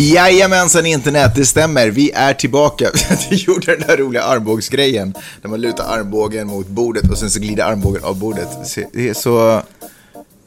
Jajamensan 0.00 0.86
internet, 0.86 1.32
det 1.34 1.46
stämmer. 1.46 1.90
Vi 1.90 2.10
är 2.10 2.34
tillbaka. 2.34 2.90
Vi 3.30 3.36
gjorde 3.36 3.76
den 3.76 3.86
där 3.86 3.96
roliga 3.96 4.22
armbågsgrejen. 4.22 5.14
Där 5.42 5.48
man 5.48 5.60
lutar 5.60 5.84
armbågen 5.84 6.46
mot 6.46 6.66
bordet 6.66 7.10
och 7.10 7.18
sen 7.18 7.30
så 7.30 7.40
glider 7.40 7.64
armbågen 7.64 8.04
av 8.04 8.18
bordet. 8.18 8.48
Det 8.92 9.08
är 9.08 9.14
så... 9.14 9.62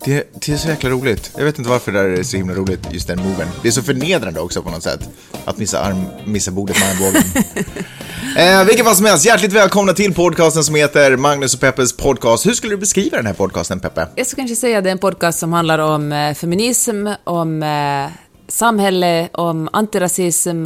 Det, 0.06 0.28
det 0.46 0.54
är 0.54 0.58
så 0.58 0.68
jäkla 0.68 0.90
roligt. 0.90 1.32
Jag 1.38 1.46
vet 1.46 1.58
inte 1.58 1.70
varför 1.70 1.92
det 1.92 2.04
där 2.04 2.10
är 2.10 2.24
så 2.24 2.38
himla 2.38 2.54
roligt, 2.54 2.80
just 2.92 3.08
den 3.08 3.20
moven. 3.20 3.48
Det 3.62 3.68
är 3.68 3.72
så 3.72 3.84
förnedrande 3.84 4.40
också 4.40 4.62
på 4.62 4.70
något 4.70 4.84
sätt. 4.84 5.10
Att 5.46 5.58
missa, 5.58 5.80
arm, 5.80 6.06
missa 6.26 6.52
bordet 6.52 6.80
med 6.80 6.90
armbågen. 6.90 7.24
eh, 8.62 8.66
vilken 8.68 8.86
fall 8.86 8.96
som 8.96 9.06
helst, 9.06 9.26
hjärtligt 9.26 9.54
välkomna 9.54 9.94
till 9.94 10.14
podcasten 10.14 10.64
som 10.64 10.76
heter 10.76 11.18
Magnus 11.18 11.54
och 11.54 11.60
Peppes 11.60 11.98
podcast. 11.98 12.46
Hur 12.46 12.54
skulle 12.54 12.74
du 12.74 12.78
beskriva 12.78 13.18
den 13.18 13.26
här 13.26 13.34
podcasten, 13.34 13.80
Peppe? 13.80 14.08
Jag 14.16 14.28
skulle 14.28 14.42
kanske 14.42 14.56
säga 14.56 14.78
att 14.78 14.84
det 14.84 14.90
är 14.90 14.92
en 14.92 14.98
podcast 14.98 15.40
som 15.40 15.54
handlar 15.54 15.80
om 15.80 16.12
eh, 16.12 16.34
feminism, 16.34 17.08
om 17.24 17.64
eh, 17.64 18.23
samhälle, 18.48 19.30
om 19.34 19.70
antirasism, 19.74 20.66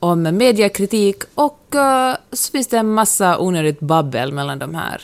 om 0.00 0.22
mediekritik 0.22 1.22
och 1.34 1.74
eh, 1.74 2.16
så 2.32 2.50
finns 2.50 2.66
det 2.66 2.78
en 2.78 2.88
massa 2.94 3.38
onödigt 3.38 3.80
babbel 3.80 4.32
mellan 4.32 4.58
de 4.58 4.74
här 4.74 5.02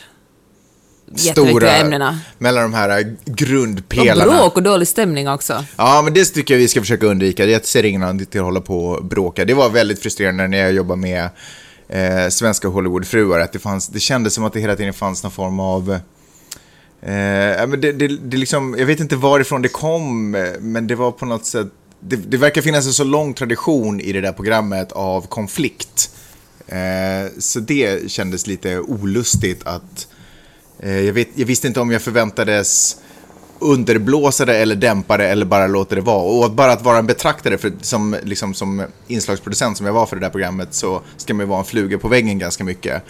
jätteviktiga 1.15 1.77
ämnena. 1.77 2.19
mellan 2.37 2.63
de 2.63 2.73
här 2.73 2.99
Och 3.25 3.35
grundpelarna. 3.35 4.33
bråk 4.33 4.57
och 4.57 4.63
dålig 4.63 4.87
stämning 4.87 5.29
också. 5.29 5.65
Ja, 5.75 6.01
men 6.03 6.13
det 6.13 6.25
tycker 6.25 6.53
jag 6.53 6.59
vi 6.59 6.67
ska 6.67 6.79
försöka 6.79 7.05
undvika. 7.05 7.45
Jag 7.45 7.65
ser 7.65 7.85
ingen 7.85 8.03
anledning 8.03 8.25
till 8.25 8.39
att 8.39 8.45
hålla 8.45 8.61
på 8.61 8.85
och 8.85 9.05
bråka. 9.05 9.45
Det 9.45 9.53
var 9.53 9.69
väldigt 9.69 10.01
frustrerande 10.01 10.47
när 10.47 10.57
jag 10.57 10.73
jobbade 10.73 11.01
med 11.01 11.29
eh, 11.89 12.29
svenska 12.29 12.67
Hollywoodfruar, 12.67 13.39
att 13.39 13.51
det, 13.51 13.59
fanns, 13.59 13.87
det 13.87 13.99
kändes 13.99 14.33
som 14.33 14.43
att 14.43 14.53
det 14.53 14.59
hela 14.59 14.75
tiden 14.75 14.93
fanns 14.93 15.23
någon 15.23 15.31
form 15.31 15.59
av... 15.59 15.91
Eh, 17.01 17.67
men 17.67 17.81
det, 17.81 17.91
det, 17.91 18.07
det 18.07 18.37
liksom, 18.37 18.75
jag 18.79 18.85
vet 18.85 18.99
inte 18.99 19.15
varifrån 19.15 19.61
det 19.61 19.69
kom, 19.69 20.35
eh, 20.35 20.43
men 20.59 20.87
det 20.87 20.95
var 20.95 21.11
på 21.11 21.25
något 21.25 21.45
sätt... 21.45 21.67
Det, 22.07 22.15
det 22.15 22.37
verkar 22.37 22.61
finnas 22.61 22.85
en 22.85 22.93
så 22.93 23.03
lång 23.03 23.33
tradition 23.33 23.99
i 23.99 24.11
det 24.11 24.21
där 24.21 24.31
programmet 24.31 24.91
av 24.91 25.27
konflikt. 25.27 26.09
Eh, 26.67 27.31
så 27.39 27.59
det 27.59 28.11
kändes 28.11 28.47
lite 28.47 28.79
olustigt 28.79 29.61
att... 29.63 30.07
Eh, 30.79 30.99
jag, 30.99 31.13
vet, 31.13 31.27
jag 31.35 31.45
visste 31.45 31.67
inte 31.67 31.79
om 31.79 31.91
jag 31.91 32.01
förväntades 32.01 32.97
underblåsa 33.59 34.45
det 34.45 34.57
eller 34.57 34.75
dämpa 34.75 35.17
det 35.17 35.27
eller 35.27 35.45
bara 35.45 35.67
låta 35.67 35.95
det 35.95 36.01
vara. 36.01 36.45
Och 36.45 36.51
bara 36.51 36.71
att 36.71 36.81
vara 36.81 36.97
en 36.97 37.07
betraktare, 37.07 37.57
för 37.57 37.71
som, 37.81 38.15
liksom, 38.23 38.53
som 38.53 38.83
inslagsproducent 39.07 39.77
som 39.77 39.85
jag 39.85 39.93
var 39.93 40.05
för 40.05 40.15
det 40.15 40.21
där 40.21 40.29
programmet 40.29 40.73
så 40.73 41.01
ska 41.17 41.33
man 41.33 41.45
ju 41.45 41.49
vara 41.49 41.59
en 41.59 41.65
fluga 41.65 41.97
på 41.97 42.07
väggen 42.07 42.39
ganska 42.39 42.63
mycket. 42.63 43.03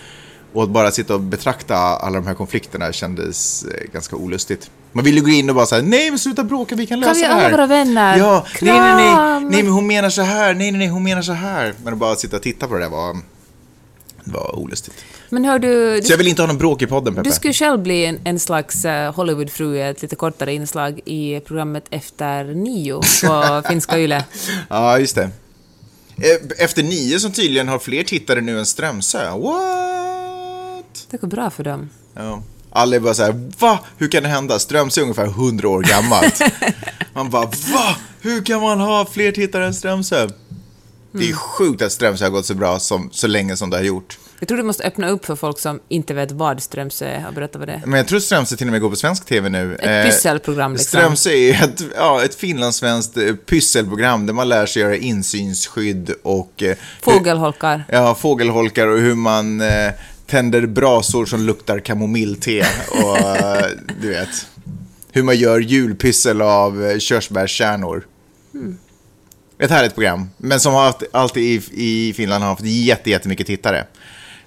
Och 0.54 0.64
att 0.64 0.70
bara 0.70 0.92
sitta 0.92 1.14
och 1.14 1.20
betrakta 1.22 1.76
alla 1.78 2.16
de 2.20 2.28
här 2.28 2.34
konflikterna 2.34 2.94
kändes 2.94 3.64
eh, 3.64 3.92
ganska 3.94 4.16
olustigt. 4.16 4.70
Man 4.92 5.04
ville 5.06 5.20
gå 5.22 5.30
in 5.30 5.50
och 5.50 5.56
bara 5.56 5.66
säga 5.66 5.82
nej 5.82 6.10
men 6.10 6.20
sluta 6.20 6.44
bråka, 6.44 6.76
vi 6.76 6.88
kan 6.88 7.00
lösa 7.00 7.14
vi 7.14 7.22
det 7.22 7.28
här. 7.28 7.52
vara 7.52 7.68
vänner? 7.68 8.18
Ja, 8.18 8.46
nej, 8.62 8.74
nej, 8.80 8.96
nej, 8.96 9.14
Kram! 9.16 9.48
nej 9.48 9.64
men 9.64 9.72
hon 9.72 9.88
menar 9.88 10.10
så 10.10 10.22
här, 10.22 10.54
nej, 10.54 10.72
nej, 10.72 10.80
nej, 10.80 10.88
hon 10.88 11.04
menar 11.04 11.22
så 11.22 11.32
här. 11.34 11.74
Men 11.84 11.94
att 11.94 12.00
bara 12.00 12.16
sitta 12.16 12.36
och 12.38 12.42
titta 12.44 12.68
på 12.68 12.74
det 12.74 12.80
där 12.80 12.90
var, 12.90 13.18
var 14.24 14.60
olustigt. 14.60 14.96
Men 15.30 15.46
hör 15.46 15.60
du, 15.60 16.02
Så 16.04 16.12
jag 16.14 16.18
vill 16.18 16.28
inte 16.28 16.42
ha 16.42 16.48
någon 16.48 16.58
bråk 16.58 16.82
i 16.82 16.88
podden, 16.88 17.16
Peppe. 17.16 17.30
du 17.30 17.34
skulle 17.36 17.54
själv 17.54 17.80
bli 17.80 18.06
en, 18.06 18.20
en 18.24 18.40
slags 18.40 18.86
uh, 18.86 18.92
Hollywoodfru 18.92 19.76
i 19.76 19.82
ett 19.82 20.02
lite 20.02 20.16
kortare 20.16 20.54
inslag 20.54 21.00
i 21.06 21.40
programmet 21.40 21.86
Efter 21.90 22.44
nio 22.44 23.02
på 23.24 23.62
finska 23.70 24.00
Yle. 24.00 24.24
Ja, 24.70 25.00
just 25.00 25.16
det. 25.16 25.24
Eh, 26.18 26.64
Efter 26.64 26.84
nio 26.84 27.20
som 27.20 27.32
tydligen 27.32 27.68
har 27.68 27.80
fler 27.80 28.04
tittare 28.04 28.42
nu 28.42 28.60
än 28.60 28.66
Strömsö. 28.66 29.30
What? 29.32 30.13
Det 31.14 31.18
går 31.22 31.28
bra 31.28 31.50
för 31.50 31.64
dem. 31.64 31.90
Ja. 32.16 32.44
Alla 32.70 32.96
är 32.96 33.00
bara 33.00 33.14
så 33.14 33.24
här, 33.24 33.50
va? 33.60 33.80
Hur 33.98 34.08
kan 34.08 34.24
det 34.24 34.30
hända? 34.30 34.60
Strömsö 34.60 35.02
är 35.02 35.04
ungefär 35.04 35.26
100 35.26 35.70
år 35.70 35.82
gammalt. 35.82 36.40
Man 37.14 37.30
bara, 37.30 37.46
va? 37.46 37.96
Hur 38.22 38.46
kan 38.46 38.62
man 38.62 38.80
ha 38.80 39.06
fler 39.06 39.32
tittare 39.32 39.66
än 39.66 39.74
Strömsö? 39.74 40.28
Det 41.12 41.30
är 41.30 41.34
sjukt 41.34 41.82
att 41.82 41.92
Strömsö 41.92 42.26
har 42.26 42.30
gått 42.32 42.46
så 42.46 42.54
bra 42.56 42.80
som, 42.80 43.10
så 43.12 43.28
länge 43.28 43.58
som 43.58 43.70
det 43.70 43.78
har 43.78 43.84
gjort. 43.84 44.18
Jag 44.40 44.48
tror 44.48 44.58
du 44.58 44.64
måste 44.64 44.84
öppna 44.84 45.08
upp 45.10 45.26
för 45.26 45.36
folk 45.36 45.60
som 45.60 45.80
inte 45.90 46.14
vet 46.14 46.32
vad 46.32 46.62
Strömsö 46.64 47.06
är 47.06 47.28
och 47.28 47.34
berätta 47.34 47.60
vad 47.60 47.68
det 47.68 47.74
är. 47.74 47.82
Men 47.86 47.98
jag 47.98 48.08
tror 48.08 48.20
Strömsö 48.20 48.56
till 48.56 48.68
och 48.68 48.72
med 48.72 48.82
går 48.82 48.90
på 48.90 48.96
svensk 48.96 49.26
tv 49.26 49.50
nu. 49.50 49.76
Ett 49.76 50.06
pysselprogram, 50.06 50.74
liksom. 50.74 51.00
Strömsö 51.00 51.30
är 51.30 51.64
ett, 51.64 51.82
ja, 51.96 52.24
ett 52.24 52.36
finlandssvenskt 52.36 53.18
eh, 53.18 53.34
pysselprogram 53.36 54.26
där 54.26 54.34
man 54.34 54.50
lär 54.50 54.66
sig 54.66 54.82
göra 54.82 54.96
insynsskydd 54.96 56.12
och... 56.24 56.64
eh, 56.64 56.78
Fågelholkar. 57.02 57.84
Ja, 57.90 58.16
fågelholkar 58.16 58.88
och 58.88 59.00
hur 59.00 59.16
man 59.16 59.62
eh, 59.62 59.92
tänder 60.34 60.66
brasor 60.66 61.26
som 61.26 61.42
luktar 61.42 61.80
kamomillte 61.80 62.66
och 62.90 63.18
eh, 63.18 63.66
du 64.02 64.10
vet. 64.10 64.48
Hur 65.12 65.24
man 65.24 65.38
gör 65.38 65.60
julpyssel 65.60 66.42
av 66.42 66.86
eh, 66.86 66.98
körsbärskärnor. 66.98 68.08
Mm. 68.54 68.78
Ett 69.60 69.72
härligt 69.72 69.94
program, 69.94 70.30
men 70.38 70.60
som 70.60 70.74
har 70.74 70.86
haft, 70.86 71.04
alltid 71.12 71.44
i, 71.44 71.62
i 71.74 72.14
Finland 72.14 72.44
har 72.44 72.50
haft 72.50 72.64
jättemycket 73.06 73.48
tittare. 73.48 73.86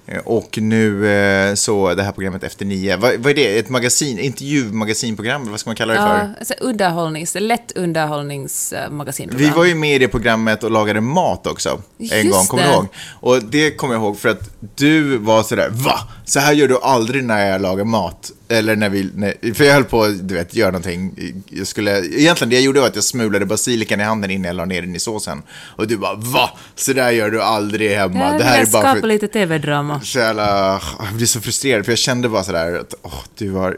Eh, 0.07 0.19
Och 0.25 0.59
nu 0.63 1.09
eh, 1.11 1.55
så 1.55 1.95
det 1.95 2.03
här 2.03 2.13
programmet 2.13 2.45
Efter 2.45 2.65
nio, 2.65 2.97
vad, 2.97 3.17
vad 3.17 3.31
är 3.31 3.35
det? 3.35 3.59
Ett 3.59 3.69
magasin, 3.69 4.19
intervjumagasinprogram, 4.19 5.51
vad 5.51 5.61
ska 5.61 5.71
man 5.71 5.77
kalla 5.77 5.93
det 5.93 5.99
för? 6.01 6.19
Ja, 6.19 6.29
alltså 6.39 6.55
underhållnings, 6.61 7.37
lätt 7.41 7.73
underhållningsmagasinprogram. 7.73 9.51
Vi 9.51 9.57
var 9.57 9.65
ju 9.65 9.75
med 9.75 9.95
i 9.95 9.99
det 9.99 10.09
programmet 10.09 10.65
och 10.65 10.71
lagade 10.71 11.01
mat 11.01 11.47
också. 11.47 11.83
En 11.99 12.27
Just 12.27 12.33
gång, 12.33 12.47
kommer 12.47 12.63
du 12.65 12.71
ihåg? 12.71 12.87
Och 13.21 13.43
det 13.43 13.71
kommer 13.71 13.95
jag 13.95 14.03
ihåg 14.03 14.19
för 14.19 14.29
att 14.29 14.51
du 14.75 15.19
var 15.19 15.43
sådär, 15.43 15.69
va? 15.73 15.99
Så 16.25 16.41
här 16.41 16.53
gör 16.53 16.69
du 16.69 16.79
aldrig 16.83 17.25
när 17.25 17.47
jag 17.51 17.61
lagar 17.63 17.85
mat. 17.85 18.31
Eller 18.49 18.77
när 18.77 18.89
vi, 18.89 19.11
när, 19.15 19.55
för 19.55 19.65
jag 19.65 19.75
höll 19.75 19.85
på 19.85 20.07
du 20.07 20.35
vet, 20.35 20.55
göra 20.55 20.71
någonting. 20.71 21.15
Jag 21.49 21.67
skulle, 21.67 21.99
egentligen 21.99 22.51
det 22.51 22.57
jag 22.57 22.63
gjorde 22.63 22.81
var 22.81 22.87
att 22.87 22.95
jag 22.95 23.05
smulade 23.05 23.47
basilikan 23.47 24.01
i 24.01 24.05
handen 24.05 24.31
innan 24.31 24.47
jag 24.47 24.57
la 24.57 24.65
ner 24.65 24.83
den 24.83 24.97
i 24.97 25.01
såsen. 25.01 25.43
Och 25.77 25.87
du 25.87 25.97
bara, 25.97 26.15
va? 26.15 26.51
Så 26.75 26.93
där 26.93 27.11
gör 27.11 27.31
du 27.31 27.43
aldrig 27.43 27.91
hemma. 27.91 28.19
Jag 28.31 28.39
det 28.39 28.45
här 28.45 28.63
är 28.63 28.67
bara 28.67 28.83
skapa 28.83 29.01
för... 29.01 29.09
lite 29.09 29.29
TV-drama. 29.29 30.01
Så 30.01 30.19
jävla, 30.19 30.81
jag 30.99 31.15
blir 31.17 31.27
så 31.27 31.41
frustrerad 31.41 31.85
för 31.85 31.93
jag 31.93 31.99
kände 31.99 32.29
bara 32.29 32.45
sådär 32.45 32.79
att, 32.81 32.95
åh, 33.03 33.23
du 33.39 33.53
har, 33.53 33.77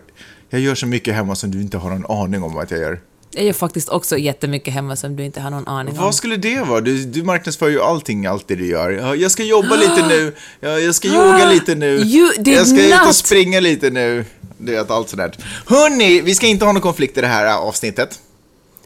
jag 0.51 0.61
gör 0.61 0.75
så 0.75 0.87
mycket 0.87 1.15
hemma 1.15 1.35
som 1.35 1.51
du 1.51 1.61
inte 1.61 1.79
har 1.79 1.91
någon 1.91 2.23
aning 2.25 2.43
om 2.43 2.59
att 2.59 2.71
jag 2.71 2.81
gör. 2.81 3.01
Jag 3.31 3.45
gör 3.45 3.53
faktiskt 3.53 3.89
också 3.89 4.19
jättemycket 4.19 4.75
hemma 4.75 4.97
som 4.97 5.17
du 5.17 5.25
inte 5.25 5.41
har 5.41 5.51
någon 5.51 5.69
aning 5.69 5.99
om. 5.99 6.05
Vad 6.05 6.15
skulle 6.15 6.37
det 6.37 6.61
vara? 6.61 6.81
Du, 6.81 7.05
du 7.05 7.23
marknadsför 7.23 7.69
ju 7.69 7.83
allting, 7.83 8.27
alltid 8.27 8.59
du 8.59 8.67
gör. 8.67 8.91
Ja, 8.91 9.15
jag 9.15 9.31
ska 9.31 9.43
jobba 9.43 9.77
lite 9.77 10.07
nu, 10.09 10.35
ja, 10.61 10.79
jag 10.79 10.95
ska 10.95 11.09
yoga 11.09 11.51
lite 11.51 11.75
nu, 11.75 11.99
You 11.99 12.33
did 12.39 12.55
jag 12.55 12.67
ska 12.67 12.87
ut 12.87 13.01
och 13.01 13.07
not. 13.07 13.17
springa 13.17 13.61
lite 13.61 13.91
nu. 13.91 14.25
Du 14.59 14.73
vet, 14.73 14.91
allt 14.91 15.09
sådär. 15.09 15.33
Hörni, 15.67 16.21
vi 16.21 16.35
ska 16.35 16.47
inte 16.47 16.65
ha 16.65 16.73
någon 16.73 16.83
konflikt 16.83 17.19
i 17.19 17.21
det 17.21 17.27
här 17.27 17.57
avsnittet. 17.59 18.21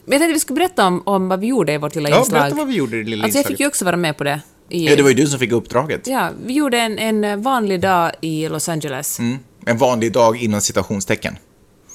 Men 0.05 0.13
jag 0.13 0.21
tänkte 0.21 0.33
vi 0.35 0.41
skulle 0.41 0.59
berätta 0.59 0.87
om, 0.87 1.03
om 1.07 1.29
vad 1.29 1.41
vi 1.41 1.47
gjorde 1.47 1.73
i 1.73 1.79
vårt 1.79 1.95
lilla 1.95 2.09
Ja, 2.11 2.19
inslag. 2.19 2.41
berätta 2.41 2.57
vad 2.57 2.67
vi 2.69 2.75
gjorde 2.75 2.97
i 2.97 3.03
det 3.03 3.11
lilla 3.11 3.25
Alltså 3.25 3.39
jag 3.39 3.41
inslaget. 3.41 3.57
fick 3.59 3.61
ju 3.61 3.67
också 3.67 3.85
vara 3.85 3.97
med 3.97 4.17
på 4.19 4.25
det. 4.25 4.41
I, 4.69 4.87
Ja, 4.89 4.97
det 4.97 5.03
var 5.03 5.11
ju 5.11 5.15
du 5.17 5.27
som 5.27 5.39
fick 5.39 5.53
uppdraget. 5.53 6.07
Ja, 6.07 6.31
vi 6.47 6.53
gjorde 6.53 6.79
en, 6.79 6.99
en 6.99 7.43
vanlig 7.43 7.81
dag 7.81 8.13
i 8.21 8.49
Los 8.49 8.69
Angeles. 8.69 9.19
Mm. 9.19 9.39
En 9.67 9.79
vanlig 9.79 10.13
dag 10.13 10.37
inom 10.43 10.61
citationstecken. 10.61 11.37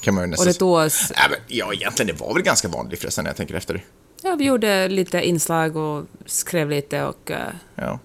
Kan 0.02 0.14
man 0.14 0.22
ju 0.24 0.26
Och 0.26 0.30
nästan 0.30 0.48
det 0.48 0.54
tog 0.54 0.72
oss... 0.74 1.12
Nej, 1.16 1.28
men, 1.30 1.40
ja, 1.48 1.74
egentligen, 1.74 2.08
det 2.16 2.22
var 2.26 2.34
väl 2.34 2.44
ganska 2.44 2.68
vanligt 2.68 3.00
förresten 3.00 3.24
när 3.24 3.30
jag 3.30 3.38
tänker 3.38 3.56
efter. 3.56 3.84
Ja, 4.24 4.36
vi 4.36 4.46
gjorde 4.46 4.88
lite 4.88 5.22
inslag 5.28 5.76
och 5.76 6.06
skrev 6.26 6.70
lite 6.70 7.04
och 7.04 7.30
uh, 7.32 7.38
Ja. 7.76 8.00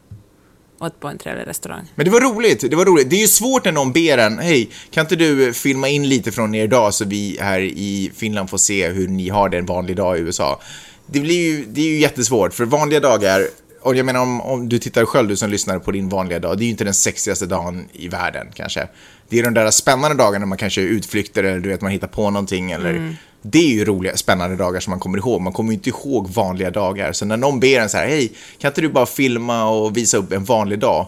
Åt 0.82 1.00
på 1.00 1.08
en 1.08 1.18
trevlig 1.18 1.46
restaurang. 1.46 1.84
Men 1.94 2.04
det 2.04 2.10
var 2.10 2.20
roligt, 2.20 2.70
det 2.70 2.76
var 2.76 2.84
roligt. 2.84 3.10
Det 3.10 3.16
är 3.16 3.20
ju 3.20 3.28
svårt 3.28 3.64
när 3.64 3.72
någon 3.72 3.92
ber 3.92 4.18
en, 4.18 4.38
hej, 4.38 4.70
kan 4.90 5.00
inte 5.04 5.16
du 5.16 5.46
eh, 5.46 5.52
filma 5.52 5.88
in 5.88 6.08
lite 6.08 6.32
från 6.32 6.54
er 6.54 6.66
dag 6.66 6.94
så 6.94 7.04
vi 7.04 7.38
här 7.40 7.60
i 7.60 8.12
Finland 8.16 8.50
får 8.50 8.58
se 8.58 8.88
hur 8.88 9.08
ni 9.08 9.28
har 9.28 9.48
det 9.48 9.58
en 9.58 9.66
vanlig 9.66 9.96
dag 9.96 10.18
i 10.18 10.20
USA. 10.20 10.60
Det 11.06 11.20
blir 11.20 11.50
ju, 11.50 11.64
det 11.64 11.80
är 11.80 11.86
ju 11.86 11.98
jättesvårt, 11.98 12.54
för 12.54 12.64
vanliga 12.64 13.00
dagar, 13.00 13.46
och 13.80 13.96
jag 13.96 14.06
menar 14.06 14.20
om, 14.20 14.40
om 14.40 14.68
du 14.68 14.78
tittar 14.78 15.04
själv, 15.04 15.28
du 15.28 15.36
som 15.36 15.50
lyssnar 15.50 15.78
på 15.78 15.90
din 15.90 16.08
vanliga 16.08 16.38
dag, 16.38 16.58
det 16.58 16.62
är 16.62 16.64
ju 16.64 16.70
inte 16.70 16.84
den 16.84 16.94
sexigaste 16.94 17.46
dagen 17.46 17.88
i 17.92 18.08
världen 18.08 18.46
kanske. 18.54 18.88
Det 19.28 19.38
är 19.38 19.42
de 19.42 19.54
där 19.54 19.70
spännande 19.70 20.16
dagarna 20.16 20.38
när 20.38 20.46
man 20.46 20.58
kanske 20.58 20.80
är 20.80 20.86
utflykter 20.86 21.44
eller 21.44 21.60
du 21.60 21.68
vet, 21.68 21.80
man 21.80 21.90
hittar 21.90 22.08
på 22.08 22.30
någonting 22.30 22.72
eller 22.72 23.16
Det 23.42 23.58
är 23.58 23.68
ju 23.68 23.84
roliga, 23.84 24.16
spännande 24.16 24.56
dagar 24.56 24.80
som 24.80 24.90
man 24.90 25.00
kommer 25.00 25.18
ihåg. 25.18 25.40
Man 25.40 25.52
kommer 25.52 25.70
ju 25.70 25.74
inte 25.74 25.90
ihåg 25.90 26.28
vanliga 26.28 26.70
dagar. 26.70 27.12
Så 27.12 27.24
när 27.24 27.36
någon 27.36 27.60
ber 27.60 27.80
en 27.80 27.88
så 27.88 27.96
här, 27.96 28.06
hej, 28.06 28.32
kan 28.58 28.68
inte 28.70 28.80
du 28.80 28.88
bara 28.88 29.06
filma 29.06 29.68
och 29.68 29.96
visa 29.96 30.16
upp 30.16 30.32
en 30.32 30.44
vanlig 30.44 30.78
dag? 30.78 31.06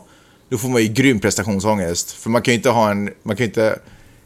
Då 0.49 0.59
får 0.59 0.69
man 0.69 0.83
ju 0.83 0.89
grym 0.89 1.21
prestationsångest. 1.21 2.13
För 2.13 2.31
man 2.31 2.43
kan 2.43 2.53
ju 2.53 2.57
inte 2.57 2.71
ha 2.71 2.91
en, 2.91 3.11
man 3.23 3.37
kan 3.37 3.45
ju 3.45 3.49
inte 3.49 3.79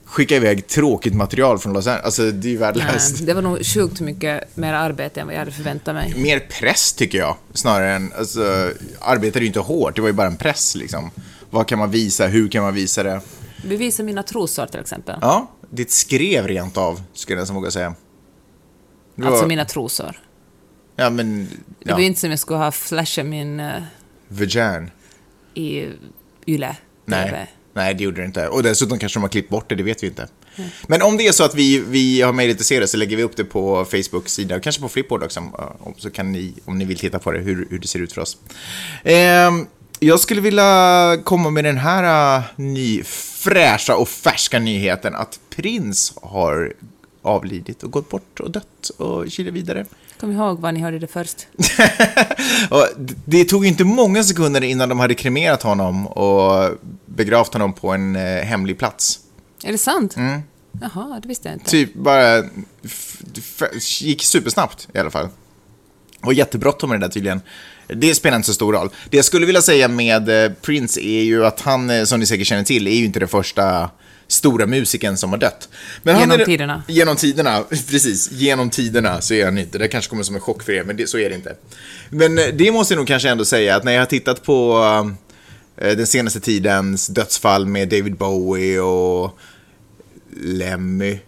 skicka 0.05 0.37
iväg 0.37 0.67
tråkigt 0.67 1.15
material 1.15 1.59
från 1.59 1.73
Los 1.73 1.87
Angeles. 1.87 2.05
Alltså, 2.05 2.23
det 2.31 2.49
är 2.49 2.51
ju 2.51 2.59
Nej, 2.59 2.73
värdelöst. 2.73 3.27
det 3.27 3.35
var 3.35 3.43
nog 3.43 3.67
sjukt 3.67 4.01
mycket 4.01 4.57
mer 4.57 4.73
arbete 4.73 5.21
än 5.21 5.27
vad 5.27 5.35
jag 5.35 5.39
hade 5.41 5.53
förväntat 5.53 5.95
mig. 5.95 6.15
Mer 6.17 6.39
press, 6.61 6.93
tycker 6.93 7.19
jag, 7.19 7.37
snarare 7.55 7.93
än... 7.93 8.13
Alltså, 8.19 8.71
arbetade 9.01 9.41
ju 9.41 9.47
inte 9.47 9.61
hårt, 9.61 9.97
det 9.97 10.01
var 10.01 10.09
ju 10.09 10.15
bara 10.15 10.27
en 10.27 10.37
press, 10.37 10.75
liksom. 10.75 11.11
Vad 11.51 11.67
kan 11.69 11.79
man 11.79 11.91
visa? 11.91 12.27
Hur 12.27 12.49
kan 12.49 12.63
man 12.63 12.75
visa 12.75 13.03
det? 13.03 13.21
Bevisa 13.65 14.03
mina 14.03 14.23
trosor 14.23 14.67
till 14.67 14.81
exempel. 14.81 15.19
Ja, 15.21 15.51
ditt 15.71 15.91
skrev 15.91 16.47
rent 16.49 16.77
av, 16.77 17.03
skulle 17.13 17.37
jag 17.37 17.43
nästan 17.43 17.57
våga 17.57 17.71
säga. 17.71 17.95
Det 19.15 19.23
var- 19.25 19.31
Alltså 19.31 19.47
mina 19.47 19.65
trosor. 19.65 20.21
Ja, 20.97 21.11
men... 21.11 21.45
Det 21.45 21.51
Ja, 21.81 21.95
var 21.95 22.01
ju 22.01 22.07
inte 22.07 22.21
som 22.21 22.31
jag 22.31 22.39
skulle 22.39 22.59
ha 22.59 22.73
flashat 22.73 23.27
min 23.27 23.61
uh, 23.61 23.83
vagin. 24.29 24.91
i 25.55 25.87
Yle. 26.47 26.77
Nej. 27.05 27.25
TV. 27.25 27.47
Nej, 27.75 27.95
det 27.95 28.05
gjorde 28.05 28.21
det 28.21 28.25
inte. 28.27 28.49
Och 28.49 28.63
dessutom 28.63 28.99
kanske 28.99 29.17
de 29.19 29.23
har 29.23 29.29
klippt 29.31 29.51
bort 29.51 29.69
det, 29.69 29.75
det 29.75 29.83
vet 29.83 30.03
vi 30.03 30.07
inte. 30.07 30.29
Men 30.87 31.03
om 31.03 31.17
det 31.17 31.27
är 31.27 31.33
så 31.33 31.45
att 31.45 31.55
vi, 31.55 31.79
vi 31.81 32.21
har 32.23 32.33
möjlighet 32.33 32.61
att 32.61 32.67
se 32.67 32.81
det 32.81 32.89
så 32.89 32.97
lägger 32.97 33.17
vi 33.17 33.23
upp 33.23 33.37
det 33.37 33.45
på 33.45 33.85
Facebook-sida 33.85 34.57
och 34.57 34.63
kanske 34.63 34.83
på 34.83 34.89
Flipboard 34.89 35.23
också. 35.23 35.41
eh, 35.41 35.93
Så 35.97 36.11
kan 36.11 36.33
ni, 36.33 36.55
om 36.65 36.79
ni 36.79 36.85
vill 36.85 36.99
titta 36.99 37.19
på 37.19 37.33
det, 37.33 37.39
hur, 37.39 37.67
hur 37.71 37.79
det 37.79 37.87
ser 37.89 37.99
ut 37.99 38.13
för 38.13 38.21
oss. 38.21 38.37
Ehm, 39.05 39.67
jag 40.00 40.21
skulle 40.21 40.41
vilja 40.41 41.17
komma 41.25 41.50
med 41.50 41.65
den 41.65 41.79
här 41.79 42.39
uh, 42.39 42.45
ny, 42.56 43.03
fräscha 43.05 43.97
och 43.97 44.09
färska 44.09 44.59
nyheten 44.59 45.15
att 45.15 45.41
Prins 45.56 46.12
har 46.23 46.73
avlidit 47.23 47.83
och 47.83 47.91
gått 47.91 48.09
bort 48.09 48.41
och 48.41 48.50
dött 48.50 48.91
och 48.97 49.31
kilat 49.31 49.55
vidare. 49.55 49.87
Kom 50.21 50.33
ihåg 50.33 50.61
var 50.61 50.73
ni 50.73 50.81
hörde 50.81 50.99
det 50.99 51.06
först. 51.06 51.47
det 53.25 53.45
tog 53.45 53.67
inte 53.67 53.85
många 53.85 54.25
sekunder 54.25 54.65
innan 54.65 54.89
de 54.89 55.00
hade 55.00 55.15
kremerat 55.15 55.62
honom 55.62 56.06
och 56.06 56.71
begravt 57.06 57.53
honom 57.53 57.73
på 57.73 57.93
en 57.93 58.17
eh, 58.17 58.45
hemlig 58.45 58.79
plats. 58.79 59.21
Är 59.65 59.73
det 59.73 59.79
sant? 59.79 60.17
Mm. 60.17 60.41
Jaha, 60.81 61.21
det 61.23 61.29
visste 61.29 61.49
jag 61.49 61.56
inte. 61.56 61.71
Typ 61.71 61.95
bara 61.95 62.45
gick 64.00 64.25
supersnabbt 64.25 64.89
i 64.95 64.99
alla 64.99 65.11
fall. 65.11 65.29
Och 66.21 66.35
jättebråttom 66.35 66.91
med 66.91 67.00
det 67.00 67.06
där 67.06 67.12
tydligen. 67.12 67.41
Det 67.88 68.14
spelar 68.14 68.37
inte 68.37 68.46
så 68.46 68.55
stor 68.55 68.73
roll. 68.73 68.90
Det 69.11 69.17
jag 69.17 69.25
skulle 69.25 69.46
vilja 69.46 69.62
säga 69.62 69.88
med 69.88 70.44
eh, 70.44 70.52
Prince 70.52 71.00
är 71.00 71.23
ju 71.23 71.46
att 71.46 71.61
han, 71.61 71.90
eh, 71.90 72.05
som 72.05 72.20
ni 72.20 72.26
säkert 72.26 72.46
känner 72.46 72.64
till, 72.64 72.87
är 72.87 72.94
ju 72.94 73.05
inte 73.05 73.19
den 73.19 73.29
första 73.29 73.90
stora 74.29 74.67
musikern 74.67 75.17
som 75.17 75.31
har 75.31 75.38
dött. 75.38 75.69
Men 76.02 76.14
han 76.14 76.23
Genom 76.23 76.40
är, 76.40 76.44
tiderna. 76.44 76.82
Genom 76.88 77.17
tiderna, 77.17 77.64
precis. 77.69 78.32
Genom 78.32 78.70
tiderna 78.70 79.20
så 79.20 79.35
är 79.35 79.44
han 79.44 79.58
inte. 79.58 79.79
Det 79.79 79.88
kanske 79.88 80.11
kommer 80.11 80.23
som 80.23 80.35
en 80.35 80.40
chock 80.40 80.62
för 80.62 80.73
er, 80.73 80.85
men 80.85 80.96
det, 80.96 81.06
så 81.06 81.19
är 81.19 81.29
det 81.29 81.35
inte. 81.35 81.56
Men 82.11 82.38
eh, 82.38 82.44
det 82.52 82.73
måste 82.73 82.94
jag 82.94 82.99
nog 82.99 83.06
kanske 83.06 83.29
ändå 83.29 83.44
säga 83.44 83.76
att 83.76 83.85
när 83.85 83.93
jag 83.93 84.00
har 84.00 84.06
tittat 84.06 84.43
på 84.43 84.79
eh, 85.76 85.90
den 85.96 86.06
senaste 86.06 86.40
tidens 86.40 87.06
dödsfall 87.06 87.67
med 87.67 87.88
David 87.88 88.17
Bowie 88.17 88.81
och 88.81 89.38
Lemmy 90.43 91.19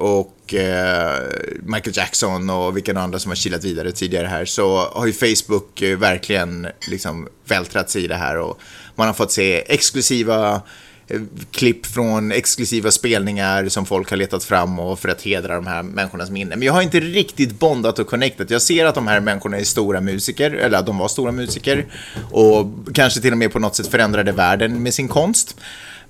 och 0.00 0.54
eh, 0.54 1.22
Michael 1.62 1.96
Jackson 1.96 2.50
och 2.50 2.76
vilka 2.76 2.98
andra 2.98 3.18
som 3.18 3.30
har 3.30 3.36
kilat 3.36 3.64
vidare 3.64 3.92
tidigare 3.92 4.26
här 4.26 4.44
så 4.44 4.76
har 4.76 5.06
ju 5.06 5.12
Facebook 5.12 5.82
eh, 5.82 5.98
verkligen 5.98 6.66
liksom 6.88 7.28
vältrat 7.44 7.90
sig 7.90 8.04
i 8.04 8.06
det 8.06 8.14
här 8.14 8.38
och 8.38 8.60
man 8.94 9.06
har 9.06 9.14
fått 9.14 9.32
se 9.32 9.72
exklusiva 9.74 10.62
eh, 11.08 11.20
klipp 11.50 11.86
från 11.86 12.32
exklusiva 12.32 12.90
spelningar 12.90 13.68
som 13.68 13.86
folk 13.86 14.10
har 14.10 14.16
letat 14.16 14.44
fram 14.44 14.78
och 14.78 14.98
för 14.98 15.08
att 15.08 15.22
hedra 15.22 15.54
de 15.54 15.66
här 15.66 15.82
människornas 15.82 16.30
minne. 16.30 16.56
Men 16.56 16.66
jag 16.66 16.72
har 16.72 16.82
inte 16.82 17.00
riktigt 17.00 17.58
bondat 17.58 17.98
och 17.98 18.06
connectat. 18.06 18.50
Jag 18.50 18.62
ser 18.62 18.86
att 18.86 18.94
de 18.94 19.06
här 19.06 19.20
människorna 19.20 19.58
är 19.58 19.64
stora 19.64 20.00
musiker, 20.00 20.50
eller 20.50 20.78
att 20.78 20.86
de 20.86 20.98
var 20.98 21.08
stora 21.08 21.32
musiker 21.32 21.86
och 22.30 22.66
kanske 22.94 23.20
till 23.20 23.32
och 23.32 23.38
med 23.38 23.52
på 23.52 23.58
något 23.58 23.76
sätt 23.76 23.86
förändrade 23.86 24.32
världen 24.32 24.82
med 24.82 24.94
sin 24.94 25.08
konst. 25.08 25.56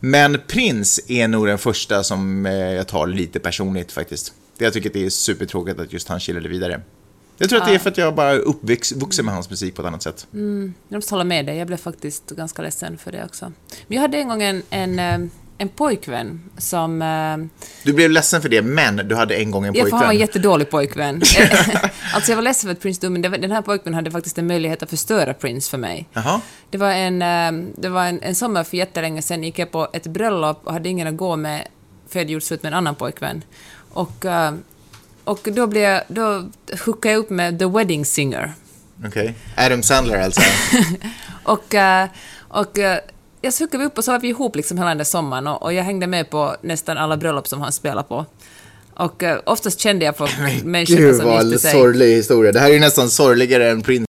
Men 0.00 0.40
Prince 0.46 1.02
är 1.08 1.28
nog 1.28 1.46
den 1.46 1.58
första 1.58 2.02
som 2.02 2.46
eh, 2.46 2.52
jag 2.52 2.88
tar 2.88 3.06
lite 3.06 3.38
personligt 3.38 3.92
faktiskt. 3.92 4.34
Det 4.58 4.64
Jag 4.64 4.72
tycker 4.72 4.88
att 4.88 4.94
det 4.94 5.06
är 5.06 5.10
supertråkigt 5.10 5.80
att 5.80 5.92
just 5.92 6.08
han 6.08 6.20
kilade 6.20 6.48
vidare. 6.48 6.80
Jag 7.38 7.48
tror 7.48 7.60
att 7.60 7.68
det 7.68 7.74
är 7.74 7.78
för 7.78 7.90
att 7.90 7.98
jag 7.98 8.14
bara 8.14 8.30
är 8.30 8.38
uppvuxen 8.38 9.24
med 9.24 9.34
hans 9.34 9.50
musik 9.50 9.74
på 9.74 9.82
ett 9.82 9.88
annat 9.88 10.02
sätt. 10.02 10.26
Jag 10.32 10.72
måste 10.88 11.14
hålla 11.14 11.24
med 11.24 11.46
dig, 11.46 11.56
jag 11.56 11.66
blev 11.66 11.76
faktiskt 11.76 12.30
ganska 12.30 12.62
ledsen 12.62 12.98
för 12.98 13.12
det 13.12 13.24
också. 13.24 13.52
Men 13.86 13.96
jag 13.96 14.02
hade 14.02 14.18
en 14.18 14.28
gång 14.28 14.42
en, 14.42 14.62
en, 14.70 14.98
eh, 14.98 15.30
en 15.60 15.68
pojkvän 15.68 16.40
som... 16.58 17.02
eh, 17.02 17.62
Du 17.84 17.92
blev 17.92 18.10
ledsen 18.10 18.42
för 18.42 18.48
det, 18.48 18.62
men 18.62 18.96
du 18.96 19.14
hade 19.14 19.36
en 19.36 19.50
gång 19.50 19.66
en 19.66 19.74
Ja, 19.74 19.84
för 19.84 19.90
han 19.90 19.98
var 20.00 20.04
en 20.04 20.08
pojkvän. 20.08 20.20
jättedålig 20.20 20.70
pojkvän. 20.70 21.22
alltså 22.14 22.30
jag 22.32 22.36
var 22.36 22.42
ledsen 22.42 22.68
för 22.68 22.72
att 22.72 22.80
Prince 22.80 23.00
dog, 23.00 23.12
men 23.12 23.22
den 23.22 23.52
här 23.52 23.62
pojkvännen 23.62 23.94
hade 23.94 24.10
faktiskt 24.10 24.38
en 24.38 24.46
möjlighet 24.46 24.82
att 24.82 24.90
förstöra 24.90 25.34
Prince 25.34 25.70
för 25.70 25.78
mig. 25.78 26.08
Jaha. 26.12 26.40
Det 26.70 26.78
var 26.78 26.90
en, 26.92 27.22
eh, 27.22 27.64
det 27.78 27.88
var 27.88 28.04
en, 28.06 28.22
en 28.22 28.34
sommar 28.34 28.64
för 28.64 28.76
jättelänge 28.76 29.22
sedan, 29.22 29.42
gick 29.44 29.58
jag 29.58 29.70
på 29.70 29.88
ett 29.92 30.06
bröllop 30.06 30.60
och 30.64 30.72
hade 30.72 30.88
ingen 30.88 31.06
att 31.08 31.16
gå 31.16 31.36
med, 31.36 31.66
för 32.08 32.18
jag 32.18 32.24
hade 32.24 32.32
gjort 32.32 32.42
slut 32.42 32.62
med 32.62 32.70
en 32.72 32.76
annan 32.78 32.94
pojkvän. 32.94 33.42
Och, 33.90 34.24
eh, 34.24 34.52
och 35.24 35.48
då, 35.52 35.66
blev 35.66 35.82
jag, 35.82 36.02
då 36.08 36.48
hookade 36.86 37.12
jag 37.12 37.18
upp 37.18 37.30
med 37.30 37.58
The 37.58 37.66
Wedding 37.66 38.04
Singer. 38.04 38.52
Okej. 39.06 39.34
Adam 39.56 39.82
Sandler 39.82 40.20
alltså. 40.20 40.40
Och, 41.42 41.74
eh, 41.74 42.08
och 42.48 42.78
eh, 42.78 42.98
jag 43.40 43.54
så 43.54 43.66
vi 43.72 43.84
upp 43.84 43.98
och 43.98 44.04
så 44.04 44.12
var 44.12 44.18
vi 44.18 44.28
ihop 44.28 44.56
liksom 44.56 44.78
hela 44.78 44.88
den 44.88 44.98
där 44.98 45.04
sommaren 45.04 45.46
och, 45.46 45.62
och 45.62 45.72
jag 45.72 45.84
hängde 45.84 46.06
med 46.06 46.30
på 46.30 46.56
nästan 46.60 46.98
alla 46.98 47.16
bröllop 47.16 47.48
som 47.48 47.60
han 47.60 47.72
spelade 47.72 48.08
på. 48.08 48.26
Och 48.94 49.22
eh, 49.22 49.40
oftast 49.46 49.80
kände 49.80 50.04
jag 50.04 50.16
på 50.16 50.28
människor 50.64 50.96
Gud 50.96 51.16
som 51.16 51.32
gifte 51.32 51.44
vad 51.50 51.60
sig. 51.60 51.72
sorglig 51.72 52.16
historia. 52.16 52.52
Det 52.52 52.60
här 52.60 52.68
är 52.68 52.74
ju 52.74 52.80
nästan 52.80 53.10
sorgligare 53.10 53.70
än 53.70 53.82
Prince. 53.82 54.06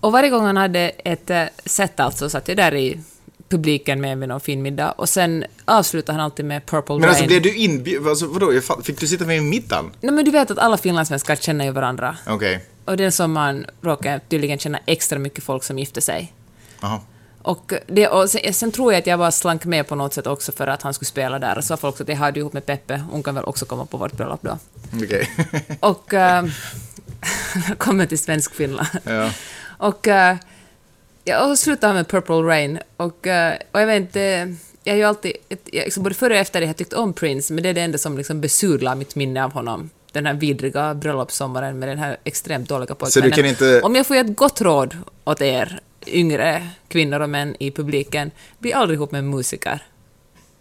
Och 0.00 0.12
varje 0.12 0.30
gång 0.30 0.44
han 0.44 0.56
hade 0.56 0.80
ett 0.88 1.30
äh, 1.30 1.42
set 1.64 2.00
alltså 2.00 2.30
satt 2.30 2.48
jag 2.48 2.56
där 2.56 2.74
i 2.74 3.00
publiken 3.48 4.00
med 4.00 4.18
vid 4.18 4.28
någon 4.28 4.40
fin 4.40 4.62
middag 4.62 4.90
och 4.90 5.08
sen 5.08 5.44
avslutade 5.64 6.18
han 6.18 6.24
alltid 6.24 6.44
med 6.44 6.66
Purple 6.66 6.94
Men 6.94 7.02
Rain. 7.02 7.08
alltså 7.08 7.26
blev 7.26 7.42
du 7.42 7.54
inbjuden? 7.56 8.08
Alltså, 8.08 8.26
vadå? 8.26 8.60
Fick 8.84 9.00
du 9.00 9.06
sitta 9.06 9.24
med 9.24 9.36
i 9.36 9.40
middagen? 9.40 9.92
Nej 10.00 10.12
men 10.14 10.24
du 10.24 10.30
vet 10.30 10.50
att 10.50 10.58
alla 10.58 10.76
finlandssvenskar 10.76 11.36
känner 11.36 11.64
ju 11.64 11.70
varandra. 11.70 12.16
Okej. 12.26 12.64
Och 12.84 12.96
den 12.96 13.12
sommaren 13.12 13.66
råkade 13.80 14.10
jag 14.10 14.28
tydligen 14.28 14.58
känna 14.58 14.78
extra 14.86 15.18
mycket 15.18 15.44
folk 15.44 15.64
som 15.64 15.78
gifte 15.78 16.00
sig. 16.00 16.32
Jaha. 16.80 17.00
Och, 17.46 17.72
det, 17.86 18.08
och 18.08 18.30
sen, 18.30 18.52
sen 18.54 18.72
tror 18.72 18.92
jag 18.92 19.00
att 19.00 19.06
jag 19.06 19.18
bara 19.18 19.30
slank 19.30 19.64
med 19.64 19.88
på 19.88 19.94
något 19.94 20.14
sätt 20.14 20.26
också 20.26 20.52
för 20.52 20.66
att 20.66 20.82
han 20.82 20.94
skulle 20.94 21.06
spela 21.06 21.38
där. 21.38 21.60
Så 21.60 21.76
folk 21.76 22.00
att 22.00 22.08
jag 22.08 22.16
hade 22.16 22.40
ihop 22.40 22.52
med 22.52 22.66
Peppe, 22.66 23.02
hon 23.10 23.22
kan 23.22 23.34
väl 23.34 23.44
också 23.44 23.64
komma 23.64 23.86
på 23.86 23.96
vårt 23.96 24.12
bröllop 24.12 24.42
då. 24.42 24.58
Okej. 25.04 25.30
Och 25.80 26.14
äh, 26.14 26.44
kommer 27.78 28.06
till 28.06 28.18
svensk 28.18 28.54
Finland. 28.54 28.88
ja. 29.04 29.30
Och, 29.78 30.08
äh, 30.08 30.36
ja, 31.24 31.46
och 31.50 31.58
slutade 31.58 31.94
med 31.94 32.08
Purple 32.08 32.34
Rain. 32.34 32.78
Och, 32.96 33.26
äh, 33.26 33.54
och 33.72 33.80
jag 33.80 33.86
vet 33.86 33.96
inte, 33.96 34.54
jag 34.84 34.92
har 34.92 34.98
ju 34.98 35.04
alltid, 35.04 35.32
jag, 35.48 35.58
liksom, 35.84 36.02
både 36.02 36.14
före 36.14 36.34
och 36.34 36.40
efter 36.40 36.60
det 36.60 36.66
har 36.66 36.70
jag 36.70 36.76
tyckt 36.76 36.92
om 36.92 37.12
Prince, 37.12 37.54
men 37.54 37.62
det 37.62 37.68
är 37.68 37.74
det 37.74 37.80
enda 37.80 37.98
som 37.98 38.18
liksom 38.18 38.40
besudlar 38.40 38.94
mitt 38.94 39.14
minne 39.14 39.44
av 39.44 39.52
honom. 39.52 39.90
Den 40.12 40.26
här 40.26 40.34
vidriga 40.34 40.94
bröllopssommaren 40.94 41.78
med 41.78 41.88
den 41.88 41.98
här 41.98 42.16
extremt 42.24 42.68
dåliga 42.68 42.88
Så 42.88 42.94
pojkvännen. 42.94 43.46
inte... 43.46 43.80
Om 43.82 43.94
jag 43.94 44.06
får 44.06 44.16
ge 44.16 44.22
ett 44.22 44.36
gott 44.36 44.60
råd 44.60 44.96
åt 45.24 45.40
er, 45.40 45.80
yngre 46.08 46.68
kvinnor 46.88 47.20
och 47.20 47.30
män 47.30 47.56
i 47.60 47.70
publiken, 47.70 48.30
bli 48.58 48.72
aldrig 48.72 48.96
ihop 48.96 49.12
med 49.12 49.24
musiker. 49.24 49.82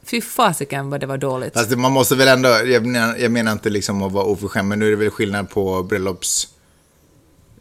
Fy 0.05 0.21
fasiken 0.21 0.89
vad 0.89 0.99
det 0.99 1.07
var 1.07 1.17
dåligt. 1.17 1.53
Fast 1.53 1.77
man 1.77 1.91
måste 1.91 2.15
väl 2.15 2.27
ändå, 2.27 2.49
jag 2.49 2.85
menar, 2.85 3.15
jag 3.15 3.31
menar 3.31 3.51
inte 3.51 3.69
liksom 3.69 4.03
att 4.03 4.11
vara 4.11 4.25
oförskämd, 4.25 4.69
men 4.69 4.79
nu 4.79 4.87
är 4.87 4.91
det 4.91 4.97
väl 4.97 5.09
skillnad 5.09 5.49
på 5.49 5.83
bröllops... 5.83 6.47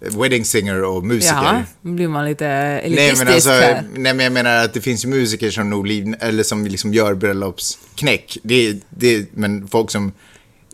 Wedding 0.01 0.45
singer 0.45 0.85
och 0.85 1.05
musiker. 1.05 1.65
Nu 1.81 1.93
blir 1.93 2.09
man 2.09 2.25
lite 2.25 2.45
Nej 2.45 2.81
elitistisk 2.85 3.25
men, 3.25 3.35
alltså, 3.35 3.51
här. 3.51 3.85
nej 3.95 4.15
men 4.15 4.25
jag 4.25 4.33
menar 4.33 4.65
att 4.65 4.75
det 4.75 4.81
finns 4.81 5.05
ju 5.05 5.09
musiker 5.09 5.51
som 5.51 5.71
nog 5.71 5.91
eller 6.21 6.43
som 6.43 6.67
liksom 6.67 6.95
gör 6.95 7.15
bröllopsknäck. 7.15 8.39
Det, 8.43 8.81
det, 8.89 9.27
men 9.33 9.69
folk 9.69 9.91
som, 9.91 10.13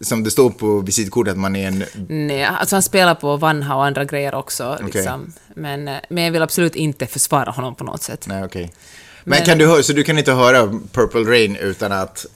som 0.01 0.25
det 0.25 0.31
står 0.31 0.51
på 0.51 0.81
visitkortet 0.81 1.33
att 1.33 1.39
man 1.39 1.57
är 1.57 1.69
en... 1.69 1.85
Nej, 2.09 2.45
alltså 2.45 2.77
han 2.77 2.83
spelar 2.83 3.15
på 3.15 3.37
Vanha 3.37 3.77
och 3.77 3.85
andra 3.85 4.05
grejer 4.05 4.35
också. 4.35 4.75
Okej. 4.75 4.87
Liksom. 4.95 5.33
Men, 5.55 5.89
eh, 5.89 5.97
men 6.11 6.25
jag 6.25 6.33
vill 6.33 6.43
absolut 6.43 6.77
inte 6.77 7.07
försvara 7.07 7.51
honom 7.51 7.75
på 7.75 7.85
något 7.85 8.03
sätt. 8.03 8.25
Nej 8.27 8.45
okej. 8.45 8.73
Men, 9.25 9.39
Men- 9.39 9.47
kan 9.47 9.59
du 9.59 9.67
höra, 9.67 9.83
så 9.83 9.93
du 9.93 10.05
kan 10.05 10.19
inte 10.19 10.33
höra 10.33 10.81
Purple 10.93 11.21
Rain 11.21 11.57
utan 11.57 11.93
att, 11.93 12.27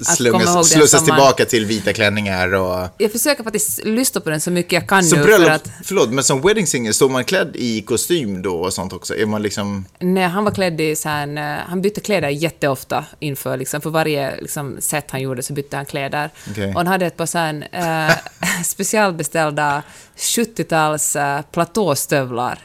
slungas, 0.00 0.68
slussas 0.68 1.04
tillbaka 1.04 1.44
till 1.44 1.66
vita 1.66 1.92
klänningar 1.92 2.54
och... 2.54 2.88
Jag 2.98 3.12
försöker 3.12 3.44
faktiskt 3.44 3.84
lyssna 3.84 4.20
på 4.20 4.30
den 4.30 4.40
så 4.40 4.50
mycket 4.50 4.72
jag 4.72 4.88
kan 4.88 5.04
Så 5.04 5.16
nu 5.16 5.22
bröllop, 5.22 5.48
för 5.48 5.54
att... 5.54 5.70
förlåt, 5.84 6.10
men 6.10 6.24
som 6.24 6.40
wedding 6.40 6.66
singer, 6.66 6.92
står 6.92 7.08
man 7.08 7.24
klädd 7.24 7.50
i 7.54 7.82
kostym 7.82 8.42
då 8.42 8.56
och 8.56 8.72
sånt 8.72 8.92
också? 8.92 9.16
Är 9.16 9.26
man 9.26 9.42
liksom... 9.42 9.84
Nej, 9.98 10.24
han 10.24 10.44
var 10.44 10.52
klädd 10.52 10.80
i 10.80 10.96
så 10.96 11.08
här, 11.08 11.36
eh, 11.36 11.64
han 11.68 11.82
bytte 11.82 12.00
kläder 12.00 12.28
jätteofta 12.28 13.04
inför, 13.18 13.56
liksom, 13.56 13.80
för 13.80 13.90
varje 13.90 14.40
liksom, 14.40 14.76
set 14.80 15.10
han 15.10 15.20
gjorde 15.20 15.42
så 15.42 15.52
bytte 15.52 15.76
han 15.76 15.86
kläder. 15.86 16.30
Okej. 16.50 16.68
Och 16.68 16.74
han 16.74 16.86
hade 16.86 17.06
ett 17.06 17.16
par 17.16 17.26
så 17.26 17.38
här, 17.38 17.68
eh, 17.72 18.62
specialbeställda 18.64 19.82
70-tals 20.16 21.16
eh, 21.16 21.42
platåstövlar 21.52 22.58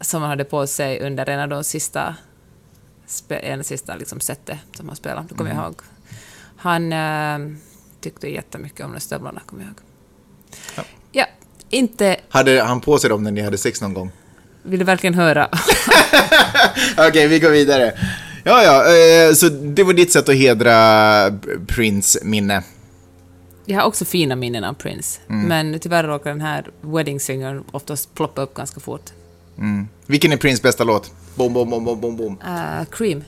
som 0.00 0.22
han 0.22 0.30
hade 0.30 0.44
på 0.44 0.66
sig 0.66 1.00
under 1.00 1.28
en 1.28 1.40
av 1.40 1.48
de 1.48 1.64
sista, 1.64 2.14
en 3.28 3.64
sista 3.64 3.96
liksom, 3.96 4.20
setet 4.20 4.58
som 4.76 4.88
han 4.88 4.96
spelade, 4.96 5.26
det 5.28 5.34
kommer 5.34 5.50
jag 5.54 5.64
ihåg. 5.64 5.74
Han 6.62 6.92
eh, 6.92 7.56
tyckte 8.00 8.28
jättemycket 8.28 8.86
om 8.86 8.92
de 8.92 9.00
stövlarna, 9.00 9.40
kommer 9.46 9.62
jag 9.62 9.68
ihåg. 9.68 9.78
Ja. 10.76 10.82
Ja, 11.12 11.26
inte... 11.70 12.16
Hade 12.28 12.62
han 12.62 12.80
på 12.80 12.98
sig 12.98 13.10
dem 13.10 13.22
när 13.22 13.30
ni 13.30 13.40
hade 13.40 13.58
sex 13.58 13.80
någon 13.80 13.94
gång? 13.94 14.10
Vill 14.62 14.78
du 14.78 14.84
verkligen 14.84 15.14
höra? 15.14 15.48
Okej, 17.08 17.28
vi 17.28 17.38
går 17.38 17.50
vidare. 17.50 17.92
Ja, 18.44 18.62
ja, 18.62 18.84
eh, 18.94 19.34
så 19.34 19.48
det 19.48 19.82
var 19.82 19.92
ditt 19.92 20.12
sätt 20.12 20.28
att 20.28 20.34
hedra 20.34 21.38
Prince 21.66 22.18
minne. 22.22 22.62
Jag 23.64 23.80
har 23.80 23.86
också 23.86 24.04
fina 24.04 24.36
minnen 24.36 24.64
av 24.64 24.74
Prince, 24.74 25.20
men 25.26 25.78
tyvärr 25.78 26.04
råkar 26.04 26.30
den 26.30 26.40
här 26.40 26.70
Wedding 26.80 27.20
Singer 27.20 27.62
oftast 27.72 28.14
ploppa 28.14 28.42
upp 28.42 28.54
ganska 28.54 28.80
fort. 28.80 29.10
Vilken 30.06 30.32
är 30.32 30.36
Prince 30.36 30.62
bästa 30.62 30.84
låt? 30.84 31.12
Bom, 31.34 31.52
bom, 31.52 31.70
bom, 31.70 31.84
bom, 31.84 32.00
bom, 32.00 32.16
bom. 32.16 32.38
Uh, 32.46 32.84
Cream. 32.90 33.24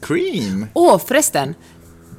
Cream. 0.00 0.66
Åh, 0.74 0.96
oh, 0.96 0.98
förresten! 0.98 1.54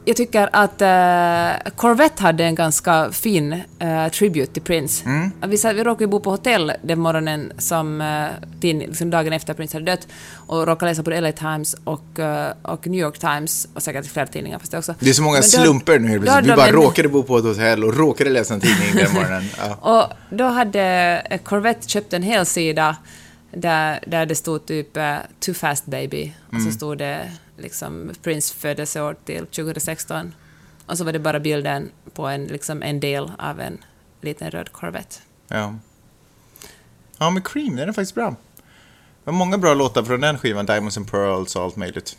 Jag 0.07 0.15
tycker 0.15 0.49
att 0.53 0.81
uh, 0.81 1.71
Corvette 1.75 2.23
hade 2.23 2.43
en 2.43 2.55
ganska 2.55 3.11
fin 3.11 3.53
uh, 3.53 4.07
tribute 4.11 4.53
till 4.53 4.61
Prince. 4.61 5.05
Mm. 5.05 5.31
Vi, 5.47 5.57
satt, 5.57 5.75
vi 5.75 5.83
råkade 5.83 6.07
bo 6.07 6.19
på 6.19 6.31
hotell 6.31 6.71
den 6.83 6.99
morgonen 6.99 7.51
som 7.57 8.01
uh, 8.01 8.27
tin, 8.61 8.79
liksom 8.79 9.09
dagen 9.09 9.33
efter 9.33 9.53
Prince 9.53 9.75
hade 9.77 9.91
dött 9.91 10.07
och 10.33 10.67
råkade 10.67 10.91
läsa 10.91 11.03
på 11.03 11.09
LA 11.09 11.31
Times 11.31 11.75
och, 11.83 12.19
och 12.61 12.87
New 12.87 12.99
York 12.99 13.19
Times 13.19 13.67
och 13.73 13.83
säkert 13.83 14.05
flera 14.05 14.27
tidningar 14.27 14.59
fast 14.59 14.71
det 14.71 14.77
också. 14.77 14.95
Det 14.99 15.09
är 15.09 15.13
så 15.13 15.23
många 15.23 15.37
då- 15.37 15.43
slumper 15.43 15.99
nu 15.99 16.07
helt 16.07 16.23
plötsligt. 16.23 16.47
Du 16.47 16.55
bara 16.55 16.67
en- 16.67 16.73
råkade 16.73 17.09
bo 17.09 17.23
på 17.23 17.37
ett 17.37 17.43
hotell 17.45 17.83
och 17.83 17.97
råkade 17.97 18.29
läsa 18.29 18.53
en 18.53 18.59
tidning 18.59 18.95
den 18.95 19.13
morgonen. 19.13 19.43
Ja. 19.57 19.75
Och 19.75 20.37
då 20.37 20.43
hade 20.43 20.81
eh, 21.29 21.37
Corvette 21.37 21.89
köpt 21.89 22.13
en 22.13 22.23
hel 22.23 22.45
sida 22.45 22.95
där, 23.61 24.03
där 24.07 24.25
det 24.25 24.35
stod 24.35 24.65
typ 24.65 24.97
eh, 24.97 25.17
“Too 25.39 25.53
fast 25.55 25.85
baby” 25.85 26.33
och 26.47 26.53
Mm. 26.53 26.65
så 26.65 26.71
stod 26.71 26.97
det 26.97 27.31
liksom 27.57 28.11
Prince 28.23 28.53
födelseår 28.55 29.15
till 29.25 29.45
2016. 29.45 30.33
Och 30.85 30.97
så 30.97 31.03
var 31.03 31.13
det 31.13 31.19
bara 31.19 31.39
bilden 31.39 31.89
på 32.13 32.27
en, 32.27 32.45
liksom 32.45 32.83
en 32.83 32.99
del 32.99 33.31
av 33.37 33.59
en 33.59 33.77
liten 34.21 34.51
röd 34.51 34.71
Corvette. 34.71 35.15
Ja. 35.47 35.75
ja, 37.17 37.29
men 37.29 37.41
Cream, 37.43 37.75
den 37.75 37.89
är 37.89 37.93
faktiskt 37.93 38.15
bra. 38.15 38.29
Det 38.29 39.31
var 39.31 39.33
många 39.33 39.57
bra 39.57 39.73
låtar 39.73 40.03
från 40.03 40.21
den 40.21 40.37
skivan, 40.37 40.65
Diamonds 40.65 40.97
and 40.97 41.11
Pearls 41.11 41.55
och 41.55 41.63
allt 41.63 41.75
möjligt. 41.75 42.17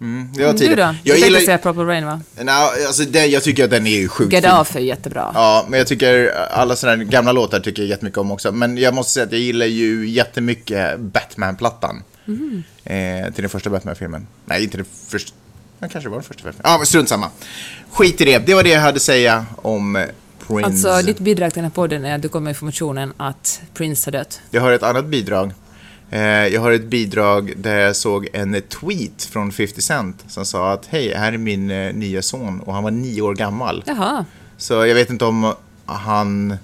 Mm, 0.00 0.32
det 0.34 0.44
var 0.44 0.52
Du 0.52 0.68
då? 0.68 0.74
Du 0.74 0.80
Jag 0.80 0.94
tänkte 1.04 1.26
gillar... 1.26 1.40
säga 1.40 1.58
Purple 1.58 1.82
Rain 1.84 2.06
va? 2.06 2.20
Nej, 2.40 2.86
alltså 2.86 3.02
det, 3.02 3.26
jag 3.26 3.42
tycker 3.42 3.64
att 3.64 3.70
den 3.70 3.86
är 3.86 4.00
ju 4.00 4.08
sjukt 4.08 4.32
Get 4.32 4.44
fin. 4.44 4.52
Off 4.52 4.76
är 4.76 4.80
jättebra. 4.80 5.30
Ja, 5.34 5.66
men 5.68 5.78
jag 5.78 5.86
tycker 5.86 6.32
alla 6.50 6.76
sådana 6.76 7.04
gamla 7.04 7.32
låtar 7.32 7.60
tycker 7.60 7.82
jag 7.82 7.88
jättemycket 7.88 8.18
om 8.18 8.30
också. 8.30 8.52
Men 8.52 8.78
jag 8.78 8.94
måste 8.94 9.12
säga 9.12 9.26
att 9.26 9.32
jag 9.32 9.40
gillar 9.40 9.66
ju 9.66 10.08
jättemycket 10.08 11.00
Batman-plattan. 11.00 12.02
Mhm. 12.24 12.62
Eh, 12.84 13.24
till 13.32 13.42
den 13.42 13.48
första 13.50 13.70
Batman-filmen. 13.70 14.26
Nej, 14.44 14.64
inte 14.64 14.76
den 14.76 14.86
första. 15.08 15.32
Ja, 15.78 15.88
kanske 15.88 16.10
var 16.10 16.16
den 16.16 16.24
första 16.24 16.42
Batman. 16.44 16.62
Ja, 16.64 16.78
men 16.78 16.86
strunt 16.86 17.08
samma. 17.08 17.30
Skit 17.92 18.20
i 18.20 18.24
det. 18.24 18.38
Det 18.38 18.54
var 18.54 18.62
det 18.62 18.70
jag 18.70 18.80
hade 18.80 18.96
att 18.96 19.02
säga 19.02 19.46
om 19.56 20.06
Prince. 20.46 20.66
Alltså, 20.90 21.06
ditt 21.06 21.18
bidrag 21.18 21.52
till 21.52 21.62
den 21.62 21.70
här 21.70 21.74
podden 21.74 22.04
är 22.04 22.14
att 22.14 22.22
du 22.22 22.28
kommer 22.28 22.50
informationen 22.50 23.12
att 23.16 23.60
Prince 23.74 24.06
har 24.06 24.12
dött. 24.12 24.40
Jag 24.50 24.60
har 24.60 24.72
ett 24.72 24.82
annat 24.82 25.06
bidrag. 25.06 25.52
Eh, 26.10 26.20
jag 26.22 26.60
har 26.60 26.72
ett 26.72 26.84
bidrag 26.84 27.52
där 27.56 27.78
jag 27.78 27.96
såg 27.96 28.28
en 28.32 28.62
tweet 28.62 29.22
från 29.22 29.52
50 29.52 29.82
Cent 29.82 30.24
som 30.28 30.46
sa 30.46 30.72
att 30.72 30.86
hej, 30.86 31.14
här 31.14 31.32
är 31.32 31.38
min 31.38 31.70
eh, 31.70 31.94
nya 31.94 32.22
son 32.22 32.60
och 32.60 32.74
han 32.74 32.84
var 32.84 32.90
nio 32.90 33.22
år 33.22 33.34
gammal. 33.34 33.84
Jaha. 33.86 34.24
Så 34.56 34.74
jag 34.74 34.94
vet 34.94 35.10
inte 35.10 35.24
om 35.24 35.54
han... 35.86 36.56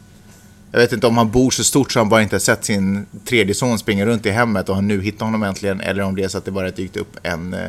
Jag 0.72 0.80
vet 0.80 0.92
inte 0.92 1.06
om 1.06 1.16
han 1.16 1.30
bor 1.30 1.50
så 1.50 1.64
stort 1.64 1.92
så 1.92 1.98
han 1.98 2.08
bara 2.08 2.22
inte 2.22 2.34
har 2.34 2.40
sett 2.40 2.64
sin 2.64 3.06
tredje 3.24 3.54
son 3.54 3.78
springa 3.78 4.06
runt 4.06 4.26
i 4.26 4.30
hemmet 4.30 4.68
och 4.68 4.74
han 4.74 4.88
nu 4.88 5.02
hittar 5.02 5.26
honom 5.26 5.42
äntligen. 5.42 5.80
Eller 5.80 6.02
om 6.02 6.16
det 6.16 6.24
är 6.24 6.28
så 6.28 6.38
att 6.38 6.44
det 6.44 6.50
bara 6.50 6.70
dykt 6.70 6.96
upp 6.96 7.16
en 7.22 7.54
eh, 7.54 7.60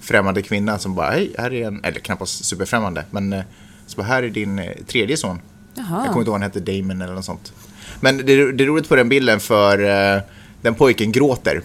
främmande 0.00 0.42
kvinna 0.42 0.78
som 0.78 0.94
bara, 0.94 1.10
hej, 1.10 1.34
här 1.38 1.52
är 1.52 1.66
en... 1.66 1.84
Eller 1.84 2.00
knappast 2.00 2.44
superfrämmande, 2.44 3.04
men 3.10 3.42
så 3.86 3.96
bara, 3.96 4.06
här 4.06 4.22
är 4.22 4.30
din 4.30 4.60
tredje 4.86 5.16
son. 5.16 5.40
Jaha. 5.74 5.86
Jag 5.88 5.90
kommer 5.90 6.06
inte 6.06 6.16
ihåg 6.16 6.26
vad 6.26 6.32
han 6.32 6.42
hette, 6.42 6.60
Damon 6.60 7.02
eller 7.02 7.14
något 7.14 7.24
sånt. 7.24 7.52
Men 8.00 8.16
det, 8.16 8.52
det 8.52 8.64
är 8.64 8.66
roligt 8.66 8.88
på 8.88 8.96
den 8.96 9.08
bilden 9.08 9.40
för 9.40 9.78
den 10.64 10.74
pojken 10.74 11.12
gråter. 11.12 11.62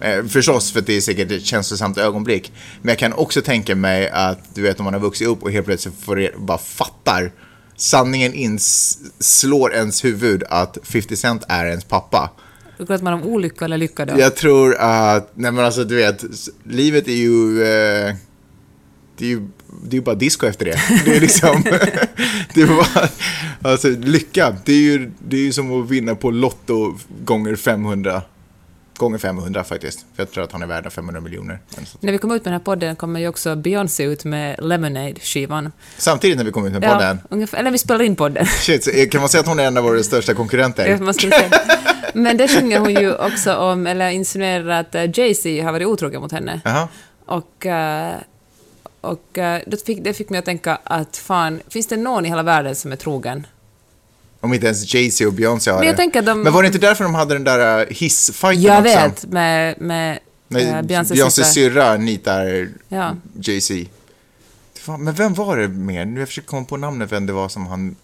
Eh, 0.00 0.24
förstås 0.24 0.72
för 0.72 0.80
att 0.80 0.86
det 0.86 0.96
är 0.96 1.00
säkert 1.00 1.30
ett 1.30 1.44
känslosamt 1.44 1.98
ögonblick. 1.98 2.52
Men 2.82 2.88
jag 2.88 2.98
kan 2.98 3.12
också 3.12 3.42
tänka 3.42 3.76
mig 3.76 4.08
att 4.08 4.54
du 4.54 4.62
vet 4.62 4.78
om 4.78 4.84
man 4.84 4.94
har 4.94 5.00
vuxit 5.00 5.28
upp 5.28 5.42
och 5.42 5.52
helt 5.52 5.66
plötsligt 5.66 5.94
får 6.00 6.38
bara 6.38 6.58
fattar. 6.58 7.32
Sanningen 7.76 8.34
ins, 8.34 8.98
slår 9.18 9.74
ens 9.74 10.04
huvud 10.04 10.42
att 10.48 10.78
50 10.82 11.16
Cent 11.16 11.44
är 11.48 11.66
ens 11.66 11.84
pappa. 11.84 12.30
Pratar 12.76 13.04
man 13.04 13.12
om 13.12 13.22
olycka 13.22 13.64
eller 13.64 13.78
lycka 13.78 14.06
då? 14.06 14.20
Jag 14.20 14.36
tror 14.36 14.74
att, 14.74 15.30
nej 15.34 15.52
men 15.52 15.64
alltså 15.64 15.84
du 15.84 15.96
vet, 15.96 16.24
livet 16.64 17.08
är 17.08 17.12
ju, 17.12 17.62
eh, 17.62 18.14
det 19.18 19.24
är 19.24 19.28
ju, 19.28 19.40
det 19.84 19.90
är 19.90 19.94
ju 19.94 20.00
bara 20.00 20.14
disco 20.14 20.46
efter 20.46 20.64
det. 20.64 20.80
Det 21.04 21.16
är 21.16 21.20
liksom, 21.20 21.62
det 22.54 22.62
är 22.62 22.66
bara, 22.66 23.08
alltså 23.62 23.88
lycka, 23.88 24.56
det 24.64 24.72
är 24.72 24.82
ju, 24.82 25.10
det 25.28 25.36
är 25.36 25.40
ju 25.40 25.52
som 25.52 25.82
att 25.82 25.90
vinna 25.90 26.14
på 26.14 26.30
Lotto 26.30 26.98
gånger 27.24 27.56
500. 27.56 28.22
Gånger 29.00 29.18
500 29.18 29.64
faktiskt, 29.64 29.98
för 30.14 30.22
jag 30.22 30.30
tror 30.30 30.44
att 30.44 30.52
han 30.52 30.62
är 30.62 30.66
värd 30.66 30.92
500 30.92 31.20
miljoner. 31.20 31.58
När 32.00 32.12
vi 32.12 32.18
kommer 32.18 32.36
ut 32.36 32.44
med 32.44 32.52
den 32.52 32.60
här 32.60 32.64
podden 32.64 32.96
kommer 32.96 33.20
ju 33.20 33.28
också 33.28 33.56
Beyoncé 33.56 34.04
ut 34.04 34.24
med 34.24 34.56
Lemonade-skivan. 34.58 35.72
Samtidigt 35.98 36.36
när 36.36 36.44
vi 36.44 36.50
kommer 36.50 36.66
ut 36.66 36.72
med 36.72 36.82
podden, 36.82 37.20
ungefär, 37.30 37.58
eller 37.58 37.70
vi 37.70 37.78
spelar 37.78 38.02
in 38.02 38.16
podden. 38.16 38.46
shit, 38.60 38.84
så 38.84 38.90
kan 39.10 39.20
man 39.20 39.28
säga 39.28 39.40
att 39.40 39.46
hon 39.46 39.58
är 39.58 39.64
en 39.64 39.76
av 39.76 39.84
våra 39.84 40.02
största 40.02 40.34
konkurrenter? 40.34 40.88
Det 40.88 41.04
man 41.04 41.14
skulle 41.14 41.32
säga. 41.32 41.50
Men 42.14 42.36
det 42.36 42.48
sjunger 42.48 42.78
hon 42.78 42.90
ju 42.90 43.14
också 43.14 43.56
om, 43.56 43.86
eller 43.86 44.10
insinuerar 44.10 44.80
att 44.80 44.94
eh, 44.94 45.02
Jay-Z 45.14 45.64
har 45.64 45.72
varit 45.72 45.86
otrogen 45.86 46.20
mot 46.20 46.32
henne. 46.32 46.60
Jaha. 46.64 46.88
Och, 47.26 47.66
eh, 47.66 48.14
och 49.00 49.38
eh, 49.38 49.60
det, 49.66 49.86
fick, 49.86 50.04
det 50.04 50.12
fick 50.12 50.30
mig 50.30 50.38
att 50.38 50.44
tänka 50.44 50.78
att 50.84 51.16
fan, 51.16 51.60
finns 51.68 51.86
det 51.86 51.96
någon 51.96 52.26
i 52.26 52.28
hela 52.28 52.42
världen 52.42 52.76
som 52.76 52.92
är 52.92 52.96
trogen? 52.96 53.46
Om 54.40 54.54
inte 54.54 54.66
ens 54.66 54.94
Jay-Z 54.94 55.26
och 55.26 55.32
Beyoncé 55.32 55.70
har 55.70 55.78
Men 55.78 55.86
jag 55.86 55.92
det. 55.94 55.96
tänker 55.96 56.22
de- 56.22 56.42
Men 56.42 56.52
var 56.52 56.62
det 56.62 56.66
inte 56.66 56.78
därför 56.78 57.04
de 57.04 57.14
hade 57.14 57.34
den 57.34 57.44
där 57.44 57.80
uh, 57.80 57.86
hissfighten 57.90 58.62
Jag 58.62 58.78
också? 58.78 58.98
vet, 58.98 59.24
med, 59.26 59.80
med 59.80 60.18
Nej, 60.48 60.68
eh, 60.68 60.82
Beyoncés 60.82 61.52
syrra 61.54 61.96
nitar 61.96 62.68
Ja. 62.88 63.14
Jay-Z. 63.42 63.74
Men 64.98 65.14
vem 65.14 65.34
var 65.34 65.56
det 65.56 65.68
mer? 65.68 66.04
Nu 66.04 66.20
jag 66.20 66.28
försöker 66.28 66.48
komma 66.48 66.64
på 66.64 66.76
namnet 66.76 67.12
vem 67.12 67.26
det 67.26 67.32
var 67.32 67.48
som 67.48 67.66
han... 67.66 67.96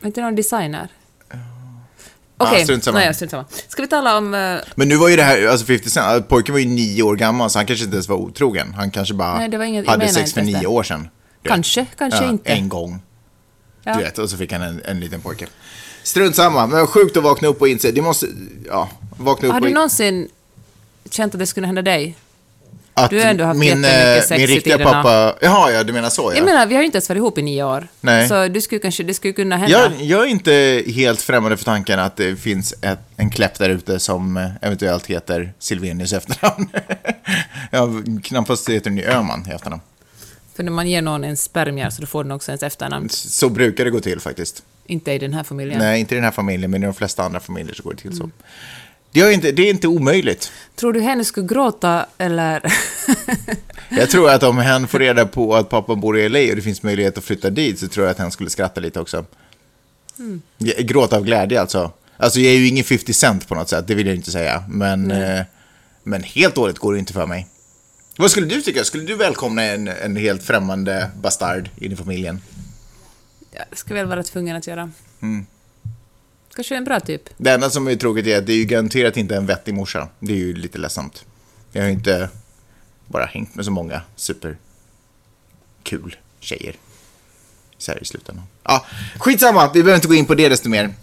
Var 0.00 0.06
inte 0.06 0.20
någon 0.20 0.34
designer? 0.36 0.88
Ah, 1.28 2.46
Okej, 2.48 2.80
samma. 2.82 2.98
nej, 2.98 3.14
strunt 3.14 3.30
samma. 3.30 3.44
Ska 3.68 3.82
vi 3.82 3.88
tala 3.88 4.18
om... 4.18 4.34
eh, 4.34 4.56
Men 4.74 4.88
nu 4.88 4.96
var 4.96 5.08
ju 5.08 5.16
det 5.16 5.22
här, 5.22 5.46
alltså 5.46 5.66
50 5.66 5.90
Cent, 5.90 6.06
alltså, 6.06 6.28
pojken 6.28 6.52
var 6.52 6.58
ju 6.60 6.66
nio 6.66 7.02
år 7.02 7.16
gammal 7.16 7.50
så 7.50 7.58
han 7.58 7.66
kanske 7.66 7.84
inte 7.84 7.94
ens 7.96 8.08
var 8.08 8.16
otrogen. 8.16 8.74
Han 8.74 8.90
kanske 8.90 9.14
bara 9.14 9.38
Nej, 9.48 9.68
inget- 9.68 9.84
jag 9.84 9.92
hade 9.92 10.08
sex 10.08 10.32
för 10.32 10.42
nio 10.42 10.66
år 10.66 10.82
sedan. 10.82 11.08
Kanske, 11.44 11.86
kanske 11.98 12.24
ja, 12.24 12.30
inte. 12.30 12.52
En 12.52 12.68
gång. 12.68 13.02
Ja. 13.84 13.94
Du 13.94 14.02
vet, 14.04 14.18
och 14.18 14.30
så 14.30 14.36
fick 14.36 14.52
han 14.52 14.62
en, 14.62 14.82
en 14.84 15.00
liten 15.00 15.20
pojke. 15.20 15.46
Strunt 16.02 16.36
samma, 16.36 16.66
men 16.66 16.86
sjukt 16.86 17.16
att 17.16 17.22
vakna 17.22 17.48
upp 17.48 17.60
och 17.60 17.68
inse, 17.68 17.90
det 17.90 18.02
måste, 18.02 18.26
ja, 18.68 18.90
vakna 19.18 19.48
upp 19.48 19.54
Har 19.54 19.60
du 19.60 19.68
in- 19.68 19.74
någonsin 19.74 20.28
känt 21.10 21.34
att 21.34 21.38
det 21.40 21.46
skulle 21.46 21.66
hända 21.66 21.82
dig? 21.82 22.16
att 22.94 23.10
du 23.10 23.18
har 23.20 23.26
ändå 23.26 23.44
haft 23.44 23.58
min, 23.58 23.68
jättemycket 23.68 24.16
eh, 24.16 24.28
sex 24.28 24.30
min 24.30 24.40
i 24.40 24.46
riktiga 24.46 24.76
tiderna. 24.76 25.02
pappa, 25.02 25.34
jaha 25.40 25.70
ja, 25.72 25.84
du 25.84 25.92
menar 25.92 26.10
så 26.10 26.22
ja. 26.22 26.36
Jag 26.36 26.44
menar, 26.44 26.66
vi 26.66 26.74
har 26.74 26.82
ju 26.82 26.86
inte 26.86 26.96
ens 26.96 27.08
varit 27.08 27.18
ihop 27.18 27.38
i 27.38 27.42
nio 27.42 27.64
år. 27.64 27.88
Nej. 28.00 28.28
Så 28.28 28.48
du 28.48 28.60
skulle 28.60 28.78
kanske, 28.78 29.02
det 29.02 29.14
skulle 29.14 29.32
kunna 29.32 29.56
hända. 29.56 29.78
Jag, 29.78 29.92
jag 30.02 30.20
är 30.20 30.26
inte 30.26 30.84
helt 30.86 31.20
främmande 31.22 31.56
för 31.56 31.64
tanken 31.64 31.98
att 31.98 32.16
det 32.16 32.36
finns 32.36 32.74
ett, 32.82 32.98
en 33.16 33.30
kläpp 33.30 33.58
där 33.58 33.70
ute 33.70 33.98
som 33.98 34.36
eh, 34.36 34.50
eventuellt 34.62 35.06
heter 35.06 35.52
Silvenius 35.58 36.12
efternamn. 36.12 36.68
ja, 37.70 37.88
knappast 38.22 38.68
heter 38.68 38.90
den 38.90 38.98
ju 38.98 39.04
Öhman 39.04 39.46
i 39.50 39.54
efternamn. 39.54 39.82
För 40.60 40.64
när 40.64 40.72
man 40.72 40.88
ger 40.88 41.02
någon 41.02 41.24
en 41.24 41.36
spermier 41.36 41.90
så 41.90 42.00
då 42.00 42.06
får 42.06 42.24
den 42.24 42.32
också 42.32 42.50
ens 42.50 42.62
efternamn. 42.62 43.08
Så 43.08 43.48
brukar 43.48 43.84
det 43.84 43.90
gå 43.90 44.00
till 44.00 44.20
faktiskt. 44.20 44.62
Inte 44.86 45.12
i 45.12 45.18
den 45.18 45.34
här 45.34 45.42
familjen. 45.42 45.78
Nej, 45.78 46.00
inte 46.00 46.14
i 46.14 46.16
den 46.16 46.24
här 46.24 46.30
familjen, 46.30 46.70
men 46.70 46.82
i 46.82 46.86
de 46.86 46.94
flesta 46.94 47.22
andra 47.22 47.40
familjer 47.40 47.74
så 47.74 47.82
går 47.82 47.90
det 47.90 47.96
till 47.96 48.16
så. 48.16 48.30
Det 49.12 49.20
är 49.20 49.30
inte, 49.30 49.52
det 49.52 49.62
är 49.62 49.70
inte 49.70 49.88
omöjligt. 49.88 50.52
Tror 50.76 50.92
du 50.92 51.00
henne 51.00 51.24
skulle 51.24 51.46
gråta 51.46 52.06
eller... 52.18 52.62
Jag 53.88 54.10
tror 54.10 54.30
att 54.30 54.42
om 54.42 54.58
hen 54.58 54.88
får 54.88 54.98
reda 54.98 55.26
på 55.26 55.54
att 55.54 55.68
pappan 55.68 56.00
bor 56.00 56.18
i 56.18 56.28
LA 56.28 56.50
och 56.50 56.56
det 56.56 56.62
finns 56.62 56.82
möjlighet 56.82 57.18
att 57.18 57.24
flytta 57.24 57.50
dit 57.50 57.78
så 57.78 57.88
tror 57.88 58.06
jag 58.06 58.10
att 58.10 58.18
hen 58.18 58.30
skulle 58.30 58.50
skratta 58.50 58.80
lite 58.80 59.00
också. 59.00 59.24
Ja, 60.58 60.74
Gråta 60.78 61.16
av 61.16 61.24
glädje 61.24 61.60
alltså. 61.60 61.92
Alltså 62.16 62.40
jag 62.40 62.52
är 62.52 62.58
ju 62.58 62.68
ingen 62.68 62.84
50 62.84 63.12
cent 63.12 63.48
på 63.48 63.54
något 63.54 63.68
sätt, 63.68 63.86
det 63.86 63.94
vill 63.94 64.06
jag 64.06 64.16
inte 64.16 64.30
säga. 64.30 64.64
Men, 64.68 65.10
eh, 65.10 65.42
men 66.02 66.22
helt 66.22 66.54
dåligt 66.54 66.78
går 66.78 66.92
det 66.92 66.98
inte 66.98 67.12
för 67.12 67.26
mig. 67.26 67.46
Vad 68.20 68.30
skulle 68.30 68.46
du 68.46 68.62
tycka? 68.62 68.84
Skulle 68.84 69.04
du 69.04 69.14
välkomna 69.14 69.62
en, 69.62 69.88
en 69.88 70.16
helt 70.16 70.42
främmande 70.42 71.10
bastard 71.22 71.68
in 71.76 71.92
i 71.92 71.96
familjen? 71.96 72.40
Ja, 73.50 73.62
det 73.70 73.76
ska 73.76 73.94
väl 73.94 74.06
vara 74.06 74.22
tvungen 74.22 74.56
att 74.56 74.66
göra. 74.66 74.90
Mm. 75.22 75.46
Kanske 76.54 76.76
en 76.76 76.84
bra 76.84 77.00
typ. 77.00 77.22
Det 77.36 77.50
enda 77.50 77.70
som 77.70 77.88
är 77.88 77.96
tråkigt 77.96 78.26
är 78.26 78.38
att 78.38 78.46
det 78.46 78.52
är 78.52 78.56
ju 78.56 78.64
garanterat 78.64 79.16
inte 79.16 79.36
en 79.36 79.46
vettig 79.46 79.74
morsa. 79.74 80.08
Det 80.18 80.32
är 80.32 80.36
ju 80.36 80.54
lite 80.54 80.78
ledsamt. 80.78 81.24
Jag 81.72 81.82
har 81.82 81.86
ju 81.88 81.94
inte 81.94 82.28
bara 83.06 83.24
hängt 83.24 83.54
med 83.54 83.64
så 83.64 83.70
många 83.70 84.02
superkul 84.16 84.56
tjejer. 86.40 86.76
Så 87.78 87.92
här 87.92 88.02
i 88.02 88.04
slutändan. 88.04 88.44
Ja, 88.62 88.86
skitsamma, 89.18 89.70
vi 89.74 89.82
behöver 89.82 89.96
inte 89.96 90.08
gå 90.08 90.14
in 90.14 90.26
på 90.26 90.34
det 90.34 90.48
desto 90.48 90.68
mer. 90.68 90.94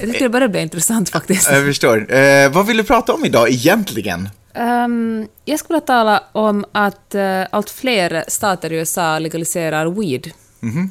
Jag 0.00 0.08
tycker 0.08 0.24
det 0.24 0.28
börjar 0.28 0.48
bli 0.48 0.60
intressant 0.60 1.10
faktiskt. 1.10 1.50
Jag 1.50 1.66
förstår. 1.66 2.14
Eh, 2.14 2.52
vad 2.52 2.66
vill 2.66 2.76
du 2.76 2.84
prata 2.84 3.12
om 3.12 3.24
idag 3.24 3.50
egentligen? 3.50 4.28
Ehm, 4.54 5.28
jag 5.44 5.58
skulle 5.58 5.80
tala 5.80 6.22
om 6.32 6.64
att 6.72 7.14
uh, 7.14 7.46
allt 7.50 7.70
fler 7.70 8.24
stater 8.28 8.72
i 8.72 8.76
USA 8.76 9.18
legaliserar 9.18 9.86
weed. 9.86 10.30
Mhm. 10.60 10.90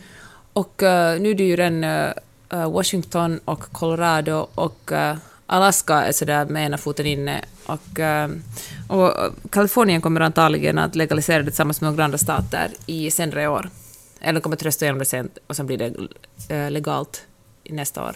Och 0.54 0.84
eh, 0.84 1.20
nu 1.20 1.30
är 1.30 1.36
det 1.36 1.44
ju 1.44 1.56
redan 1.56 1.84
eh, 1.84 2.72
Washington 2.72 3.40
och 3.46 3.60
Colorado 3.60 4.48
och 4.56 4.92
Alaska 5.46 5.94
är 5.94 6.12
sådär 6.12 6.46
med 6.46 6.66
ena 6.66 6.78
foten 6.78 7.06
inne 7.06 7.42
och, 7.66 8.00
och 8.88 9.12
Kalifornien 9.50 10.02
kommer 10.02 10.22
antagligen 10.22 10.78
att 10.78 10.96
legalisera 10.96 11.40
det 11.40 11.46
tillsammans 11.46 11.82
med 11.82 11.92
några 11.92 12.04
andra 12.04 12.18
stater 12.18 12.72
i 12.86 13.12
senare 13.12 13.48
år. 13.48 13.70
Eller 14.22 14.40
kommer 14.40 14.56
att 14.56 14.64
rösta 14.64 14.86
igenom 14.86 15.00
det 15.00 15.06
sent 15.06 15.38
och 15.48 15.56
sen 15.56 15.66
blir 15.66 15.78
det 15.78 16.70
legalt 16.70 17.26
nästa 17.70 18.04
år. 18.04 18.16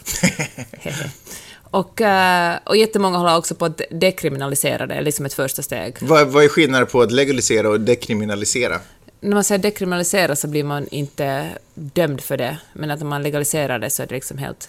och, 1.74 2.00
eh, 2.00 2.58
och 2.64 2.76
jättemånga 2.76 3.18
håller 3.18 3.36
också 3.36 3.54
på 3.54 3.64
att 3.64 3.80
dekriminalisera 3.90 4.86
det, 4.86 5.00
liksom 5.00 5.26
ett 5.26 5.34
första 5.34 5.62
steg. 5.62 5.96
Vad, 6.00 6.28
vad 6.28 6.44
är 6.44 6.48
skillnaden 6.48 6.86
på 6.86 7.02
att 7.02 7.12
legalisera 7.12 7.68
och 7.68 7.80
dekriminalisera? 7.80 8.80
När 9.20 9.34
man 9.34 9.44
säger 9.44 9.62
dekriminalisera 9.62 10.36
så 10.36 10.48
blir 10.48 10.64
man 10.64 10.88
inte 10.88 11.48
dömd 11.74 12.20
för 12.20 12.36
det, 12.36 12.58
men 12.72 12.90
att 12.90 12.98
när 12.98 13.06
man 13.06 13.22
legaliserar 13.22 13.78
det 13.78 13.90
så 13.90 14.02
är 14.02 14.06
det 14.06 14.14
liksom 14.14 14.38
helt 14.38 14.68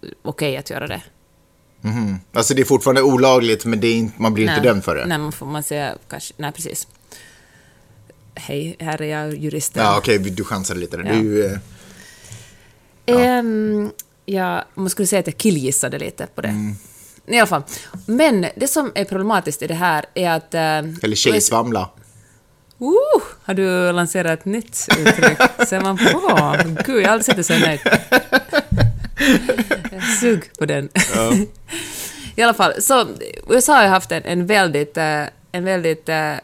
okej 0.00 0.48
okay 0.48 0.56
att 0.56 0.70
göra 0.70 0.86
det. 0.86 1.02
Mm. 1.84 2.16
Alltså 2.32 2.54
det 2.54 2.62
är 2.62 2.64
fortfarande 2.64 3.02
olagligt, 3.02 3.64
men 3.64 3.80
det 3.80 3.88
är 3.88 3.94
inte, 3.94 4.22
man 4.22 4.34
blir 4.34 4.46
nej, 4.46 4.56
inte 4.56 4.68
dömd 4.68 4.84
för 4.84 4.96
det? 4.96 5.06
Nej, 5.06 5.18
man 5.18 5.32
får 5.32 5.46
man 5.46 5.62
säga 5.62 5.96
kanske, 6.08 6.34
nej 6.36 6.52
precis. 6.52 6.88
Hej, 8.34 8.76
här 8.78 9.02
är 9.02 9.20
jag 9.20 9.36
juristen. 9.36 9.82
Ja, 9.82 9.98
okej, 9.98 10.18
okay, 10.18 10.30
du 10.30 10.44
chansade 10.44 10.80
lite. 10.80 10.96
Ja. 10.96 11.12
Du, 11.12 11.46
eh, 11.46 11.58
ja. 13.06 13.38
Um, 13.38 13.92
ja, 14.26 14.64
man 14.74 14.90
skulle 14.90 15.06
säga 15.06 15.20
att 15.20 15.26
jag 15.26 15.36
killgissade 15.36 15.98
lite 15.98 16.26
på 16.34 16.40
det. 16.40 16.48
Mm. 16.48 16.76
I 17.26 17.38
alla 17.38 17.46
fall. 17.46 17.62
Men 18.06 18.46
det 18.56 18.68
som 18.68 18.92
är 18.94 19.04
problematiskt 19.04 19.62
i 19.62 19.66
det 19.66 19.74
här 19.74 20.04
är 20.14 20.30
att... 20.30 20.54
Uh, 20.54 20.94
Eller 21.02 21.14
tjejsvamla. 21.14 21.80
Uh, 21.80 21.86
har 23.42 23.54
du 23.54 23.92
lanserat 23.92 24.40
ett 24.40 24.44
nytt 24.44 24.88
uttryck? 24.98 25.38
Ser 25.68 25.80
man 25.80 25.98
på? 25.98 26.56
Gud, 26.84 27.02
jag 27.02 27.08
har 27.08 27.12
aldrig 27.12 27.24
sett 27.24 27.34
dig 27.36 27.44
så 27.44 27.58
nöjd. 27.58 27.80
Sug 30.20 30.50
på 30.58 30.66
den. 30.66 30.88
Ja. 31.14 31.32
I 32.36 32.42
alla 32.42 32.54
fall, 32.54 32.82
så 32.82 33.06
USA 33.48 33.74
har 33.74 33.86
haft 33.86 34.12
en, 34.12 34.22
en 34.24 34.46
väldigt, 34.46 34.96
eh, 34.96 35.22
en 35.52 35.64
väldigt 35.64 36.08
uh, 36.08 36.34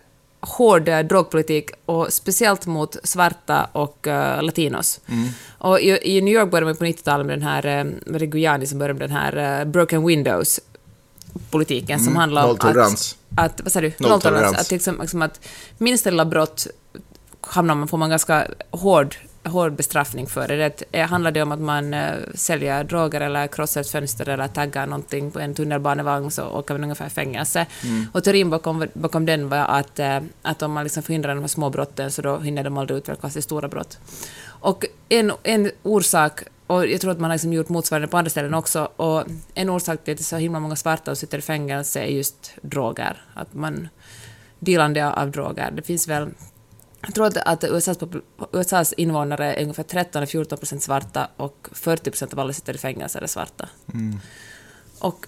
hård 0.43 0.89
uh, 0.89 0.99
drogpolitik, 1.01 1.71
och 1.87 2.13
speciellt 2.13 2.67
mot 2.67 2.97
svarta 3.05 3.69
och 3.73 4.07
uh, 4.07 4.43
latinos. 4.43 5.01
Mm. 5.07 5.29
Och 5.59 5.81
i, 5.81 6.17
i, 6.17 6.21
New 6.21 6.35
York 6.35 6.51
började 6.51 6.67
man 6.67 6.77
på 6.77 6.85
90-talet 6.85 7.27
med 7.27 7.39
den 7.39 7.49
här, 7.49 7.85
uh, 7.85 7.93
Reggiani 8.07 8.67
som 8.67 8.79
började 8.79 8.99
med 8.99 9.11
den 9.11 9.17
här 9.17 9.65
broken 9.65 10.07
windows-politiken 10.07 11.95
mm. 11.95 12.05
som 12.05 12.17
handlar 12.17 12.45
om 12.45 12.57
att, 12.61 13.17
att... 13.37 13.61
Vad 13.63 13.73
säger 13.73 13.95
du? 13.99 14.09
Nolltolerans. 14.09 14.59
Att, 14.59 14.71
liksom, 14.71 15.01
liksom 15.01 15.23
att 15.23 15.41
minsta 15.79 16.11
lilla 16.11 16.25
brott 16.25 16.67
hamnar 17.41 17.75
man, 17.75 17.89
får 17.89 17.99
man 17.99 18.11
ganska 18.11 18.47
hård 18.71 19.17
hård 19.45 19.73
bestraffning 19.73 20.27
för 20.27 20.49
det. 20.49 20.83
det 20.91 21.03
handlar 21.03 21.31
det 21.31 21.43
om 21.43 21.53
att 21.53 21.61
man 21.61 21.95
äh, 21.95 22.15
säljer 22.35 22.85
droger 22.85 23.21
eller 23.21 23.47
krossar 23.47 23.81
ett 23.81 23.91
fönster 23.91 24.29
eller 24.29 24.49
taggar 24.49 24.87
någonting 24.87 25.31
på 25.31 25.41
en 25.41 25.55
tunnelbanevagn 25.55 26.31
så 26.31 26.45
åker 26.45 26.75
man 26.75 26.83
ungefär 26.83 27.09
fängelse. 27.09 27.67
Mm. 27.85 28.07
Och 28.13 28.25
teorin 28.25 28.51
bakom, 28.51 28.87
bakom 28.95 29.27
den 29.27 29.49
var 29.49 29.59
att, 29.59 29.99
äh, 29.99 30.21
att 30.43 30.63
om 30.63 30.73
man 30.73 30.85
liksom 30.85 31.03
förhindrar 31.03 31.35
de 31.35 31.41
här 31.41 31.49
små 31.49 31.71
brotten 31.71 32.11
så 32.11 32.23
då 32.23 32.39
hinner 32.39 32.65
de 32.65 32.79
aldrig 32.79 32.99
utvecklas 32.99 33.33
till 33.33 33.43
stora 33.43 33.69
brott. 33.69 33.99
Och 34.47 34.87
en, 35.09 35.33
en 35.43 35.71
orsak, 35.83 36.41
och 36.67 36.87
jag 36.87 37.01
tror 37.01 37.11
att 37.11 37.21
man 37.21 37.31
har 37.31 37.35
liksom 37.35 37.53
gjort 37.53 37.69
motsvarande 37.69 38.09
på 38.09 38.17
andra 38.17 38.31
ställen 38.31 38.55
också, 38.55 38.89
och 38.97 39.25
en 39.55 39.71
orsak 39.71 40.05
till 40.05 40.13
att 40.13 40.19
det 40.19 40.23
är 40.23 40.25
så 40.25 40.37
himla 40.37 40.61
många 40.61 40.77
svarta 40.77 41.15
sitter 41.15 41.39
i 41.39 41.43
fängelse 41.43 42.01
är 42.01 42.07
just 42.07 42.55
droger. 42.63 43.23
Att 43.35 43.55
man 43.55 43.89
dealande 44.59 45.11
av 45.11 45.31
droger. 45.31 45.71
Det 45.71 45.83
finns 45.83 46.09
väl 46.09 46.29
jag 47.03 47.15
tror 47.15 47.39
att, 47.45 47.65
USAs, 47.65 47.99
USAs 48.53 48.93
invånare 48.93 49.55
är 49.55 49.63
ungefär 49.63 49.83
13-14 49.83 50.57
procent 50.57 50.83
svarta 50.83 51.29
och 51.37 51.69
40 51.73 52.11
procent 52.11 52.33
av 52.33 52.41
alla 52.41 52.53
sitter 52.53 52.75
i 52.75 52.79
fängelse 52.79 53.19
är 53.19 53.27
svarta. 53.27 53.69
Mm. 53.95 54.21
Och 54.99 55.27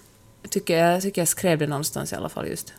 tycker, 0.49 0.77
jag 0.77 1.01
tycker 1.01 1.21
jag 1.21 1.27
skrev 1.27 1.59
det 1.59 1.67
någonstans 1.67 2.13
i 2.13 2.15
alla 2.15 2.29
fall 2.29 2.47
just. 2.47 2.73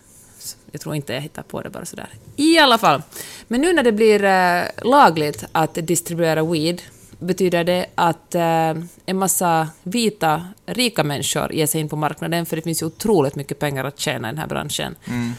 Jag 0.73 0.81
tror 0.81 0.95
inte 0.95 1.13
jag 1.13 1.21
hittar 1.21 1.43
på 1.43 1.63
det 1.63 1.71
bara 1.71 1.85
sådär. 1.85 2.09
I 2.37 2.59
alla 2.59 2.79
fall. 2.79 3.03
Men 3.49 3.61
nu 3.61 3.73
när 3.73 3.83
det 3.83 3.93
blir 3.93 4.25
eh, 4.25 4.63
lagligt 4.83 5.45
att 5.53 5.75
distribuera 5.75 6.45
weed 6.45 6.83
betyder 7.19 7.65
det 7.65 7.87
att 7.95 8.35
eh, 8.35 8.75
en 9.07 9.19
massa 9.19 9.69
vita, 9.83 10.49
rika 10.67 11.05
människor 11.05 11.53
ger 11.53 11.67
sig 11.67 11.81
in 11.81 11.89
på 11.89 11.97
marknaden, 11.97 12.47
för 12.47 12.57
det 12.57 12.63
finns 12.63 12.83
ju 12.83 12.87
otroligt 12.87 13.35
mycket 13.35 13.59
pengar 13.59 13.85
att 13.85 13.99
tjäna 13.99 14.29
i 14.29 14.33
den 14.33 14.39
här 14.39 14.47
branschen. 14.47 14.97
Mm. 15.05 15.33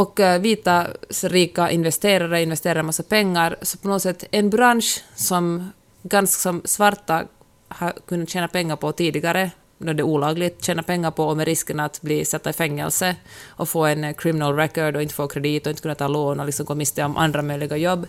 Och 0.00 0.20
eh, 0.20 0.40
vita 0.40 0.86
rika 1.22 1.70
investerare 1.70 2.42
investerar 2.42 2.80
en 2.80 2.86
massa 2.86 3.02
pengar, 3.02 3.56
så 3.62 3.78
på 3.78 3.88
något 3.88 4.02
sätt 4.02 4.24
en 4.30 4.50
bransch 4.50 5.04
som 5.14 5.72
ganska 6.02 6.40
som 6.40 6.62
svarta 6.64 7.24
har 7.68 7.92
kunnat 8.06 8.28
tjäna 8.28 8.48
pengar 8.48 8.76
på 8.76 8.92
tidigare, 8.92 9.50
när 9.78 9.94
det 9.94 10.00
är 10.00 10.04
olagligt, 10.04 10.64
tjäna 10.64 10.82
pengar 10.82 11.10
på 11.10 11.24
och 11.24 11.36
med 11.36 11.46
risken 11.46 11.80
att 11.80 12.02
bli 12.02 12.24
satta 12.24 12.50
i 12.50 12.52
fängelse 12.52 13.16
och 13.48 13.68
få 13.68 13.84
en 13.84 14.04
eh, 14.04 14.14
criminal 14.14 14.56
record 14.56 14.96
och 14.96 15.02
inte 15.02 15.14
få 15.14 15.28
kredit 15.28 15.66
och 15.66 15.70
inte 15.70 15.82
kunna 15.82 15.94
ta 15.94 16.08
lån 16.08 16.40
och 16.40 16.46
liksom 16.46 16.66
gå 16.66 16.74
miste 16.74 17.04
om 17.04 17.16
andra 17.16 17.42
möjliga 17.42 17.76
jobb. 17.76 18.06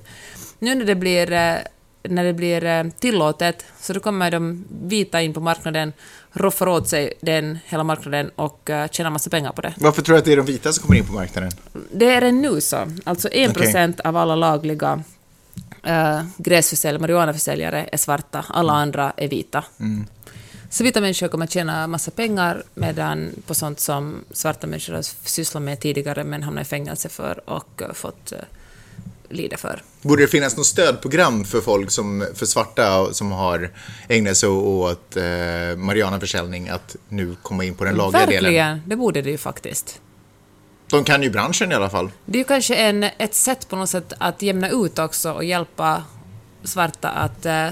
Nu 0.60 0.76
när 0.76 0.86
det 0.86 0.96
blir 0.96 1.32
eh, 1.32 1.56
när 2.04 2.24
det 2.24 2.34
blir 2.34 2.90
tillåtet, 2.90 3.66
så 3.80 3.94
då 3.94 4.00
kommer 4.00 4.32
de 4.32 4.66
vita 4.70 5.22
in 5.22 5.34
på 5.34 5.40
marknaden 5.40 5.94
roffar 6.34 6.68
åt 6.68 6.88
sig 6.88 7.14
den 7.22 7.60
hela 7.66 7.84
marknaden 7.84 8.32
och 8.36 8.70
uh, 8.70 8.88
tjänar 8.88 9.10
massa 9.10 9.30
pengar 9.30 9.52
på 9.52 9.62
det. 9.62 9.74
Varför 9.78 10.02
tror 10.02 10.14
du 10.14 10.20
att 10.20 10.26
det 10.26 10.32
är 10.32 10.38
de 10.38 10.46
vita 10.46 10.74
som 10.74 10.84
kommer 10.84 11.00
in 11.00 11.08
på 11.08 11.14
marknaden? 11.14 11.52
Det 11.92 12.14
är 12.14 12.22
det 12.22 12.32
nu 12.32 12.62
så. 12.62 12.88
Alltså 13.04 13.28
1% 13.28 13.50
okay. 13.50 13.94
av 14.04 14.18
alla 14.18 14.36
lagliga 14.36 15.04
uh, 15.88 16.24
gräsförsäljare, 16.38 17.02
marijuanaförsäljare 17.02 17.90
är 17.92 17.98
svarta, 17.98 18.46
alla 18.50 18.74
mm. 18.74 18.82
andra 18.82 19.14
är 19.18 19.28
vita. 19.28 19.64
Mm. 19.80 20.08
Så 20.70 20.84
vita 20.84 21.02
människor 21.02 21.28
kommer 21.28 21.46
att 21.46 21.52
tjäna 21.52 21.88
massa 21.88 22.12
pengar 22.12 22.64
medan 22.74 23.30
på 23.48 23.54
sånt 23.54 23.80
som 23.80 24.26
svarta 24.32 24.68
människor 24.68 24.94
har 24.94 25.02
sysslat 25.28 25.64
med 25.64 25.80
tidigare 25.80 26.24
men 26.24 26.44
hamnat 26.44 26.68
i 26.68 26.70
fängelse 26.70 27.10
för 27.10 27.50
och 27.50 27.82
fått 27.94 28.34
lida 29.32 29.58
för. 29.58 29.84
Borde 30.02 30.24
det 30.24 30.28
finnas 30.28 30.58
något 30.58 30.66
stödprogram 30.66 31.46
för 31.46 31.62
folk 31.62 31.92
som, 31.92 32.28
för 32.36 32.46
svarta 32.46 33.14
som 33.14 33.32
har 33.32 33.70
ägnat 34.08 34.38
sig 34.38 34.50
åt 34.50 35.18
eh, 35.18 35.24
marijuanaförsäljning 35.78 36.70
att 36.70 36.96
nu 37.10 37.36
komma 37.42 37.64
in 37.64 37.76
på 37.76 37.84
den 37.84 37.96
lagliga 37.96 38.20
Verkligen, 38.20 38.44
delen? 38.44 38.58
Verkligen, 38.58 38.90
det 38.90 38.96
borde 38.96 39.22
det 39.22 39.30
ju 39.30 39.38
faktiskt. 39.38 40.00
De 40.92 41.04
kan 41.04 41.24
ju 41.24 41.30
branschen 41.30 41.72
i 41.72 41.76
alla 41.76 41.90
fall. 41.90 42.12
Det 42.26 42.38
är 42.38 42.40
ju 42.40 42.44
kanske 42.44 42.76
en, 42.76 43.04
ett 43.04 43.34
sätt 43.36 43.70
på 43.70 43.76
något 43.76 43.90
sätt 43.90 44.14
att 44.18 44.42
jämna 44.42 44.70
ut 44.70 45.00
också 45.00 45.32
och 45.32 45.44
hjälpa 45.44 46.04
svarta 46.64 47.10
att, 47.10 47.46
eh, 47.46 47.70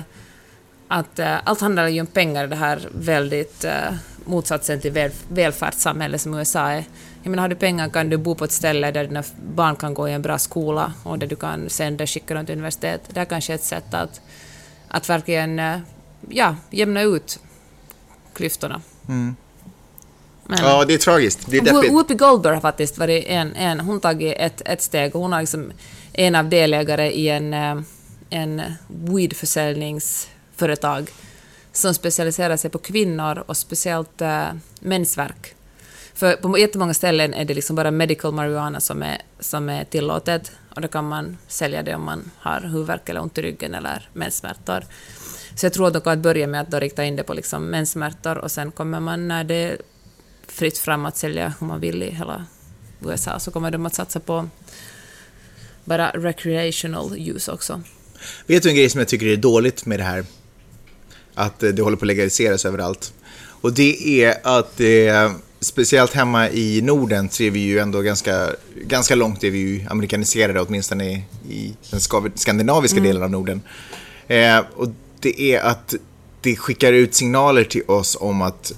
att 0.87 1.19
eh, 1.19 1.35
allt 1.43 1.61
handlar 1.61 1.87
ju 1.87 2.01
om 2.01 2.07
pengar, 2.07 2.47
det 2.47 2.55
här 2.55 2.89
väldigt 2.91 3.63
eh, 3.63 3.93
motsatsen 4.25 4.81
till 4.81 4.91
väl, 4.91 5.11
välfärdssamhälle 5.27 6.17
som 6.17 6.33
USA 6.33 6.69
är. 6.69 6.83
Jag 7.23 7.29
menar, 7.29 7.41
har 7.41 7.49
du 7.49 7.55
pengar 7.55 7.89
kan 7.89 8.09
du 8.09 8.17
bo 8.17 8.35
på 8.35 8.45
ett 8.45 8.51
ställe 8.51 8.91
där 8.91 9.03
dina 9.03 9.23
barn 9.55 9.75
kan 9.75 9.93
gå 9.93 10.09
i 10.09 10.13
en 10.13 10.21
bra 10.21 10.39
skola 10.39 10.93
och 11.03 11.19
där 11.19 11.27
du 11.27 11.35
kan 11.35 11.69
sen 11.69 12.07
skicka 12.07 12.33
dem 12.33 12.45
till 12.45 12.53
universitet. 12.53 13.01
Det 13.07 13.19
är 13.19 13.25
kanske 13.25 13.53
ett 13.53 13.63
sätt 13.63 13.93
att, 13.93 14.21
att 14.87 15.09
verkligen 15.09 15.59
eh, 15.59 15.79
ja, 16.29 16.55
jämna 16.69 17.01
ut 17.01 17.39
klyftorna. 18.33 18.81
Mm. 19.07 19.35
Men, 20.43 20.59
ja, 20.61 20.85
det 20.85 20.93
är 20.93 20.97
tragiskt. 20.97 21.39
Det 21.45 21.57
är 21.57 21.61
deppigt. 21.61 21.93
Whoopi 21.93 22.13
Goldberg 22.13 22.53
har 22.53 22.61
faktiskt 22.61 22.97
varit 22.97 23.25
en, 23.27 23.55
en 23.55 23.79
hon 23.79 23.99
tagit 23.99 24.35
ett, 24.37 24.61
ett 24.65 24.81
steg 24.81 25.15
och 25.15 25.21
hon 25.21 25.33
har 25.33 25.39
liksom 25.39 25.71
en 26.13 26.35
av 26.35 26.49
delägare 26.49 27.11
i 27.11 27.29
en, 27.29 27.53
eh, 27.53 27.81
en 28.29 28.61
weedförsäljningsföretag 28.87 31.09
som 31.71 31.93
specialiserar 31.93 32.57
sig 32.57 32.69
på 32.69 32.77
kvinnor 32.77 33.43
och 33.47 33.57
speciellt 33.57 34.21
äh, 34.21 34.47
mensvärk. 34.79 35.55
För 36.19 36.35
på 36.35 36.57
jättemånga 36.57 36.93
ställen 36.93 37.33
är 37.33 37.45
det 37.45 37.53
liksom 37.53 37.75
bara 37.75 37.91
medical 37.91 38.33
marijuana 38.33 38.79
som 38.79 39.03
är, 39.03 39.21
som 39.39 39.69
är 39.69 39.85
tillåtet 39.85 40.51
och 40.75 40.81
då 40.81 40.87
kan 40.87 41.07
man 41.07 41.37
sälja 41.47 41.83
det 41.83 41.95
om 41.95 42.03
man 42.03 42.31
har 42.37 42.61
huvudvärk 42.61 43.09
eller 43.09 43.21
ont 43.21 43.37
i 43.37 43.41
ryggen 43.41 43.75
eller 43.75 44.09
menssmärtor. 44.13 44.83
Så 45.55 45.65
jag 45.65 45.73
tror 45.73 45.87
att 45.87 45.93
de 45.93 46.01
kommer 46.01 46.17
att 46.17 46.23
börja 46.23 46.47
med 46.47 46.61
att 46.61 46.71
då 46.71 46.79
rikta 46.79 47.05
in 47.05 47.15
det 47.15 47.23
på 47.23 47.33
liksom 47.33 47.65
menssmärtor 47.65 48.37
och 48.37 48.51
sen 48.51 48.71
kommer 48.71 48.99
man 48.99 49.27
när 49.27 49.43
det 49.43 49.55
är 49.55 49.77
fritt 50.47 50.77
fram 50.77 51.05
att 51.05 51.17
sälja 51.17 51.53
om 51.59 51.67
man 51.67 51.79
vill 51.79 52.03
i 52.03 52.11
hela 52.11 52.45
USA 53.05 53.39
så 53.39 53.51
kommer 53.51 53.71
de 53.71 53.85
att 53.85 53.95
satsa 53.95 54.19
på 54.19 54.49
bara 55.83 56.11
recreational 56.11 57.15
use 57.17 57.51
också. 57.51 57.81
Vet 58.45 58.63
du 58.63 58.69
en 58.69 58.75
grej 58.75 58.89
som 58.89 58.99
jag 58.99 59.07
tycker 59.07 59.25
är 59.25 59.37
dåligt 59.37 59.85
med 59.85 59.99
det 59.99 60.03
här? 60.03 60.25
Att 61.33 61.63
eh, 61.63 61.69
det 61.69 61.81
håller 61.81 61.97
på 61.97 62.03
att 62.03 62.07
legaliseras 62.07 62.65
överallt. 62.65 63.13
Och 63.61 63.73
det 63.73 64.23
är 64.23 64.35
att 64.43 64.77
det 64.77 65.31
speciellt 65.59 66.13
hemma 66.13 66.49
i 66.49 66.81
Norden 66.81 67.29
så 67.29 67.43
är 67.43 67.51
vi 67.51 67.59
ju 67.59 67.79
ändå 67.79 68.01
ganska, 68.01 68.49
ganska 68.75 69.15
långt 69.15 69.43
är 69.43 69.51
vi 69.51 69.57
ju 69.57 69.85
amerikaniserade, 69.89 70.61
åtminstone 70.61 71.05
i, 71.05 71.23
i 71.49 71.75
den 71.91 71.99
skandinaviska 72.35 72.97
mm. 72.97 73.07
delen 73.07 73.23
av 73.23 73.31
Norden. 73.31 73.61
Eh, 74.27 74.59
och 74.75 74.87
det 75.19 75.41
är 75.41 75.61
att 75.61 75.93
det 76.41 76.55
skickar 76.55 76.93
ut 76.93 77.15
signaler 77.15 77.63
till 77.63 77.83
oss 77.87 78.17
om 78.19 78.41
att, 78.41 78.71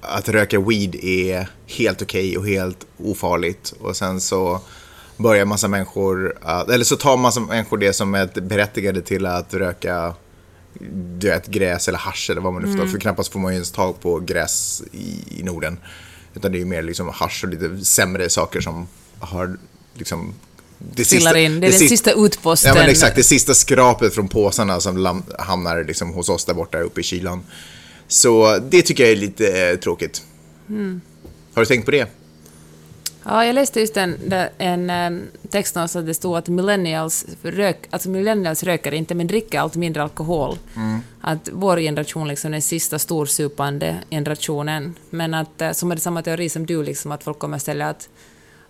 att 0.00 0.28
röka 0.28 0.60
weed 0.60 0.94
är 0.94 1.48
helt 1.66 2.02
okej 2.02 2.28
okay 2.28 2.36
och 2.36 2.46
helt 2.48 2.86
ofarligt. 2.98 3.74
Och 3.80 3.96
sen 3.96 4.20
så 4.20 4.60
börjar 5.16 5.44
massa 5.44 5.68
människor, 5.68 6.38
att, 6.42 6.68
eller 6.68 6.84
så 6.84 6.96
tar 6.96 7.16
massa 7.16 7.40
människor 7.40 7.78
det 7.78 7.92
som 7.92 8.14
ett 8.14 8.34
berättigade 8.34 9.02
till 9.02 9.26
att 9.26 9.54
röka 9.54 10.14
du 11.18 11.28
vet, 11.28 11.46
gräs 11.46 11.88
eller 11.88 11.98
hasch 11.98 12.30
eller 12.30 12.40
vad 12.40 12.52
man 12.52 12.62
nu 12.62 12.68
får 12.68 12.74
mm. 12.74 12.90
För 12.90 12.98
knappast 12.98 13.32
får 13.32 13.40
man 13.40 13.52
ju 13.52 13.54
ens 13.54 13.70
tag 13.70 14.00
på 14.00 14.20
gräs 14.20 14.82
i, 14.92 15.40
i 15.40 15.42
Norden. 15.42 15.78
Utan 16.34 16.52
det 16.52 16.58
är 16.58 16.60
ju 16.60 16.64
mer 16.64 16.82
liksom 16.82 17.08
hasch 17.08 17.44
och 17.44 17.50
lite 17.50 17.84
sämre 17.84 18.30
saker 18.30 18.60
som 18.60 18.88
har 19.18 19.56
liksom 19.94 20.34
det 20.78 21.04
sista, 21.04 21.38
in. 21.38 21.60
Det 21.60 21.66
är 21.66 21.70
det 21.70 21.78
den 21.78 21.88
sista 21.88 22.12
utposten. 22.12 22.68
Ja, 22.68 22.80
men 22.80 22.90
exakt. 22.90 23.16
Det 23.16 23.22
sista 23.22 23.54
skrapet 23.54 24.14
från 24.14 24.28
påsarna 24.28 24.80
som 24.80 25.22
hamnar 25.38 25.84
liksom 25.84 26.12
hos 26.12 26.28
oss 26.28 26.44
där 26.44 26.54
borta 26.54 26.78
uppe 26.78 27.00
i 27.00 27.04
kylan. 27.04 27.44
Så 28.08 28.58
det 28.58 28.82
tycker 28.82 29.04
jag 29.04 29.12
är 29.12 29.16
lite 29.16 29.70
eh, 29.70 29.76
tråkigt. 29.76 30.22
Mm. 30.68 31.00
Har 31.54 31.62
du 31.62 31.66
tänkt 31.66 31.84
på 31.84 31.90
det? 31.90 32.08
Ja, 33.24 33.46
jag 33.46 33.54
läste 33.54 33.80
just 33.80 33.96
en, 33.96 34.32
en, 34.58 34.90
en 34.90 35.28
text 35.50 35.74
någonstans 35.74 36.04
där 36.04 36.08
det 36.08 36.14
stod 36.14 36.36
att 36.36 36.48
millennials, 36.48 37.26
rök, 37.42 37.86
alltså 37.90 38.08
millennials 38.08 38.62
röker 38.62 38.94
inte 38.94 39.14
men 39.14 39.26
dricker 39.26 39.60
allt 39.60 39.76
mindre 39.76 40.02
alkohol. 40.02 40.58
Mm. 40.76 41.00
Att 41.20 41.48
vår 41.52 41.76
generation 41.76 42.28
liksom 42.28 42.48
är 42.48 42.52
den 42.52 42.62
sista 42.62 42.98
storsupande 42.98 43.96
generationen. 44.10 44.94
Men 45.10 45.34
att, 45.34 45.60
eh, 45.60 45.72
som 45.72 45.90
är 45.90 45.94
det 45.94 46.00
samma 46.00 46.22
teori 46.22 46.48
som 46.48 46.66
du, 46.66 46.82
liksom, 46.82 47.12
att 47.12 47.24
folk 47.24 47.38
kommer 47.38 47.56
istället 47.56 47.88
att, 47.88 48.08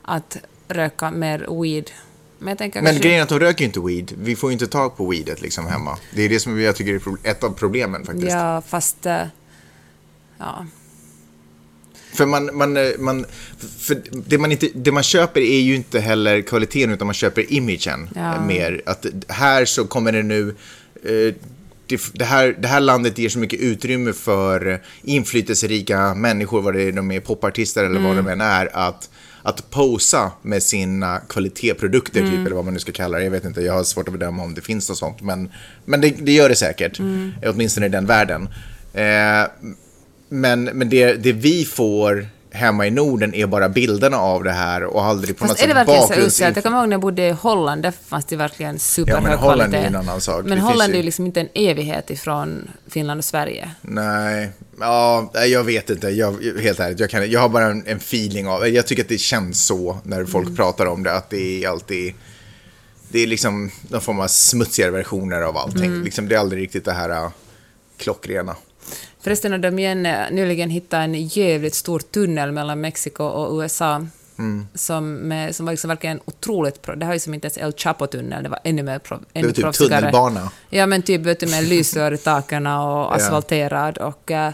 att 0.03 0.37
röka 0.69 1.11
mer 1.11 1.63
weed. 1.63 1.91
Men, 2.39 2.57
men 2.61 2.71
kanske... 2.71 2.99
grejen 2.99 3.19
är 3.19 3.23
att 3.23 3.29
de 3.29 3.39
röker 3.39 3.65
inte 3.65 3.81
weed. 3.81 4.13
Vi 4.19 4.37
får 4.37 4.51
ju 4.51 4.53
inte 4.53 4.67
tag 4.67 4.97
på 4.97 5.11
weedet 5.11 5.41
liksom 5.43 5.67
hemma. 5.67 5.99
Det 6.15 6.23
är 6.23 6.29
det 6.29 6.41
som 6.41 6.61
jag 6.61 6.77
tycker 6.77 6.95
är 6.95 7.31
ett 7.31 7.45
av 7.45 7.51
problemen 7.51 8.05
faktiskt. 8.05 8.33
Ja, 8.33 8.63
fast... 8.67 9.07
Eh, 9.07 9.27
ja. 10.39 10.67
För 12.15 12.27
man, 12.27 12.57
man, 12.57 12.77
eh, 12.77 12.91
man, 12.99 13.27
för 13.79 14.03
det, 14.27 14.39
man 14.39 14.53
inte, 14.53 14.69
det 14.75 14.93
man 14.93 15.03
köper 15.03 15.41
är 15.41 15.61
ju 15.61 15.75
inte 15.75 16.01
heller 16.01 16.41
kvaliteten, 16.41 16.91
utan 16.91 17.07
man 17.07 17.15
köper 17.15 17.53
imagen 17.53 18.09
ja. 18.15 18.41
mer. 18.41 18.83
Att 18.87 19.07
här 19.29 19.65
så 19.65 19.85
kommer 19.85 20.13
det 20.13 20.23
nu... 20.23 20.55
Eh, 21.05 21.35
det, 22.13 22.25
här, 22.25 22.57
det 22.59 22.69
här 22.69 22.81
landet 22.81 23.19
ger 23.19 23.29
så 23.29 23.39
mycket 23.39 23.61
utrymme 23.61 24.13
för 24.13 24.83
inflytelserika 25.03 26.15
människor, 26.15 26.63
vad 26.63 26.75
det 26.75 26.83
är, 26.83 26.93
de 26.93 27.11
är 27.11 27.21
popartister 27.21 27.85
eller 27.85 27.97
mm. 27.97 28.05
vad 28.05 28.17
de 28.17 28.29
än 28.29 28.41
är, 28.41 28.77
att 28.77 29.11
att 29.47 29.71
posa 29.71 30.33
med 30.43 30.63
sina 30.63 31.21
kvalitetsprodukter, 31.29 32.21
typ, 32.21 32.23
mm. 32.23 32.37
typ, 32.37 32.47
eller 32.47 32.57
vad 32.57 32.65
man 32.65 32.75
nu 32.75 32.81
ska 32.81 32.93
kalla 32.93 33.19
det. 33.19 33.25
Jag 33.25 33.31
vet 33.31 33.45
inte, 33.45 33.61
jag 33.61 33.73
har 33.73 33.85
svårt 33.85 34.09
att 34.09 34.15
bedöma 34.15 34.43
om 34.43 34.55
det 34.55 34.61
finns 34.61 34.89
något 34.89 34.99
sånt, 34.99 35.21
men, 35.21 35.51
men 35.85 36.01
det, 36.01 36.11
det 36.11 36.33
gör 36.33 36.49
det 36.49 36.57
säkert, 36.57 36.99
mm. 36.99 37.33
åtminstone 37.47 37.87
i 37.87 37.89
den 37.89 38.07
världen. 38.07 38.49
Eh, 38.93 39.45
men 40.29 40.65
men 40.65 40.89
det, 40.89 41.15
det 41.15 41.33
vi 41.33 41.65
får 41.65 42.29
hemma 42.55 42.87
i 42.87 42.91
Norden 42.91 43.35
är 43.35 43.47
bara 43.47 43.69
bilderna 43.69 44.17
av 44.17 44.45
det 44.45 44.53
här 44.53 44.85
och 44.85 45.05
aldrig 45.05 45.37
på 45.37 45.41
Fast 45.41 45.51
något 45.51 45.59
sätt 45.59 45.65
är 45.65 45.69
det 45.69 45.75
verkligen 45.75 46.09
så 46.09 46.15
uselt? 46.15 46.57
Jag 46.57 46.65
kommer 46.65 46.79
ihåg 46.79 46.89
när 46.89 46.95
jag 46.95 47.01
bodde 47.01 47.29
i 47.29 47.31
Holland, 47.31 47.83
där 47.83 47.93
fanns 48.07 48.25
det 48.25 48.37
verkligen 48.37 48.79
superhög 48.79 49.23
ja, 49.23 49.29
men 49.29 49.39
Holland 49.39 49.61
kvalitet. 49.61 49.79
är 49.79 49.87
en 49.87 49.97
annan 49.97 50.21
sak. 50.21 50.45
Men 50.45 50.59
Holland 50.59 50.93
är 50.93 50.97
ju 50.97 51.03
liksom 51.03 51.27
inte 51.27 51.41
en 51.41 51.49
evighet 51.55 52.11
ifrån 52.11 52.71
Finland 52.89 53.19
och 53.19 53.25
Sverige. 53.25 53.71
Nej, 53.81 54.51
ja, 54.81 55.31
jag 55.47 55.65
vet 55.65 55.91
inte. 55.91 56.09
Jag, 56.09 56.37
helt 56.63 56.81
ärligt, 56.81 57.01
jag, 57.01 57.11
kan, 57.11 57.31
jag 57.31 57.41
har 57.41 57.49
bara 57.49 57.65
en, 57.65 57.87
en 57.87 57.97
feeling 57.97 58.49
av, 58.49 58.69
jag 58.69 58.87
tycker 58.87 59.03
att 59.03 59.09
det 59.09 59.19
känns 59.19 59.67
så 59.67 59.99
när 60.03 60.25
folk 60.25 60.47
mm. 60.47 60.57
pratar 60.57 60.87
om 60.87 61.03
det, 61.03 61.13
att 61.13 61.31
det 61.31 61.65
är 61.65 61.69
alltid 61.69 62.15
det 63.09 63.23
är 63.23 63.27
liksom 63.27 63.71
någon 63.89 64.01
form 64.01 64.21
av 64.21 64.29
smutsigare 64.29 64.91
versioner 64.91 65.43
av 65.43 65.57
allting. 65.57 65.85
Mm. 65.85 66.05
Liksom, 66.05 66.29
det 66.29 66.35
är 66.35 66.39
aldrig 66.39 66.63
riktigt 66.63 66.85
det 66.85 66.93
här 66.93 67.25
uh, 67.25 67.31
klockrena. 67.97 68.57
Förresten 69.25 69.53
har 69.53 69.59
de 69.59 69.79
igen 69.79 70.07
eh, 70.07 70.31
nyligen 70.31 70.71
hittat 70.71 70.99
en 70.99 71.15
jävligt 71.15 71.75
stor 71.75 71.99
tunnel 71.99 72.53
mellan 72.53 72.81
Mexiko 72.81 73.25
och 73.25 73.61
USA. 73.61 74.07
Mm. 74.39 74.67
Som, 74.75 75.15
med, 75.15 75.57
som 75.57 75.67
var 75.67 75.73
liksom 75.73 75.89
verkligen 75.89 76.21
otroligt... 76.25 76.83
Pro, 76.83 76.95
det 76.95 77.07
har 77.07 77.13
ju 77.13 77.19
som 77.19 77.35
inte 77.35 77.47
ens 77.47 77.59
El 77.59 77.73
Chapo-tunnel, 77.73 78.43
det 78.43 78.49
var 78.49 78.59
ännu 78.65 78.83
mer 78.83 78.99
pro, 78.99 79.19
ännu 79.33 79.53
Det 79.53 79.63
var 79.63 79.73
typ 79.73 79.89
tunnelbana. 79.89 80.51
Ja, 80.71 80.87
men 80.87 81.03
typ 81.03 81.21
vet 81.21 81.41
du, 81.41 81.47
med 81.47 81.65
lysrör 81.69 82.13
i 82.13 82.19
taken 82.19 82.67
och 82.67 83.15
asfalterad. 83.15 83.99
Och, 83.99 84.31
uh, 84.31 84.51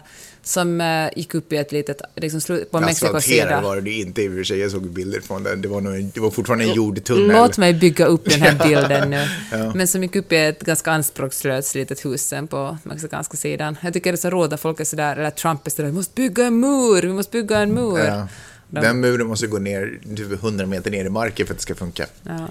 som 0.51 0.81
uh, 0.81 1.09
gick 1.17 1.35
upp 1.35 1.53
i 1.53 1.57
ett 1.57 1.73
litet, 1.73 2.03
liksom 2.17 2.59
på 2.71 2.81
Mexikos 2.81 3.25
sida. 3.25 3.61
var 3.61 3.81
det 3.81 3.91
inte 3.91 4.23
i 4.23 4.29
och 4.29 4.33
för 4.33 4.45
sig, 4.45 4.59
jag 4.59 4.71
såg 4.71 4.91
bilder 4.91 5.21
från 5.21 5.43
den. 5.43 5.63
Det 5.63 5.69
var, 5.69 5.81
nog, 5.81 6.11
det 6.15 6.21
var 6.21 6.31
fortfarande 6.31 6.65
en 6.65 6.75
jordtunnel. 6.75 7.37
Låt 7.37 7.59
mig 7.59 7.75
bygga 7.75 8.07
upp 8.07 8.31
den 8.31 8.41
här 8.41 8.59
bilden 8.69 9.11
nu. 9.11 9.27
ja. 9.53 9.73
Men 9.75 9.89
som 9.89 10.03
gick 10.03 10.17
upp 10.17 10.33
i 10.33 10.37
ett 10.37 10.61
ganska 10.61 10.93
anspråkslöst 10.93 11.75
litet 11.75 12.05
hus 12.05 12.23
sen 12.23 12.47
på 12.47 12.79
mexikanska 12.83 13.37
sidan. 13.37 13.77
Jag 13.81 13.93
tycker 13.93 14.13
det 14.13 14.15
är 14.15 14.17
så 14.17 14.31
roligt 14.31 14.53
att 14.53 14.61
folk 14.61 14.81
är 14.81 14.85
sådär, 14.85 15.17
eller 15.17 15.31
Trump 15.31 15.67
är 15.67 15.71
sådär, 15.71 15.87
vi 15.87 15.95
måste 15.95 16.15
bygga 16.15 16.47
en 16.47 16.61
mur, 16.61 17.03
vi 17.03 17.13
måste 17.13 17.33
bygga 17.33 17.59
en 17.59 17.75
mur. 17.75 17.99
Ja. 17.99 18.29
De... 18.69 18.81
Den 18.81 19.01
muren 19.01 19.27
måste 19.27 19.47
gå 19.47 19.59
ner 19.59 20.01
typ 20.17 20.33
100 20.33 20.67
meter 20.67 20.91
ner 20.91 21.05
i 21.05 21.09
marken 21.11 21.47
för 21.47 21.55
att 21.55 21.59
det 21.59 21.63
ska 21.63 21.75
funka. 21.75 22.07
Ja. 22.23 22.49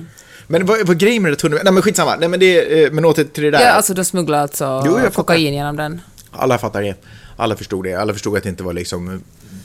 Men 0.47 0.65
vad 0.65 0.87
var 0.87 0.95
grejen 0.95 1.23
med 1.23 1.31
den 1.31 1.37
tunneln? 1.37 1.61
Nej 1.63 1.73
men 1.73 1.83
skitsamma, 1.83 2.15
Nej, 2.15 2.29
men, 2.29 2.39
det, 2.39 2.83
eh, 2.83 2.91
men 2.91 3.05
åter 3.05 3.23
till 3.23 3.43
det 3.43 3.51
där. 3.51 3.61
Ja, 3.61 3.69
alltså 3.69 3.93
de 3.93 4.05
smugglar 4.05 4.39
alltså 4.39 4.83
jo, 4.85 4.99
kokain 5.13 5.53
genom 5.53 5.75
den. 5.75 6.01
Alla 6.31 6.57
fattar 6.57 6.81
det. 6.81 6.95
Alla 7.39 7.55
förstod 7.55 7.83
det. 7.83 7.93
Alla 7.93 8.13
förstod 8.13 8.37
att 8.37 8.43
det 8.43 8.49
inte 8.49 8.63
var 8.63 8.73
liksom 8.73 9.21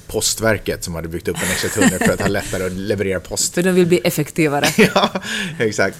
Postverket 0.06 0.84
som 0.84 0.94
hade 0.94 1.08
byggt 1.08 1.28
upp 1.28 1.37
en 1.37 1.50
extra 1.50 1.68
tunnel 1.68 1.98
för 1.98 2.12
att 2.12 2.20
ha 2.20 2.28
lättare 2.28 2.66
att 2.66 2.72
leverera 2.72 3.20
post. 3.20 3.54
För 3.54 3.62
de 3.62 3.70
vill 3.72 3.87
bli 3.87 4.00
effektivare. 4.04 4.66
ja, 4.94 5.10
exakt. 5.58 5.96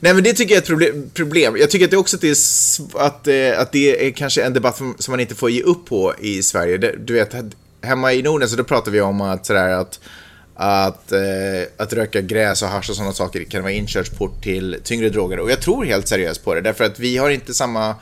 Nej, 0.00 0.14
men 0.14 0.24
det 0.24 0.32
tycker 0.32 0.54
jag 0.54 0.70
är 0.70 0.88
ett 0.88 1.14
problem. 1.14 1.56
Jag 1.56 1.70
tycker 1.70 1.84
att 1.84 1.90
det 1.90 1.96
också 1.96 2.16
att 2.16 2.22
det, 2.22 2.28
är, 2.28 3.00
att, 3.06 3.26
eh, 3.28 3.60
att 3.60 3.72
det 3.72 4.06
är 4.06 4.10
kanske 4.10 4.42
en 4.42 4.52
debatt 4.52 4.76
som 4.76 4.94
man 5.08 5.20
inte 5.20 5.34
får 5.34 5.50
ge 5.50 5.62
upp 5.62 5.86
på 5.86 6.14
i 6.20 6.42
Sverige. 6.42 6.94
Du 6.98 7.12
vet, 7.12 7.34
hemma 7.82 8.12
i 8.12 8.22
Norden 8.22 8.48
så 8.48 8.56
då 8.56 8.64
pratar 8.64 8.92
vi 8.92 9.00
om 9.00 9.20
att, 9.20 9.46
sådär, 9.46 9.68
att 9.68 10.00
att, 10.60 11.12
eh, 11.12 11.20
att 11.76 11.92
röka 11.92 12.20
gräs 12.20 12.62
och 12.62 12.68
hasch 12.68 12.90
och 12.90 12.96
sådana 12.96 13.12
saker 13.12 13.44
kan 13.44 13.62
vara 13.62 13.72
inkörsport 13.72 14.42
till 14.42 14.76
tyngre 14.84 15.08
droger. 15.08 15.38
Och 15.38 15.50
jag 15.50 15.60
tror 15.60 15.84
helt 15.84 16.08
seriöst 16.08 16.44
på 16.44 16.54
det, 16.54 16.60
därför 16.60 16.84
att 16.84 16.98
vi 16.98 17.16
har 17.16 17.30
inte 17.30 17.54
samma 17.54 17.94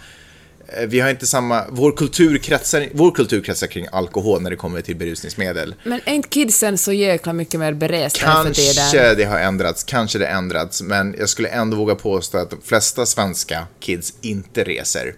vi 0.86 1.00
har 1.00 1.10
inte 1.10 1.26
samma, 1.26 1.64
vår 1.68 1.92
kultur, 1.92 2.38
kretsar, 2.38 2.88
vår 2.92 3.10
kultur 3.10 3.42
kretsar 3.42 3.66
kring 3.66 3.86
alkohol 3.92 4.42
när 4.42 4.50
det 4.50 4.56
kommer 4.56 4.80
till 4.80 4.96
berusningsmedel. 4.96 5.74
Men 5.84 6.00
är 6.04 6.12
inte 6.12 6.28
kidsen 6.28 6.78
så 6.78 6.92
jäkla 6.92 7.32
mycket 7.32 7.60
mer 7.60 7.72
beresta? 7.72 8.20
Kanske 8.20 9.14
det 9.14 9.24
har 9.24 9.38
ändrats, 9.38 9.84
kanske 9.84 10.18
det 10.18 10.26
ändrats, 10.26 10.82
men 10.82 11.14
jag 11.18 11.28
skulle 11.28 11.48
ändå 11.48 11.76
våga 11.76 11.94
påstå 11.94 12.38
att 12.38 12.50
de 12.50 12.60
flesta 12.62 13.06
svenska 13.06 13.66
kids 13.80 14.14
inte 14.20 14.64
reser. 14.64 15.14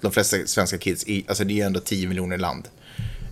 De 0.00 0.12
flesta 0.12 0.36
svenska 0.46 0.78
kids, 0.78 1.04
alltså 1.28 1.44
det 1.44 1.52
är 1.52 1.56
ju 1.56 1.62
ändå 1.62 1.80
10 1.80 2.08
miljoner 2.08 2.38
land. 2.38 2.68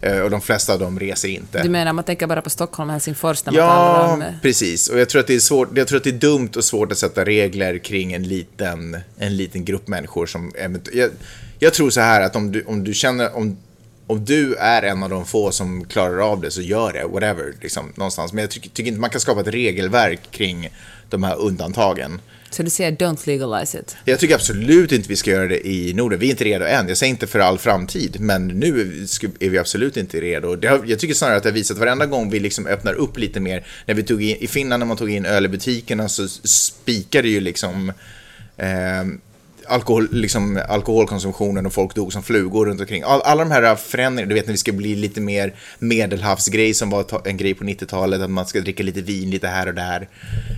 Eh, 0.03 0.21
och 0.21 0.31
de 0.31 0.41
flesta 0.41 0.73
av 0.73 0.79
dem 0.79 1.01
reser 1.01 1.29
inte. 1.29 1.63
Du 1.63 1.69
menar, 1.69 1.93
man 1.93 2.05
tänker 2.05 2.27
bara 2.27 2.43
på 2.43 2.51
Stockholm 2.51 2.89
och 2.89 2.93
Helsingfors 2.93 3.45
när 3.45 3.53
man 3.53 3.63
ja, 3.63 3.69
talar 3.69 4.13
om... 4.15 4.25
precis. 4.43 4.89
Och 4.89 4.99
jag 4.99 5.09
tror, 5.09 5.21
att 5.21 5.27
det 5.27 5.35
är 5.35 5.41
svårt, 5.41 5.69
jag 5.77 5.89
tror 5.89 5.97
att 5.97 6.05
det 6.05 6.11
är 6.11 6.13
dumt 6.13 6.51
och 6.57 6.65
svårt 6.65 6.93
att 6.93 6.99
sätta 6.99 7.25
regler 7.25 7.79
kring 7.79 8.13
en 8.13 8.23
liten, 8.23 8.97
en 9.19 9.37
liten 9.37 9.65
grupp 9.65 9.89
människor 9.89 10.27
som... 10.27 10.53
Jag, 10.93 11.11
jag 11.63 11.75
tror 11.75 11.91
så 11.91 12.01
här 12.01 12.21
att 12.21 12.37
om 12.37 12.53
du, 12.53 12.65
om 12.65 12.85
du 12.85 12.95
känner, 12.95 13.37
om, 13.37 13.57
om 14.07 14.25
du 14.25 14.55
är 14.55 14.83
en 14.83 15.03
av 15.03 15.11
de 15.11 15.27
få 15.27 15.53
som 15.53 15.85
klarar 15.85 16.33
av 16.33 16.41
det 16.41 16.51
så 16.51 16.63
gör 16.63 16.93
det, 16.93 17.07
whatever, 17.07 17.55
liksom, 17.61 17.93
någonstans. 17.95 18.33
Men 18.33 18.43
jag 18.43 18.51
tycker, 18.51 18.71
tycker 18.71 18.89
inte 18.89 19.01
man 19.01 19.11
kan 19.11 19.21
skapa 19.21 19.41
ett 19.41 19.47
regelverk 19.47 20.21
kring 20.31 20.69
de 21.11 21.23
här 21.23 21.37
undantagen. 21.37 22.21
Så 22.51 22.63
du 22.63 22.71
säger 22.71 22.93
don't 22.93 23.27
legalize 23.27 23.79
it? 23.79 23.97
Jag 24.05 24.19
tycker 24.19 24.35
absolut 24.35 24.93
inte 24.93 25.09
vi 25.09 25.17
ska 25.17 25.31
göra 25.31 25.47
det 25.47 25.69
i 25.69 25.95
Norden. 25.95 26.19
Vi 26.19 26.27
är 26.27 26.31
inte 26.31 26.45
redo 26.45 26.65
än. 26.65 26.89
Jag 26.89 26.97
säger 26.97 27.11
inte 27.11 27.27
för 27.27 27.39
all 27.39 27.59
framtid, 27.59 28.17
men 28.21 28.49
nu 28.49 28.81
är 29.41 29.51
vi 29.51 29.59
absolut 29.59 29.97
inte 29.97 30.21
redo. 30.21 30.59
Jag 30.87 30.99
tycker 30.99 31.15
snarare 31.15 31.37
att 31.37 31.43
det 31.43 31.49
har 31.49 31.55
visat 31.55 31.79
varenda 31.79 32.07
gång 32.07 32.31
vi 32.31 32.41
liksom 32.41 32.67
öppnar 32.67 32.95
upp 32.95 33.19
lite 33.19 33.41
mer. 33.41 33.67
När 33.87 33.95
vi 33.95 34.03
tog 34.03 34.23
in, 34.23 34.37
I 34.41 34.47
Finland 34.47 34.81
när 34.81 34.87
man 34.87 34.97
tog 34.97 35.11
in 35.11 35.27
öl 35.27 35.45
i 35.45 35.49
butikerna 35.49 36.09
så 36.09 36.29
spikade 36.29 37.29
ju 37.29 37.41
liksom 37.41 37.93
eh, 38.57 39.05
alkohol, 39.67 40.09
liksom, 40.13 40.63
alkoholkonsumtionen 40.69 41.67
och 41.67 41.73
folk 41.73 41.95
dog 41.95 42.13
som 42.13 42.23
flugor 42.23 42.67
runt 42.67 42.81
omkring. 42.81 43.03
All, 43.03 43.21
alla 43.21 43.45
de 43.45 43.51
här 43.51 43.77
förändringarna, 43.77 44.29
du 44.29 44.35
vet 44.35 44.47
när 44.47 44.53
vi 44.53 44.59
ska 44.59 44.73
bli 44.73 44.95
lite 44.95 45.21
mer 45.21 45.55
medelhavsgrej 45.79 46.75
som 46.75 46.91
var 46.91 47.29
en 47.29 47.37
grej 47.37 47.55
på 47.55 47.65
90-talet, 47.65 48.21
att 48.21 48.31
man 48.31 48.47
ska 48.47 48.61
dricka 48.61 48.83
lite 48.83 49.01
vin 49.01 49.31
lite 49.31 49.49
här 49.49 49.67
och 49.67 49.75
där 49.75 50.09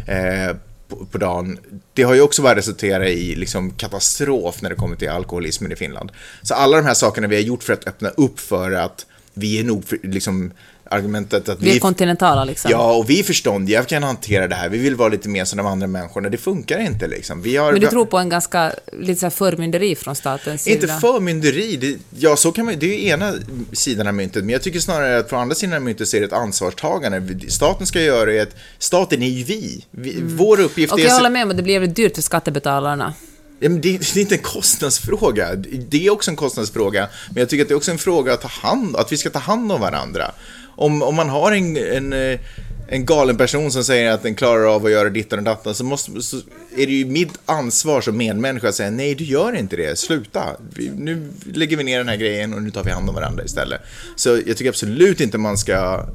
eh, 0.06 0.56
på, 0.88 1.06
på, 1.06 1.18
dagen. 1.18 1.58
Det 1.92 2.02
har 2.02 2.14
ju 2.14 2.20
också 2.20 2.42
bara 2.42 2.56
resulterat 2.56 3.08
i 3.08 3.34
liksom, 3.34 3.70
katastrof 3.70 4.62
när 4.62 4.70
det 4.70 4.76
kommer 4.76 4.96
till 4.96 5.10
alkoholismen 5.10 5.72
i 5.72 5.76
Finland. 5.76 6.12
Så 6.42 6.54
alla 6.54 6.76
de 6.76 6.86
här 6.86 6.94
sakerna 6.94 7.26
vi 7.26 7.36
har 7.36 7.42
gjort 7.42 7.62
för 7.62 7.72
att 7.72 7.88
öppna 7.88 8.08
upp 8.08 8.40
för 8.40 8.72
att 8.72 9.06
vi 9.34 9.60
är 9.60 9.64
nog 9.64 9.84
för, 9.84 9.98
liksom, 10.02 10.52
argumentet 10.94 11.48
att 11.48 11.60
vi... 11.60 11.70
Vi 11.70 11.76
är 11.76 11.80
kontinentala 11.80 12.44
liksom. 12.44 12.70
Ja, 12.70 12.92
och 12.92 13.10
vi 13.10 13.20
är 13.20 13.24
förståndiga, 13.24 13.80
vi 13.80 13.86
kan 13.86 14.02
hantera 14.02 14.48
det 14.48 14.54
här. 14.54 14.68
Vi 14.68 14.78
vill 14.78 14.94
vara 14.94 15.08
lite 15.08 15.28
mer 15.28 15.44
som 15.44 15.56
de 15.56 15.66
andra 15.66 15.86
människorna. 15.86 16.28
Det 16.28 16.36
funkar 16.36 16.78
inte 16.78 17.08
liksom. 17.08 17.42
Vi 17.42 17.56
har... 17.56 17.72
Men 17.72 17.80
du 17.80 17.86
tror 17.86 18.06
på 18.06 18.18
en 18.18 18.28
ganska, 18.28 18.72
lite 19.00 19.20
så 19.20 19.26
här 19.26 19.30
förmynderi 19.30 19.96
från 19.96 20.16
statens 20.16 20.62
sida? 20.62 20.74
Inte 20.74 21.00
förmynderi, 21.00 21.76
det, 21.76 21.98
ja 22.18 22.36
så 22.36 22.52
kan 22.52 22.64
man 22.64 22.74
det 22.78 22.86
är 22.86 22.98
ju 22.98 23.06
ena 23.06 23.34
sidan 23.72 24.06
av 24.06 24.14
myntet. 24.14 24.44
Men 24.44 24.52
jag 24.52 24.62
tycker 24.62 24.80
snarare 24.80 25.18
att 25.18 25.30
på 25.30 25.36
andra 25.36 25.54
sidan 25.54 25.76
av 25.76 25.82
myntet 25.82 26.08
så 26.08 26.16
är 26.16 26.20
det 26.20 26.26
ett 26.26 26.32
ansvarstagande. 26.32 27.50
Staten 27.50 27.86
ska 27.86 28.00
göra 28.00 28.30
det, 28.30 28.56
staten 28.78 29.22
är 29.22 29.28
ju 29.28 29.44
vi. 29.44 29.84
vi 29.90 30.16
mm. 30.16 30.36
Vår 30.36 30.60
uppgift 30.60 30.92
och 30.92 31.00
är... 31.00 31.02
Och 31.02 31.08
jag 31.08 31.14
håller 31.14 31.30
med 31.30 31.42
om 31.42 31.50
att 31.50 31.56
det 31.56 31.62
blir 31.62 31.86
dyrt 31.86 32.14
för 32.14 32.22
skattebetalarna. 32.22 33.14
Det, 33.58 33.66
är 33.66 34.18
inte 34.18 34.34
en 34.34 34.42
kostnadsfråga. 34.42 35.54
Det 35.88 36.06
är 36.06 36.10
också 36.10 36.30
en 36.30 36.36
kostnadsfråga. 36.36 37.08
Men 37.30 37.40
jag 37.40 37.48
tycker 37.48 37.62
att 37.62 37.68
det 37.68 37.74
är 37.74 37.76
också 37.76 37.90
en 37.90 37.98
fråga 37.98 38.32
att 38.32 38.40
ta 38.40 38.48
hand 38.48 38.96
att 38.96 39.12
vi 39.12 39.16
ska 39.16 39.30
ta 39.30 39.38
hand 39.38 39.72
om 39.72 39.80
varandra 39.80 40.32
om, 40.76 41.02
om 41.02 41.14
man 41.14 41.28
har 41.28 41.52
en, 41.52 41.76
en, 41.76 42.12
eh, 42.12 42.40
en 42.88 43.06
galen 43.06 43.36
person 43.36 43.72
som 43.72 43.84
säger 43.84 44.10
att 44.10 44.22
den 44.22 44.34
klarar 44.34 44.74
av 44.74 44.86
att 44.86 44.92
göra 44.92 45.08
dittan 45.08 45.38
och 45.38 45.44
dattan 45.44 45.74
så, 45.74 45.84
måste, 45.84 46.22
så 46.22 46.36
är 46.76 46.86
det 46.86 46.92
ju 46.92 47.04
mitt 47.04 47.38
ansvar 47.46 48.00
som 48.00 48.16
medmänniska 48.16 48.68
att 48.68 48.74
säga 48.74 48.90
nej, 48.90 49.14
du 49.14 49.24
gör 49.24 49.56
inte 49.56 49.76
det, 49.76 49.98
sluta. 49.98 50.56
Nu 50.96 51.32
lägger 51.52 51.76
vi 51.76 51.84
ner 51.84 51.98
den 51.98 52.08
här 52.08 52.16
grejen 52.16 52.54
och 52.54 52.62
nu 52.62 52.70
tar 52.70 52.84
vi 52.84 52.90
hand 52.90 53.08
om 53.08 53.14
varandra 53.14 53.44
istället. 53.44 53.80
Så 54.16 54.28
jag 54.46 54.56
tycker 54.56 54.68
absolut 54.68 55.20
inte 55.20 55.38
man 55.38 55.58
ska 55.58 56.06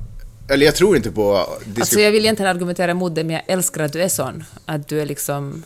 eller 0.49 0.65
jag 0.65 0.75
tror 0.75 0.97
inte 0.97 1.11
på... 1.11 1.47
Alltså 1.79 1.99
jag 1.99 2.11
vill 2.11 2.23
egentligen 2.23 2.55
argumentera 2.55 2.91
emot 2.91 3.15
det, 3.15 3.23
men 3.23 3.35
jag 3.35 3.43
älskar 3.47 3.83
att 3.83 3.93
du 3.93 4.01
är 4.01 4.09
sån. 4.09 4.43
Att 4.65 4.87
du 4.87 5.01
är 5.01 5.05
liksom 5.05 5.63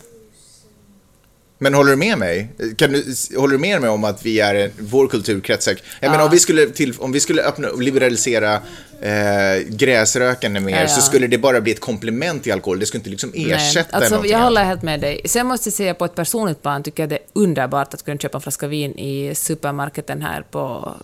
men 1.58 1.74
håller 1.74 1.90
du 1.90 1.96
med 1.96 2.18
mig? 2.18 2.48
Kan 2.76 2.92
du, 2.92 3.04
håller 3.36 3.52
du 3.52 3.58
med 3.58 3.80
mig 3.80 3.90
om 3.90 4.04
att 4.04 4.26
vi 4.26 4.40
är 4.40 4.70
vår 4.78 5.08
kulturkrets? 5.08 5.66
Jag 5.66 5.78
ja. 6.00 6.10
menar, 6.10 6.24
om 6.24 6.30
vi 6.30 6.38
skulle, 6.38 6.66
till, 6.66 6.94
om 6.98 7.12
vi 7.12 7.20
skulle 7.20 7.42
öppna 7.42 7.68
och 7.68 7.82
liberalisera 7.82 8.54
eh, 9.00 9.68
gräsrökande 9.68 10.60
mer 10.60 10.80
ja, 10.80 10.88
så 10.88 11.00
skulle 11.00 11.26
det 11.26 11.38
bara 11.38 11.60
bli 11.60 11.72
ett 11.72 11.80
komplement 11.80 12.42
till 12.42 12.52
alkohol. 12.52 12.78
Det 12.78 12.86
skulle 12.86 12.98
inte 12.98 13.10
liksom 13.10 13.32
ersätta 13.34 13.98
Nej, 13.98 14.12
alltså, 14.12 14.26
Jag 14.26 14.38
håller 14.38 14.64
helt 14.64 14.82
med 14.82 15.00
dig. 15.00 15.20
Sen 15.24 15.46
måste 15.46 15.68
jag 15.68 15.74
säga 15.74 15.94
på 15.94 16.04
ett 16.04 16.14
personligt 16.14 16.62
plan 16.62 16.82
tycker 16.82 17.02
jag 17.02 17.10
det 17.10 17.16
är 17.16 17.22
underbart 17.32 17.94
att 17.94 18.04
kunna 18.04 18.18
köpa 18.18 18.38
en 18.38 18.42
flaska 18.42 18.66
vin 18.66 18.98
i 18.98 19.34
supermarketen 19.34 20.22
här 20.22 20.42
på 20.50 20.94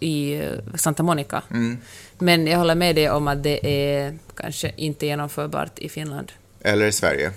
i 0.00 0.34
eh, 0.34 0.74
Santa 0.74 1.02
Monica. 1.02 1.42
Mm. 1.50 1.78
Men 2.18 2.46
jag 2.46 2.58
håller 2.58 2.74
med 2.74 2.94
dig 2.94 3.10
om 3.10 3.28
att 3.28 3.42
det 3.42 3.66
är 3.66 4.18
kanske 4.34 4.72
inte 4.76 5.06
genomförbart 5.06 5.78
i 5.78 5.88
Finland. 5.88 6.32
Eller 6.60 6.86
i 6.86 6.92
Sverige, 6.92 7.32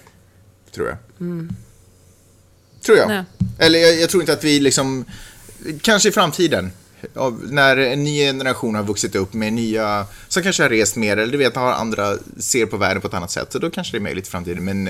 tror 0.71 0.87
jag. 0.87 0.97
Mm. 1.19 1.55
Tror 2.81 2.97
jag. 2.97 3.07
Nej. 3.07 3.23
Eller 3.57 3.79
jag, 3.79 4.01
jag, 4.01 4.09
tror 4.09 4.23
inte 4.23 4.33
att 4.33 4.43
vi 4.43 4.59
liksom, 4.59 5.05
kanske 5.81 6.09
i 6.09 6.11
framtiden, 6.11 6.71
när 7.49 7.77
en 7.77 8.03
ny 8.03 8.19
generation 8.19 8.75
har 8.75 8.83
vuxit 8.83 9.15
upp 9.15 9.33
med 9.33 9.53
nya, 9.53 10.05
som 10.27 10.43
kanske 10.43 10.63
har 10.63 10.69
rest 10.69 10.95
mer, 10.95 11.17
eller 11.17 11.31
du 11.31 11.37
vet, 11.37 11.55
har 11.55 11.71
andra, 11.71 12.17
ser 12.37 12.65
på 12.65 12.77
världen 12.77 13.01
på 13.01 13.07
ett 13.07 13.13
annat 13.13 13.31
sätt, 13.31 13.51
så 13.51 13.59
då 13.59 13.69
kanske 13.69 13.93
det 13.93 13.97
är 13.97 14.01
möjligt 14.01 14.27
i 14.27 14.29
framtiden. 14.29 14.65
Men 14.65 14.85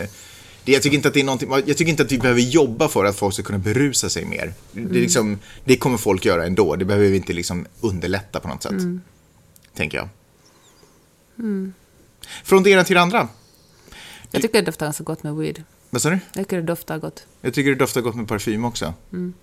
det, 0.64 0.72
jag, 0.72 0.82
tycker 0.82 0.96
inte 0.96 1.08
att 1.08 1.14
det 1.14 1.20
är 1.20 1.24
någonting, 1.24 1.50
jag 1.52 1.78
tycker 1.78 1.90
inte 1.90 2.04
att 2.04 2.12
vi 2.12 2.18
behöver 2.18 2.42
jobba 2.42 2.88
för 2.88 3.06
att 3.06 3.16
folk 3.16 3.34
ska 3.34 3.44
kunna 3.44 3.58
berusa 3.58 4.10
sig 4.10 4.26
mer. 4.26 4.54
Mm. 4.76 4.94
Det, 4.94 5.00
liksom, 5.00 5.40
det 5.66 5.78
kommer 5.78 5.98
folk 5.98 6.26
göra 6.26 6.46
ändå, 6.46 6.76
det 6.76 6.86
behöver 6.86 7.08
vi 7.08 7.16
inte 7.16 7.34
liksom 7.34 7.66
underlätta 7.82 8.40
på 8.40 8.48
något 8.48 8.64
sätt. 8.64 8.72
Mm. 8.72 9.02
Tänker 9.76 9.98
jag. 9.98 10.10
Mm. 11.40 11.74
Från 12.44 12.64
det 12.64 12.70
ena 12.70 12.84
till 12.84 12.96
det 12.96 13.02
andra. 13.02 13.28
Jag 14.32 14.42
tycker 14.42 14.60
det 14.60 14.66
doftar 14.66 14.86
ganska 14.86 15.04
gott 15.04 15.24
med 15.24 15.36
weed. 15.36 15.64
Vad 15.90 16.02
sa 16.02 16.10
du? 16.10 16.20
Jag 16.34 16.44
tycker 16.44 16.58
det 16.58 16.64
doftar 16.64 16.98
gott. 16.98 17.24
Jag 17.42 17.54
tycker 17.54 17.70
det 17.70 17.76
doftar 17.76 18.02
gott 18.02 18.16
med 18.16 18.28
parfym 18.28 18.66
också. 18.66 18.94
Mm. 19.14 19.34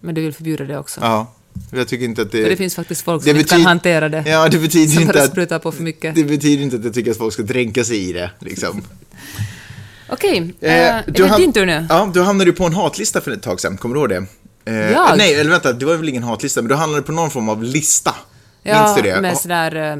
Men 0.00 0.14
du 0.14 0.20
vill 0.20 0.34
förbjuda 0.34 0.64
det 0.64 0.78
också? 0.78 1.00
Ja. 1.00 1.32
Jag 1.70 1.88
tycker 1.88 2.04
inte 2.04 2.22
att 2.22 2.32
det... 2.32 2.42
För 2.42 2.50
det 2.50 2.56
finns 2.56 2.74
faktiskt 2.74 3.02
folk 3.02 3.22
som 3.22 3.36
inte 3.36 3.44
kan 3.44 3.60
hantera 3.60 4.08
det. 4.08 4.22
Ja, 4.26 4.48
det 4.48 4.58
betyder 4.58 4.92
som 4.92 5.02
inte 5.02 5.54
att... 5.56 5.62
på 5.62 5.72
för 5.72 5.82
mycket. 5.82 6.14
Det 6.14 6.24
betyder 6.24 6.62
inte 6.62 6.76
att 6.76 6.84
jag 6.84 6.94
tycker 6.94 7.10
att 7.10 7.16
folk 7.16 7.32
ska 7.32 7.42
dränka 7.42 7.84
sig 7.84 8.08
i 8.08 8.12
det, 8.12 8.30
liksom. 8.38 8.82
Okej, 10.08 10.42
okay. 10.42 10.70
eh, 10.70 10.96
är 10.96 11.04
det 11.06 11.36
din 11.36 11.52
tur 11.52 11.66
nu? 11.66 11.86
Ja, 11.88 12.10
du 12.14 12.22
hamnade 12.22 12.50
ju 12.50 12.56
på 12.56 12.64
en 12.64 12.74
hatlista 12.74 13.20
för 13.20 13.30
ett 13.30 13.42
tag 13.42 13.60
sedan, 13.60 13.76
kommer 13.76 13.94
du 13.94 14.00
ihåg 14.00 14.08
det? 14.08 14.26
Eh, 14.64 14.92
jag? 14.92 15.18
Nej, 15.18 15.34
eller 15.34 15.50
vänta, 15.50 15.72
det 15.72 15.86
var 15.86 15.96
väl 15.96 16.08
ingen 16.08 16.22
hatlista, 16.22 16.62
men 16.62 16.68
du 16.68 16.74
hamnade 16.74 17.02
på 17.02 17.12
någon 17.12 17.30
form 17.30 17.48
av 17.48 17.62
lista. 17.62 18.14
Ja, 18.62 18.82
Minns 18.82 18.96
du 18.96 19.02
det? 19.02 19.20
med 19.20 19.38
sådär 19.38 19.92
eh, 19.92 19.96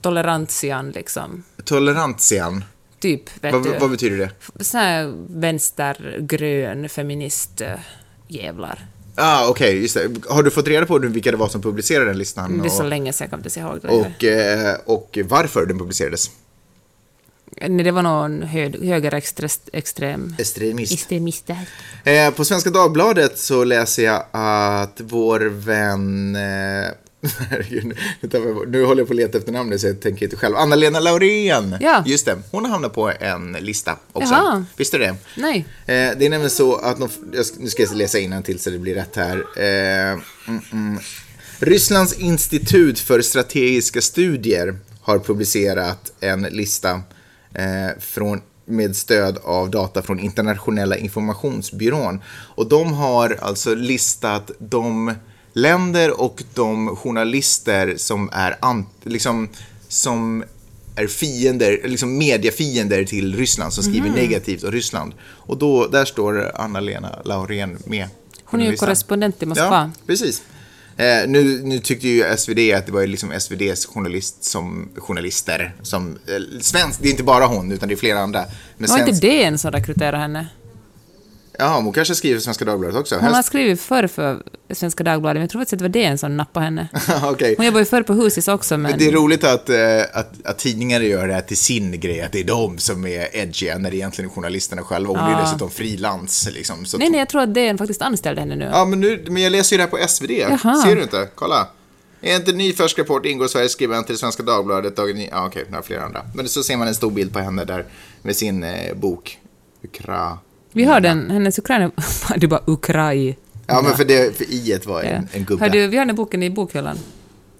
tolerantian, 0.00 0.90
liksom. 0.90 1.42
Tolerantian? 1.64 2.64
Typ, 3.04 3.44
vet 3.44 3.52
vad, 3.52 3.62
du. 3.62 3.78
Vad 3.78 3.90
betyder 3.90 4.16
det? 4.18 4.30
Sån 4.64 4.80
här 4.80 5.14
vänstergrön 5.28 6.88
feminist-jävlar. 6.88 8.86
Ah, 9.14 9.48
okej, 9.48 9.68
okay, 9.68 9.80
just 9.80 9.94
det. 9.94 10.10
Har 10.28 10.42
du 10.42 10.50
fått 10.50 10.68
reda 10.68 10.86
på 10.86 10.98
vilka 10.98 11.30
det 11.30 11.36
var 11.36 11.48
som 11.48 11.62
publicerade 11.62 12.06
den 12.06 12.18
listan? 12.18 12.58
Det 12.58 12.68
är 12.68 12.70
så 12.70 12.82
länge 12.82 13.12
sedan 13.12 13.24
jag 13.24 13.30
kommer 13.30 13.46
inte 13.46 13.60
ihåg 13.60 13.78
det. 13.82 13.88
Och, 13.88 14.24
eh, 14.24 14.76
och 14.84 15.18
varför 15.24 15.66
den 15.66 15.78
publicerades? 15.78 16.30
Nej, 17.60 17.84
det 17.84 17.90
var 17.90 18.02
någon 18.02 18.42
hö 18.42 18.70
högerextrem... 18.82 20.34
Extremist. 20.38 20.92
Extremist 20.92 21.50
eh, 22.04 22.30
på 22.30 22.44
Svenska 22.44 22.70
Dagbladet 22.70 23.38
så 23.38 23.64
läser 23.64 24.04
jag 24.04 24.24
att 24.30 25.00
vår 25.00 25.40
vän 25.40 26.36
eh, 26.36 26.88
Herregud, 27.50 27.96
nu 28.68 28.84
håller 28.84 29.00
jag 29.00 29.08
på 29.08 29.12
att 29.12 29.16
leta 29.16 29.38
efter 29.38 29.52
namnet 29.52 29.80
så 29.80 29.86
jag 29.86 30.00
tänker 30.00 30.26
inte 30.26 30.36
själv. 30.36 30.56
Anna-Lena 30.56 31.00
Laurén! 31.00 31.76
Ja. 31.80 32.02
Just 32.06 32.26
det, 32.26 32.38
hon 32.50 32.64
har 32.64 32.72
hamnat 32.72 32.94
på 32.94 33.12
en 33.20 33.52
lista 33.52 33.98
också. 34.12 34.34
Jaha. 34.34 34.64
Visste 34.76 34.98
du 34.98 35.04
det? 35.04 35.16
Nej. 35.36 35.64
Eh, 35.86 35.94
det 36.18 36.26
är 36.26 36.30
nämligen 36.30 36.50
så 36.50 36.76
att, 36.76 36.98
nu 37.58 37.68
ska 37.68 37.82
jag 37.82 37.96
läsa 37.96 38.42
till 38.42 38.58
så 38.58 38.70
det 38.70 38.78
blir 38.78 38.94
rätt 38.94 39.16
här. 39.16 39.36
Eh, 39.56 40.20
mm, 40.48 40.60
mm. 40.72 40.98
Rysslands 41.58 42.12
institut 42.12 42.98
för 42.98 43.22
strategiska 43.22 44.00
studier 44.00 44.78
har 45.00 45.18
publicerat 45.18 46.12
en 46.20 46.42
lista 46.42 47.02
eh, 47.54 48.00
från 48.00 48.40
med 48.66 48.96
stöd 48.96 49.38
av 49.44 49.70
data 49.70 50.02
från 50.02 50.18
internationella 50.18 50.96
informationsbyrån. 50.96 52.20
Och 52.28 52.68
de 52.68 52.92
har 52.92 53.38
alltså 53.40 53.74
listat 53.74 54.50
de 54.58 55.14
länder 55.54 56.20
och 56.20 56.42
de 56.54 56.96
journalister 56.96 57.94
som 57.96 58.30
är, 58.32 58.56
liksom, 59.02 59.48
som 59.88 60.44
är 60.96 61.06
fiender, 61.06 61.80
liksom 61.84 62.18
mediefiender 62.18 63.04
till 63.04 63.36
Ryssland, 63.36 63.72
som 63.72 63.84
skriver 63.84 64.08
mm. 64.08 64.20
negativt 64.20 64.64
om 64.64 64.72
Ryssland. 64.72 65.12
Och 65.22 65.58
då, 65.58 65.86
där 65.86 66.04
står 66.04 66.52
Anna-Lena 66.54 67.18
Laurén 67.24 67.78
med. 67.86 68.08
Hon 68.44 68.60
är 68.60 68.70
ju 68.70 68.76
korrespondent 68.76 69.42
i 69.42 69.46
Moskva. 69.46 69.92
Ja, 69.96 70.06
precis. 70.06 70.42
Eh, 70.96 71.28
nu, 71.28 71.62
nu 71.62 71.78
tyckte 71.78 72.08
ju 72.08 72.36
SvD 72.36 72.58
att 72.76 72.86
det 72.86 72.92
var 72.92 73.06
liksom 73.06 73.32
SvDs 73.32 73.86
journalist 73.86 74.44
som, 74.44 74.88
journalister 74.96 75.74
som, 75.82 76.18
eh, 76.26 76.60
svensk, 76.60 77.02
det 77.02 77.08
är 77.08 77.10
inte 77.10 77.22
bara 77.22 77.46
hon 77.46 77.72
utan 77.72 77.88
det 77.88 77.94
är 77.94 77.96
flera 77.96 78.20
andra. 78.20 78.44
Men 78.76 78.90
var 78.90 78.96
svensk... 78.96 79.14
inte 79.14 79.26
DN 79.26 79.58
som 79.58 79.70
rekryterade 79.70 80.18
henne? 80.18 80.46
Ja, 81.58 81.80
hon 81.80 81.92
kanske 81.92 82.14
skriver 82.14 82.36
för 82.36 82.42
Svenska 82.42 82.64
Dagbladet 82.64 82.96
också. 82.96 83.16
Hon 83.16 83.34
har 83.34 83.42
skrivit 83.42 83.80
förr 83.80 84.06
för 84.06 84.42
Svenska 84.70 85.04
Dagbladet, 85.04 85.34
men 85.34 85.40
jag 85.40 85.50
tror 85.50 85.60
faktiskt 85.60 85.72
att 85.72 85.92
det 85.92 86.00
var 86.00 86.10
det 86.10 86.18
som 86.18 86.36
nappade 86.36 86.64
henne. 86.64 86.88
okay. 87.32 87.54
Hon 87.56 87.66
jobbar 87.66 87.80
ju 87.80 87.84
förr 87.84 88.02
på 88.02 88.12
Husis 88.12 88.48
också, 88.48 88.76
men... 88.76 88.98
Det 88.98 89.06
är 89.06 89.12
roligt 89.12 89.44
att, 89.44 89.68
äh, 89.68 89.76
att, 90.12 90.46
att 90.46 90.58
tidningar 90.58 91.00
gör 91.00 91.28
det 91.28 91.34
här 91.34 91.40
till 91.40 91.56
sin 91.56 92.00
grej, 92.00 92.20
att 92.20 92.32
det 92.32 92.40
är 92.40 92.44
de 92.44 92.78
som 92.78 93.06
är 93.06 93.36
edgiga, 93.36 93.78
när 93.78 93.90
det 93.90 93.96
egentligen 93.96 94.30
är 94.30 94.34
journalisterna 94.34 94.82
själva. 94.82 95.08
Hon 95.08 95.30
ja. 95.30 95.38
är 95.38 95.42
dessutom 95.42 95.70
frilans. 95.70 96.48
Liksom, 96.52 96.84
nej, 96.98 97.10
nej, 97.10 97.18
jag 97.18 97.28
tror 97.28 97.42
att 97.42 97.54
DN 97.54 97.78
faktiskt 97.78 98.02
anställde 98.02 98.40
henne 98.40 98.56
nu. 98.56 98.70
Ja, 98.72 98.84
men, 98.84 99.00
nu, 99.00 99.24
men 99.28 99.42
jag 99.42 99.52
läser 99.52 99.76
ju 99.76 99.78
det 99.78 99.82
här 99.82 99.90
på 99.90 100.08
SvD. 100.08 100.30
Jaha. 100.30 100.82
Ser 100.82 100.96
du 100.96 101.02
inte? 101.02 101.28
Kolla. 101.34 101.68
Enligt 102.20 102.48
en 102.48 102.58
ny 102.58 102.72
färsk 102.72 102.98
rapport 102.98 103.26
ingår 103.26 103.48
Sveriges 103.48 103.72
skribent 103.72 104.06
till 104.06 104.18
Svenska 104.18 104.42
Dagbladet. 104.42 104.96
Dagen, 104.96 105.20
ja, 105.30 105.46
okej, 105.46 105.64
okay, 105.68 105.82
flera 105.82 106.02
andra. 106.02 106.22
Men 106.34 106.48
så 106.48 106.62
ser 106.62 106.76
man 106.76 106.88
en 106.88 106.94
stor 106.94 107.10
bild 107.10 107.32
på 107.32 107.38
henne 107.38 107.64
där 107.64 107.84
med 108.22 108.36
sin 108.36 108.62
eh, 108.62 108.94
bok. 108.94 109.38
Ukra... 109.82 110.38
Vi 110.74 110.84
har 110.84 111.00
den, 111.00 111.30
hennes 111.30 111.58
Ukraina... 111.58 111.90
Du 112.36 112.46
bara 112.46 112.60
Ukraj. 112.66 113.38
Ja, 113.66 113.82
men 113.82 113.96
för, 113.96 114.04
det, 114.04 114.36
för 114.36 114.44
i 114.44 114.78
var 114.86 115.02
en, 115.02 115.12
ja. 115.12 115.38
en 115.38 115.44
gubbe. 115.44 115.64
Har 115.64 115.68
du, 115.68 115.86
vi 115.86 115.96
har 115.96 116.06
den 116.06 116.16
boken 116.16 116.42
i 116.42 116.50
bokhyllan. 116.50 116.98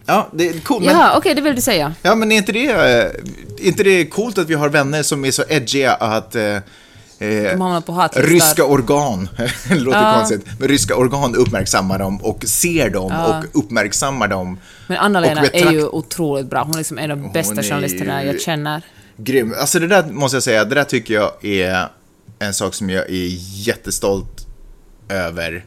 Ja, 0.07 0.29
det 0.33 0.49
är 0.49 0.61
coolt. 0.61 0.85
Jaha, 0.85 1.09
okej, 1.09 1.19
okay, 1.19 1.35
det 1.35 1.41
vill 1.41 1.55
du 1.55 1.63
säga. 1.63 1.95
Ja, 2.03 2.15
men 2.15 2.33
är 2.33 2.37
inte 2.37 2.53
det, 2.53 2.67
är 2.67 3.13
inte 3.59 3.83
det 3.83 4.07
coolt 4.07 4.39
att 4.39 4.51
vi 4.51 4.55
har 4.55 4.69
vänner 4.69 5.03
som 5.03 5.25
är 5.25 5.31
så 5.31 5.43
edgiga 5.49 5.95
att 5.95 6.35
eh, 6.35 6.59
Eh, 7.19 7.59
ryska 8.15 8.65
organ, 8.65 9.29
det 9.69 9.75
låter 9.75 9.99
ja. 9.99 10.15
konstigt, 10.17 10.47
men 10.59 10.69
ryska 10.69 10.97
organ 10.97 11.35
uppmärksammar 11.35 11.99
dem 11.99 12.23
och 12.23 12.45
ser 12.45 12.91
dem 12.91 13.13
ja. 13.13 13.39
och 13.39 13.59
uppmärksammar 13.59 14.29
dem. 14.29 14.59
Men 14.87 14.99
Anna-Lena 14.99 15.47
är 15.47 15.73
ju 15.73 15.87
otroligt 15.87 16.47
bra, 16.47 16.63
hon 16.63 16.75
är 16.75 16.79
liksom 16.79 16.99
en 16.99 17.11
av 17.11 17.19
de 17.19 17.33
bästa 17.33 17.63
journalisterna 17.63 18.25
jag 18.25 18.41
känner. 18.41 18.83
Grym. 19.17 19.55
Alltså 19.61 19.79
det 19.79 19.87
där 19.87 20.05
måste 20.11 20.37
jag 20.37 20.43
säga, 20.43 20.65
det 20.65 20.75
där 20.75 20.85
tycker 20.85 21.15
jag 21.15 21.45
är 21.45 21.89
en 22.39 22.55
sak 22.55 22.75
som 22.75 22.91
jag 22.91 23.11
är 23.11 23.29
jättestolt 23.67 24.47
över. 25.09 25.65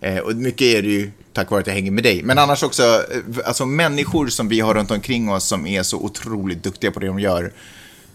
Eh, 0.00 0.18
och 0.18 0.36
mycket 0.36 0.62
är 0.62 0.82
det 0.82 0.88
ju 0.88 1.10
tack 1.32 1.50
vare 1.50 1.60
att 1.60 1.66
jag 1.66 1.74
hänger 1.74 1.90
med 1.90 2.04
dig. 2.04 2.22
Men 2.22 2.38
annars 2.38 2.62
också, 2.62 2.82
eh, 2.82 3.46
alltså 3.46 3.66
människor 3.66 4.26
som 4.26 4.48
vi 4.48 4.60
har 4.60 4.74
runt 4.74 4.90
omkring 4.90 5.30
oss 5.30 5.44
som 5.44 5.66
är 5.66 5.82
så 5.82 5.98
otroligt 5.98 6.62
duktiga 6.62 6.90
på 6.90 7.00
det 7.00 7.06
de 7.06 7.20
gör. 7.20 7.52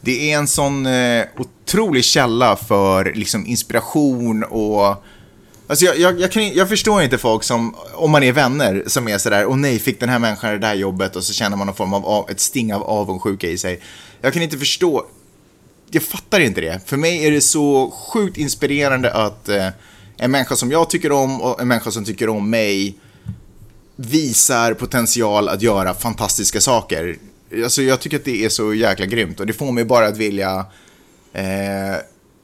Det 0.01 0.31
är 0.31 0.37
en 0.37 0.47
sån 0.47 0.85
eh, 0.85 1.25
otrolig 1.37 2.03
källa 2.05 2.55
för 2.55 3.13
liksom, 3.15 3.45
inspiration 3.45 4.43
och 4.43 5.03
Alltså 5.67 5.85
jag, 5.85 5.99
jag, 5.99 6.19
jag, 6.19 6.31
kan, 6.31 6.53
jag, 6.53 6.69
förstår 6.69 7.01
inte 7.01 7.17
folk 7.17 7.43
som, 7.43 7.75
om 7.93 8.11
man 8.11 8.23
är 8.23 8.31
vänner, 8.31 8.83
som 8.87 9.07
är 9.07 9.17
sådär, 9.17 9.45
och 9.45 9.57
nej, 9.57 9.79
fick 9.79 9.99
den 9.99 10.09
här 10.09 10.19
människan 10.19 10.51
det 10.51 10.57
där 10.57 10.73
jobbet 10.73 11.15
och 11.15 11.23
så 11.23 11.33
känner 11.33 11.57
man 11.57 11.67
någon 11.67 11.75
form 11.75 11.93
av, 11.93 12.29
ett 12.29 12.39
sting 12.39 12.73
av 12.73 12.83
avundsjuka 12.83 13.47
i 13.47 13.57
sig. 13.57 13.81
Jag 14.21 14.33
kan 14.33 14.41
inte 14.41 14.57
förstå, 14.57 15.05
jag 15.91 16.03
fattar 16.03 16.39
inte 16.39 16.61
det. 16.61 16.81
För 16.85 16.97
mig 16.97 17.25
är 17.25 17.31
det 17.31 17.41
så 17.41 17.91
sjukt 17.91 18.37
inspirerande 18.37 19.13
att 19.13 19.49
eh, 19.49 19.67
en 20.17 20.31
människa 20.31 20.55
som 20.55 20.71
jag 20.71 20.89
tycker 20.89 21.11
om 21.11 21.41
och 21.41 21.61
en 21.61 21.67
människa 21.67 21.91
som 21.91 22.05
tycker 22.05 22.29
om 22.29 22.49
mig 22.49 22.95
visar 23.95 24.73
potential 24.73 25.49
att 25.49 25.61
göra 25.61 25.93
fantastiska 25.93 26.61
saker. 26.61 27.17
Alltså 27.63 27.81
jag 27.81 27.99
tycker 27.99 28.17
att 28.17 28.25
det 28.25 28.45
är 28.45 28.49
så 28.49 28.73
jäkla 28.73 29.05
grymt 29.05 29.39
och 29.39 29.47
det 29.47 29.53
får 29.53 29.71
mig 29.71 29.85
bara 29.85 30.07
att 30.07 30.17
vilja 30.17 30.65
eh, 31.33 31.95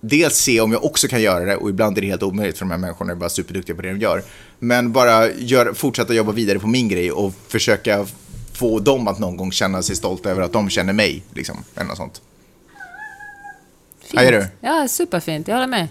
dels 0.02 0.36
se 0.36 0.62
om 0.62 0.72
jag 0.72 0.86
också 0.86 1.08
kan 1.08 1.22
göra 1.22 1.46
det 1.46 1.56
och 1.56 1.70
ibland 1.70 1.98
är 1.98 2.02
det 2.02 2.08
helt 2.08 2.24
omöjligt 2.24 2.58
för 2.58 2.66
de 2.66 2.72
här 2.72 2.78
människorna 2.78 3.12
är 3.12 3.16
bara 3.16 3.30
superduktiga 3.30 3.76
på 3.76 3.82
det 3.82 3.90
de 3.90 4.00
gör. 4.00 4.24
Men 4.60 4.92
bara 4.92 5.32
gör, 5.32 5.74
fortsätta 5.74 6.14
jobba 6.14 6.32
vidare 6.32 6.60
på 6.60 6.68
min 6.68 6.88
grej 6.88 7.12
och 7.12 7.34
försöka 7.48 8.06
få 8.54 8.80
dem 8.80 9.08
att 9.08 9.20
någon 9.20 9.38
gång 9.38 9.52
känna 9.52 9.82
sig 9.82 9.96
stolta 9.96 10.30
över 10.30 10.42
att 10.42 10.54
de 10.54 10.70
känner 10.70 10.94
mig. 10.94 11.24
Liksom, 11.34 11.64
eller 11.76 11.88
något 11.88 11.98
sånt. 11.98 12.22
Fint. 14.06 14.20
Här 14.22 14.28
är 14.28 14.32
du. 14.40 14.48
Ja, 14.62 14.88
superfint. 14.88 15.48
Jag 15.48 15.56
håller 15.56 15.68
med. 15.68 15.88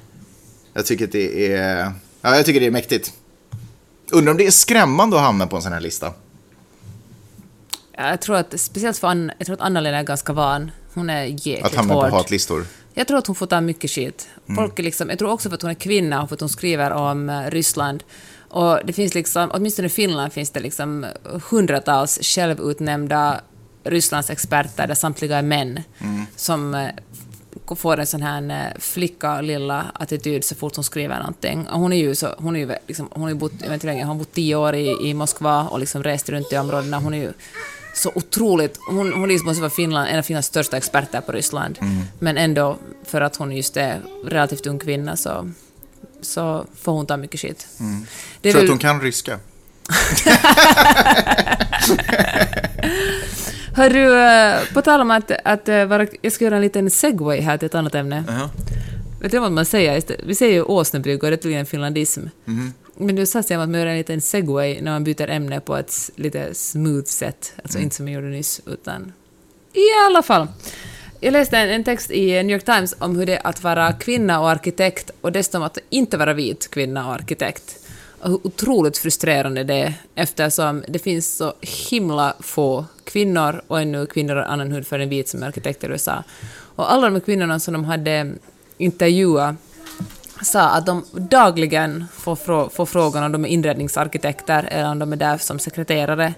Jag 0.72 0.86
tycker 0.86 1.04
att 1.04 1.12
det 1.12 1.52
är, 1.52 1.92
ja, 2.20 2.36
jag 2.36 2.46
tycker 2.46 2.60
det 2.60 2.66
är 2.66 2.70
mäktigt. 2.70 3.12
Undrar 4.12 4.30
om 4.32 4.38
det 4.38 4.46
är 4.46 4.50
skrämmande 4.50 5.16
att 5.16 5.22
hamna 5.22 5.46
på 5.46 5.56
en 5.56 5.62
sån 5.62 5.72
här 5.72 5.80
lista. 5.80 6.12
Ja, 7.96 8.08
Jag 8.10 8.20
tror 8.20 8.36
att, 8.36 8.60
speciellt 8.60 8.98
för 8.98 9.08
Anna, 9.08 9.32
jag 9.38 9.46
tror 9.46 9.54
att 9.56 9.62
Anna-Lena 9.62 9.98
är 9.98 10.02
ganska 10.02 10.32
van. 10.32 10.70
Hon 10.94 11.10
är 11.10 11.22
jäkligt 11.24 11.64
Att 11.64 11.74
hamna 11.74 11.94
på 11.94 12.00
hård. 12.00 12.10
hatlistor. 12.12 12.66
Jag 12.94 13.06
tror 13.08 13.18
att 13.18 13.26
hon 13.26 13.36
får 13.36 13.46
ta 13.46 13.60
mycket 13.60 13.90
skit. 13.90 14.28
Mm. 14.48 14.56
Folk 14.56 14.78
är 14.78 14.82
liksom, 14.82 15.10
jag 15.10 15.18
tror 15.18 15.30
också 15.30 15.48
för 15.48 15.54
att 15.56 15.62
hon 15.62 15.70
är 15.70 15.74
kvinna 15.74 16.22
och 16.22 16.28
för 16.28 16.34
att 16.36 16.40
hon 16.40 16.48
skriver 16.48 16.90
om 16.90 17.30
eh, 17.30 17.50
Ryssland. 17.50 18.04
Och 18.48 18.78
det 18.84 18.92
finns 18.92 19.14
liksom, 19.14 19.50
åtminstone 19.54 19.86
i 19.86 19.90
Finland 19.90 20.32
finns 20.32 20.50
det 20.50 20.60
liksom 20.60 21.06
hundratals 21.50 22.18
självutnämnda 22.22 23.40
Rysslandsexperter 23.84 24.86
där 24.86 24.94
samtliga 24.94 25.38
är 25.38 25.42
män 25.42 25.80
Mm. 26.00 26.26
som 26.36 26.74
eh, 26.74 26.88
får 27.76 28.00
en 28.00 28.06
sån 28.06 28.22
här 28.22 28.50
eh, 28.50 28.80
flicka 28.80 29.40
lilla 29.40 29.84
attityd 29.94 30.44
så 30.44 30.54
fort 30.54 30.74
hon 30.76 30.84
skriver 30.84 31.18
någonting. 31.18 31.66
Hon 31.70 31.92
är 31.92 31.96
ju 31.96 32.14
så, 32.14 32.34
hon 32.38 32.56
är 32.56 32.60
ju 32.60 32.74
liksom, 32.86 33.08
hon 33.12 33.22
har 33.22 33.28
ju 33.28 33.34
bott, 33.34 33.52
jag 33.58 33.66
vet 33.66 33.72
inte 33.74 33.86
länge, 33.86 34.00
hon 34.02 34.08
har 34.08 34.14
bott 34.14 34.32
tio 34.32 34.56
år 34.56 34.74
i, 34.74 35.08
i 35.08 35.14
Moskva 35.14 35.62
och 35.68 35.78
liksom 35.80 36.02
rest 36.02 36.28
runt 36.28 36.52
i 36.52 36.56
områdena. 36.58 36.98
Hon 36.98 37.14
är 37.14 37.18
ju 37.18 37.32
så 37.94 38.12
otroligt, 38.14 38.78
hon, 38.90 39.12
hon 39.12 39.28
liksom 39.28 39.46
måste 39.46 39.60
vara 39.60 39.70
Finland, 39.70 40.08
en 40.08 40.18
av 40.18 40.22
Finlands 40.22 40.48
största 40.48 40.76
experter 40.76 41.20
på 41.20 41.32
Ryssland. 41.32 41.78
Men 42.18 42.36
ändå, 42.38 42.76
för 43.04 43.20
att 43.20 43.36
hon 43.36 43.52
just 43.56 43.76
är 43.76 44.00
relativt 44.24 44.66
ung 44.66 44.78
kvinna 44.78 45.16
så, 45.16 45.50
så 46.20 46.66
får 46.80 46.92
hon 46.92 47.06
ta 47.06 47.16
mycket 47.16 47.40
skit. 47.40 47.66
Är 48.42 48.52
Tror 48.52 48.52
väl- 48.52 48.62
att 48.64 48.68
hon 48.70 48.78
kan 48.78 49.00
ryska? 49.00 49.38
Hör 53.76 53.90
du, 53.90 54.20
eh, 54.20 54.74
på 54.74 54.82
tal 54.82 55.00
om 55.00 55.10
att, 55.10 55.30
att 55.44 55.68
eh, 55.68 55.84
vara, 55.84 56.06
jag 56.20 56.32
ska 56.32 56.44
göra 56.44 56.56
en 56.56 56.62
liten 56.62 56.90
segway 56.90 57.40
här 57.40 57.58
till 57.58 57.66
ett 57.66 57.74
annat 57.74 57.94
ämne. 57.94 58.24
Jaha. 58.28 58.50
Vet 59.20 59.32
du 59.32 59.38
vad 59.38 59.52
man 59.52 59.64
säger? 59.64 60.02
Vi 60.26 60.34
säger 60.34 60.52
ju 60.52 60.62
åsnebrygga 60.62 61.26
och 61.26 61.30
det 61.30 61.34
är 61.34 61.36
tydligen 61.36 61.60
en 61.60 61.66
finlandism. 61.66 62.20
Mhm. 62.44 62.72
Men 62.96 63.16
du 63.16 63.26
sa 63.26 63.38
att 63.38 63.50
man 63.50 63.74
gör 63.74 63.86
en 63.86 63.96
liten 63.96 64.20
segway 64.20 64.80
när 64.80 64.92
man 64.92 65.04
byter 65.04 65.30
ämne 65.30 65.60
på 65.60 65.76
ett 65.76 65.94
lite 66.16 66.54
smooth 66.54 67.04
sätt. 67.04 67.52
Alltså 67.62 67.78
Mm. 67.78 67.84
inte 67.84 67.96
som 67.96 68.08
jag 68.08 68.14
gjorde 68.14 68.26
nyss, 68.36 68.60
utan... 68.66 69.12
I 69.72 69.82
alla 70.08 70.22
fall. 70.22 70.48
Jag 71.20 71.32
läste 71.32 71.58
en, 71.58 71.70
en 71.70 71.84
text 71.84 72.10
i 72.10 72.26
New 72.42 72.50
York 72.50 72.64
Times 72.64 72.94
om 72.98 73.16
hur 73.16 73.26
det 73.26 73.36
är 73.36 73.46
att 73.46 73.62
vara 73.62 73.92
kvinna 73.92 74.40
och 74.40 74.50
arkitekt 74.50 75.10
och 75.20 75.32
dessutom 75.32 75.62
att 75.62 75.78
inte 75.90 76.16
vara 76.16 76.32
vit 76.32 76.70
kvinna 76.70 77.06
och 77.06 77.14
arkitekt. 77.14 77.83
Hur 78.24 78.46
otroligt 78.46 78.98
frustrerande 78.98 79.64
det 79.64 79.74
är 79.74 79.94
eftersom 80.14 80.84
det 80.88 80.98
finns 80.98 81.36
så 81.36 81.52
himla 81.90 82.34
få 82.40 82.84
kvinnor 83.04 83.62
och 83.66 83.80
ännu 83.80 84.06
kvinnor 84.06 84.36
av 84.36 84.50
annan 84.50 84.72
hudfärg 84.72 85.02
än 85.02 85.08
vit 85.08 85.28
som 85.28 85.42
är 85.42 85.46
arkitekter 85.46 85.88
i 85.88 85.92
USA. 85.92 86.24
Och 86.76 86.92
alla 86.92 87.10
de 87.10 87.20
kvinnorna 87.20 87.60
som 87.60 87.74
de 87.74 87.84
hade 87.84 88.32
intervjuat 88.78 89.56
sa 90.42 90.60
att 90.60 90.86
de 90.86 91.04
dagligen 91.12 92.04
får, 92.12 92.36
frå 92.36 92.68
får 92.68 92.86
frågan 92.86 93.24
om 93.24 93.32
de 93.32 93.44
är 93.44 93.48
inredningsarkitekter 93.48 94.68
eller 94.70 94.90
om 94.90 94.98
de 94.98 95.12
är 95.12 95.16
där 95.16 95.38
som 95.38 95.58
sekreterare. 95.58 96.34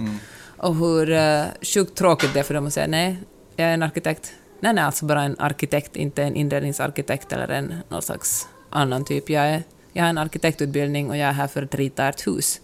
Och 0.57 0.75
hur 0.75 1.11
uh, 1.11 1.45
sjukt 1.63 1.99
tråkigt 1.99 2.35
det 2.35 2.41
är 2.41 2.45
för 2.45 2.55
dem 2.55 2.67
att 2.67 2.73
säga 2.73 2.87
nej, 2.87 3.17
jag 3.57 3.69
är 3.69 3.75
en 3.75 3.83
arkitekt. 3.83 4.33
Nej, 4.61 4.75
nej, 4.75 4.85
alltså 4.85 5.05
bara 5.07 5.23
en 5.23 5.37
arkitekt, 5.39 5.97
inte 5.97 6.23
en 6.23 6.37
inredningsarkitekt 6.37 7.33
eller 7.33 7.49
en 7.49 7.75
någon 7.89 8.03
slags 8.03 8.49
annan 8.71 9.05
typ. 9.05 9.31
Jag, 9.31 9.47
är, 9.47 9.63
jag 9.97 10.03
har 10.03 10.11
en 10.11 10.19
arkitektutbildning 10.19 11.11
och 11.11 11.17
jag 11.17 11.29
är 11.29 11.33
här 11.33 11.47
för 11.47 11.63
att 11.63 11.75
rita 11.75 12.09
ett 12.09 12.27
hus. 12.27 12.61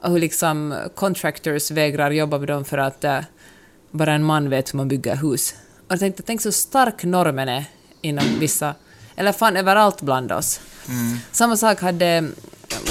Och 0.00 0.10
hur 0.10 0.18
liksom 0.18 0.74
contractors 0.94 1.70
vägrar 1.70 2.10
jobba 2.10 2.38
med 2.38 2.48
dem 2.48 2.64
för 2.64 2.78
att 2.78 3.04
eh, 3.04 3.20
bara 3.90 4.12
en 4.12 4.24
man 4.24 4.50
vet 4.50 4.72
hur 4.72 4.76
man 4.76 4.88
bygger 4.88 5.16
hus. 5.16 5.54
Och 5.86 5.92
jag 5.92 5.98
tänkte, 5.98 6.22
tänk 6.22 6.40
så 6.40 6.52
stark 6.52 7.04
normen 7.04 7.48
är 7.48 7.64
inom 8.00 8.24
vissa, 8.38 8.74
eller 9.16 9.32
fan 9.32 9.56
överallt 9.56 10.02
bland 10.02 10.32
oss. 10.32 10.60
Samma 11.32 11.56
sak 11.56 11.80
hade, 11.80 12.28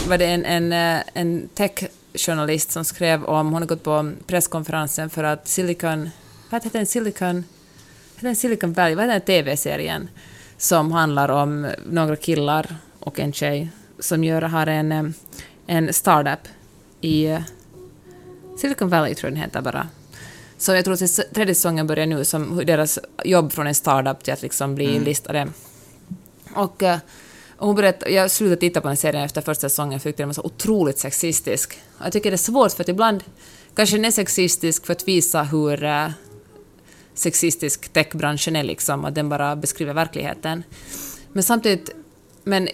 var 0.07 0.17
det 0.17 0.25
en, 0.25 0.45
en, 0.45 0.71
eh, 0.73 1.03
en 1.13 1.49
tech-journalist 1.53 2.71
som 2.71 2.85
skrev 2.85 3.23
om, 3.25 3.45
hon 3.45 3.53
hade 3.53 3.65
gått 3.65 3.83
på 3.83 4.11
presskonferensen 4.27 5.09
för 5.09 5.23
att 5.23 5.47
Silicon, 5.47 6.09
vad 6.49 6.63
heter 6.63 6.79
den, 6.79 6.85
Silicon, 6.85 7.43
heter 8.15 8.27
den 8.27 8.35
Silicon 8.35 8.73
Valley, 8.73 8.95
vad 8.95 9.05
heter 9.05 9.13
den 9.13 9.25
TV-serien 9.25 10.09
som 10.57 10.91
handlar 10.91 11.29
om 11.29 11.71
några 11.85 12.15
killar 12.15 12.75
och 13.05 13.19
en 13.19 13.33
tjej 13.33 13.69
som 13.99 14.23
gör, 14.23 14.41
har 14.41 14.67
en, 14.67 14.91
eh, 14.91 15.03
en 15.67 15.93
startup 15.93 16.39
i 17.01 17.25
eh, 17.25 17.41
Silicon 18.57 18.89
Valley 18.89 19.15
tror 19.15 19.27
jag 19.29 19.33
den 19.33 19.43
heter 19.43 19.61
bara. 19.61 19.87
Så 20.57 20.71
jag 20.71 20.85
tror 20.85 20.93
att 20.93 21.33
tredje 21.33 21.55
säsongen 21.55 21.87
börjar 21.87 22.05
nu, 22.05 22.25
som 22.25 22.65
deras 22.65 22.99
jobb 23.23 23.51
från 23.51 23.67
en 23.67 23.75
startup 23.75 24.23
till 24.23 24.33
att 24.33 24.41
liksom 24.41 24.75
bli 24.75 24.99
listade. 24.99 25.47
Och, 26.55 26.83
eh, 26.83 26.99
och 27.57 27.67
hon 27.67 27.75
berättade, 27.75 28.11
jag 28.11 28.31
slutade 28.31 28.59
titta 28.59 28.81
på 28.81 28.87
den 28.87 28.97
serien 28.97 29.23
efter 29.23 29.41
första 29.41 29.69
säsongen 29.69 29.99
för 29.99 30.09
jag 30.09 30.13
tyckte 30.13 30.23
den 30.23 30.29
var 30.29 30.33
så 30.33 30.43
otroligt 30.43 30.99
sexistisk. 30.99 31.79
Och 31.97 32.05
jag 32.05 32.13
tycker 32.13 32.31
det 32.31 32.35
är 32.35 32.37
svårt 32.37 32.71
för 32.71 32.83
att 32.83 32.89
ibland 32.89 33.23
kanske 33.75 33.95
den 33.95 34.05
är 34.05 34.11
sexistisk 34.11 34.85
för 34.85 34.93
att 34.93 35.07
visa 35.07 35.43
hur 35.43 36.11
sexistisk 37.13 37.93
techbranschen 37.93 38.55
är 38.55 38.63
liksom, 38.63 39.05
att 39.05 39.15
den 39.15 39.29
bara 39.29 39.55
beskriver 39.55 39.93
verkligheten. 39.93 40.63
Men 41.33 41.43
samtidigt, 41.43 41.89
men 42.47 42.69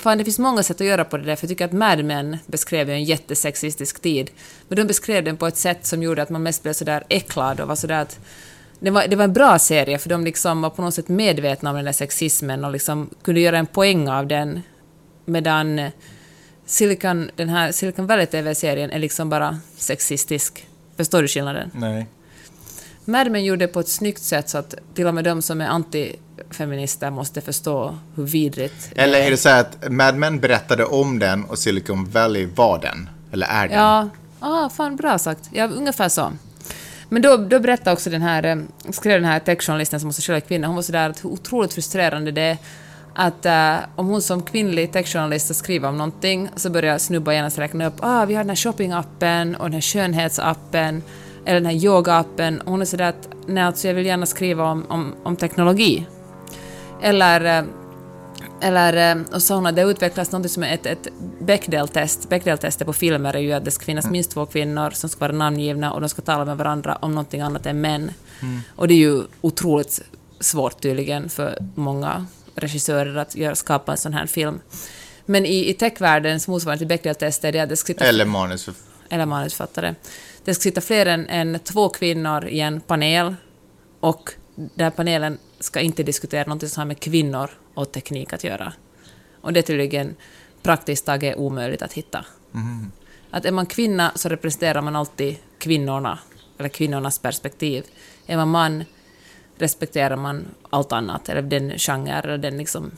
fan 0.00 0.18
det 0.18 0.24
finns 0.24 0.38
många 0.38 0.62
sätt 0.62 0.80
att 0.80 0.86
göra 0.86 1.04
på 1.04 1.16
det 1.16 1.24
där, 1.24 1.36
för 1.36 1.44
jag 1.44 1.48
tycker 1.48 1.64
att 1.64 1.72
Mad 1.72 2.04
Men 2.04 2.36
beskrev 2.46 2.88
ju 2.88 2.94
en 2.94 3.04
jättesexistisk 3.04 4.02
tid. 4.02 4.30
Men 4.68 4.76
de 4.76 4.84
beskrev 4.84 5.24
den 5.24 5.36
på 5.36 5.46
ett 5.46 5.56
sätt 5.56 5.86
som 5.86 6.02
gjorde 6.02 6.22
att 6.22 6.30
man 6.30 6.42
mest 6.42 6.62
blev 6.62 6.72
sådär 6.72 7.04
äcklad 7.08 7.60
och 7.60 7.68
var 7.68 7.74
sådär 7.74 8.02
att 8.02 8.20
det 8.80 8.90
var, 8.90 9.06
det 9.08 9.16
var 9.16 9.24
en 9.24 9.32
bra 9.32 9.58
serie, 9.58 9.98
för 9.98 10.08
de 10.08 10.24
liksom 10.24 10.62
var 10.62 10.70
på 10.70 10.82
något 10.82 10.94
sätt 10.94 11.08
medvetna 11.08 11.70
om 11.70 11.76
den 11.76 11.84
där 11.84 11.92
sexismen 11.92 12.64
och 12.64 12.72
liksom 12.72 13.10
kunde 13.22 13.40
göra 13.40 13.58
en 13.58 13.66
poäng 13.66 14.08
av 14.08 14.26
den, 14.26 14.62
medan 15.24 15.90
Silicon, 16.66 17.30
den 17.36 17.48
här 17.48 17.72
Silicon 17.72 18.06
Valley 18.06 18.26
TV-serien 18.26 18.90
är 18.90 18.98
liksom 18.98 19.30
bara 19.30 19.60
sexistisk. 19.76 20.66
Förstår 20.96 21.22
du 21.22 21.28
skillnaden? 21.28 21.70
Nej. 21.74 22.06
Mad 23.04 23.30
Men 23.30 23.44
gjorde 23.44 23.66
det 23.66 23.72
på 23.72 23.80
ett 23.80 23.88
snyggt 23.88 24.22
sätt 24.22 24.48
så 24.48 24.58
att 24.58 24.74
till 24.94 25.06
och 25.06 25.14
med 25.14 25.24
de 25.24 25.42
som 25.42 25.60
är 25.60 25.68
antifeminister 26.48 27.10
måste 27.10 27.40
förstå 27.40 27.98
hur 28.14 28.24
vidrigt 28.24 28.90
det 28.94 29.00
Eller 29.00 29.20
är 29.20 29.30
det 29.30 29.36
så 29.36 29.48
att 29.48 29.90
Mad 29.90 30.14
Men 30.14 30.40
berättade 30.40 30.84
om 30.84 31.18
den 31.18 31.44
och 31.44 31.58
Silicon 31.58 32.04
Valley 32.04 32.46
var 32.46 32.78
den? 32.78 33.08
Eller 33.32 33.46
är 33.46 33.68
den? 33.68 33.78
Ja, 33.78 34.08
ah, 34.40 34.68
fan 34.68 34.96
bra 34.96 35.18
sagt. 35.18 35.50
Ja, 35.52 35.68
ungefär 35.68 36.08
så. 36.08 36.32
Men 37.08 37.22
då, 37.22 37.36
då 37.36 37.60
berättade 37.60 37.92
också 37.92 38.10
den 38.10 38.22
här, 38.22 38.44
eh, 38.44 38.56
skrev 38.90 39.20
den 39.20 39.30
här 39.30 39.40
techjournalisten 39.40 40.00
som 40.00 40.08
också 40.08 40.22
själv 40.22 40.36
är 40.36 40.40
kvinna, 40.40 40.66
hon 40.66 40.76
var 40.76 40.82
sådär 40.82 41.10
att 41.10 41.24
hur 41.24 41.30
otroligt 41.30 41.72
frustrerande 41.72 42.30
det 42.30 42.42
är 42.42 42.58
att 43.14 43.46
eh, 43.46 43.76
om 43.96 44.06
hon 44.06 44.22
som 44.22 44.42
kvinnlig 44.42 44.92
techjournalist 44.92 45.44
ska 45.44 45.54
skriva 45.54 45.88
om 45.88 45.96
någonting 45.96 46.48
så 46.56 46.70
börjar 46.70 46.98
snubbar 46.98 47.32
genast 47.32 47.58
räkna 47.58 47.86
upp 47.86 47.94
ah, 48.00 48.24
vi 48.24 48.34
har 48.34 48.44
den 48.44 48.48
här 48.48 48.56
shoppingappen 48.56 49.56
och 49.56 49.64
den 49.64 49.72
här 49.72 49.80
skönhetsappen 49.80 51.02
eller 51.44 51.60
den 51.60 51.66
här 51.66 51.84
yogaappen 51.84 52.62
hon 52.64 52.80
är 52.80 52.84
sådär 52.84 53.08
att 53.08 53.28
nej, 53.46 53.62
alltså 53.62 53.88
jag 53.88 53.94
vill 53.94 54.06
gärna 54.06 54.26
skriva 54.26 54.64
om, 54.64 54.86
om, 54.88 55.14
om 55.22 55.36
teknologi. 55.36 56.06
Eller 57.02 57.58
eh, 57.58 57.64
eller, 58.60 59.16
eh, 59.16 59.22
och 59.34 59.42
så 59.42 59.66
att 59.66 59.76
det 59.76 59.82
utvecklas 59.82 60.32
något 60.32 60.50
som 60.50 60.62
är 60.62 60.74
ett, 60.74 60.86
ett 60.86 61.08
Bechdel-test. 61.40 62.28
Bechdel-testet 62.28 62.86
på 62.86 62.92
filmer 62.92 63.36
är 63.36 63.40
ju 63.40 63.52
att 63.52 63.64
det 63.64 63.70
ska 63.70 63.84
finnas 63.84 64.10
minst 64.10 64.30
två 64.30 64.46
kvinnor 64.46 64.90
som 64.90 65.10
ska 65.10 65.20
vara 65.20 65.32
namngivna 65.32 65.92
och 65.92 66.00
de 66.00 66.08
ska 66.08 66.22
tala 66.22 66.44
med 66.44 66.56
varandra 66.56 66.96
om 66.96 67.10
någonting 67.10 67.40
annat 67.40 67.66
än 67.66 67.80
män. 67.80 68.12
Och 68.76 68.88
det 68.88 68.94
är 68.94 68.98
ju 68.98 69.22
otroligt 69.40 70.00
svårt 70.40 70.80
tydligen 70.80 71.28
för 71.28 71.58
många 71.74 72.26
regissörer 72.54 73.16
att 73.16 73.36
göra, 73.36 73.54
skapa 73.54 73.92
en 73.92 73.98
sån 73.98 74.12
här 74.12 74.26
film. 74.26 74.60
Men 75.26 75.46
i, 75.46 75.70
i 75.70 75.74
techvärldens 75.74 76.48
motsvarande 76.48 76.78
till 76.78 76.88
Bechdel-testet 76.88 77.44
är 77.44 77.52
det 77.52 77.60
att 77.60 77.68
det 77.68 77.76
ska 77.76 77.86
sitta 77.86 78.04
Eller 78.04 78.24
manus 78.24 78.64
för... 78.64 78.74
eller 79.10 79.26
manusförfattare. 79.26 79.94
Det 80.44 80.54
ska 80.54 80.62
sitta 80.62 80.80
fler 80.80 81.06
än, 81.06 81.26
än 81.28 81.58
två 81.58 81.88
kvinnor 81.88 82.46
i 82.46 82.60
en 82.60 82.80
panel 82.80 83.34
och 84.00 84.32
den 84.54 84.84
här 84.84 84.90
panelen 84.90 85.38
ska 85.60 85.80
inte 85.80 86.02
diskutera 86.02 86.44
något 86.54 86.70
som 86.70 86.80
har 86.80 86.86
med 86.86 87.00
kvinnor 87.00 87.50
och 87.74 87.92
teknik 87.92 88.32
att 88.32 88.44
göra. 88.44 88.72
Och 89.40 89.52
det 89.52 89.60
är 89.60 89.62
tydligen 89.62 90.16
praktiskt 90.62 91.06
taget 91.06 91.36
omöjligt 91.36 91.82
att 91.82 91.92
hitta. 91.92 92.24
Att 93.30 93.44
är 93.44 93.52
man 93.52 93.66
kvinna 93.66 94.12
så 94.14 94.28
representerar 94.28 94.82
man 94.82 94.96
alltid 94.96 95.36
kvinnorna, 95.58 96.18
eller 96.58 96.68
kvinnornas 96.68 97.18
perspektiv. 97.18 97.84
Är 98.26 98.36
man 98.36 98.48
man 98.48 98.84
respekterar 99.58 100.16
man 100.16 100.46
allt 100.70 100.92
annat, 100.92 101.28
eller 101.28 101.42
den 101.42 101.78
genre, 101.78 102.18
eller 102.18 102.38
den 102.38 102.58
liksom, 102.58 102.90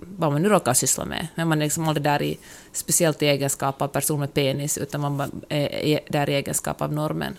vad 0.00 0.32
man 0.32 0.42
nu 0.42 0.48
råkar 0.48 0.74
syssla 0.74 1.04
med. 1.04 1.28
Men 1.34 1.48
man 1.48 1.62
är 1.62 1.66
liksom 1.66 1.88
aldrig 1.88 2.04
där 2.04 2.22
i, 2.22 2.38
speciellt 2.72 3.22
i 3.22 3.26
egenskap 3.26 3.82
av 3.82 3.88
person 3.88 4.20
med 4.20 4.34
penis, 4.34 4.78
utan 4.78 5.00
man 5.00 5.20
är 5.48 5.68
är 5.68 6.00
där 6.08 6.30
i 6.30 6.34
egenskap 6.34 6.82
av 6.82 6.92
normen. 6.92 7.38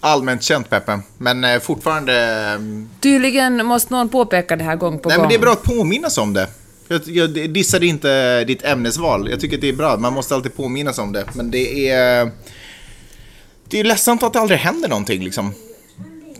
Allmänt 0.00 0.42
känt, 0.42 0.70
Peppe. 0.70 1.00
Men 1.18 1.44
eh, 1.44 1.60
fortfarande... 1.60 2.14
eh, 2.52 2.60
Tydligen 3.00 3.66
måste 3.66 3.92
någon 3.94 4.08
påpeka 4.08 4.56
det 4.56 4.64
här 4.64 4.76
gång 4.76 4.98
på 4.98 5.08
Nej, 5.08 5.16
gång. 5.16 5.22
men 5.22 5.28
det 5.28 5.34
är 5.34 5.40
bra 5.40 5.52
att 5.52 5.62
påminnas 5.62 6.18
om 6.18 6.32
det. 6.32 6.48
Jag, 6.88 7.00
jag 7.06 7.50
dissade 7.50 7.86
inte 7.86 8.44
ditt 8.44 8.64
ämnesval. 8.64 9.30
Jag 9.30 9.40
tycker 9.40 9.56
att 9.56 9.60
det 9.60 9.68
är 9.68 9.72
bra. 9.72 9.96
Man 9.96 10.12
måste 10.12 10.34
alltid 10.34 10.56
påminnas 10.56 10.98
om 10.98 11.12
det. 11.12 11.24
Men 11.34 11.50
det 11.50 11.88
är... 11.88 12.30
det 13.68 13.80
är 13.80 13.84
ledsamt 13.84 14.22
att 14.22 14.32
det 14.32 14.40
aldrig 14.40 14.60
händer 14.60 14.88
någonting 14.88 15.24
liksom. 15.24 15.54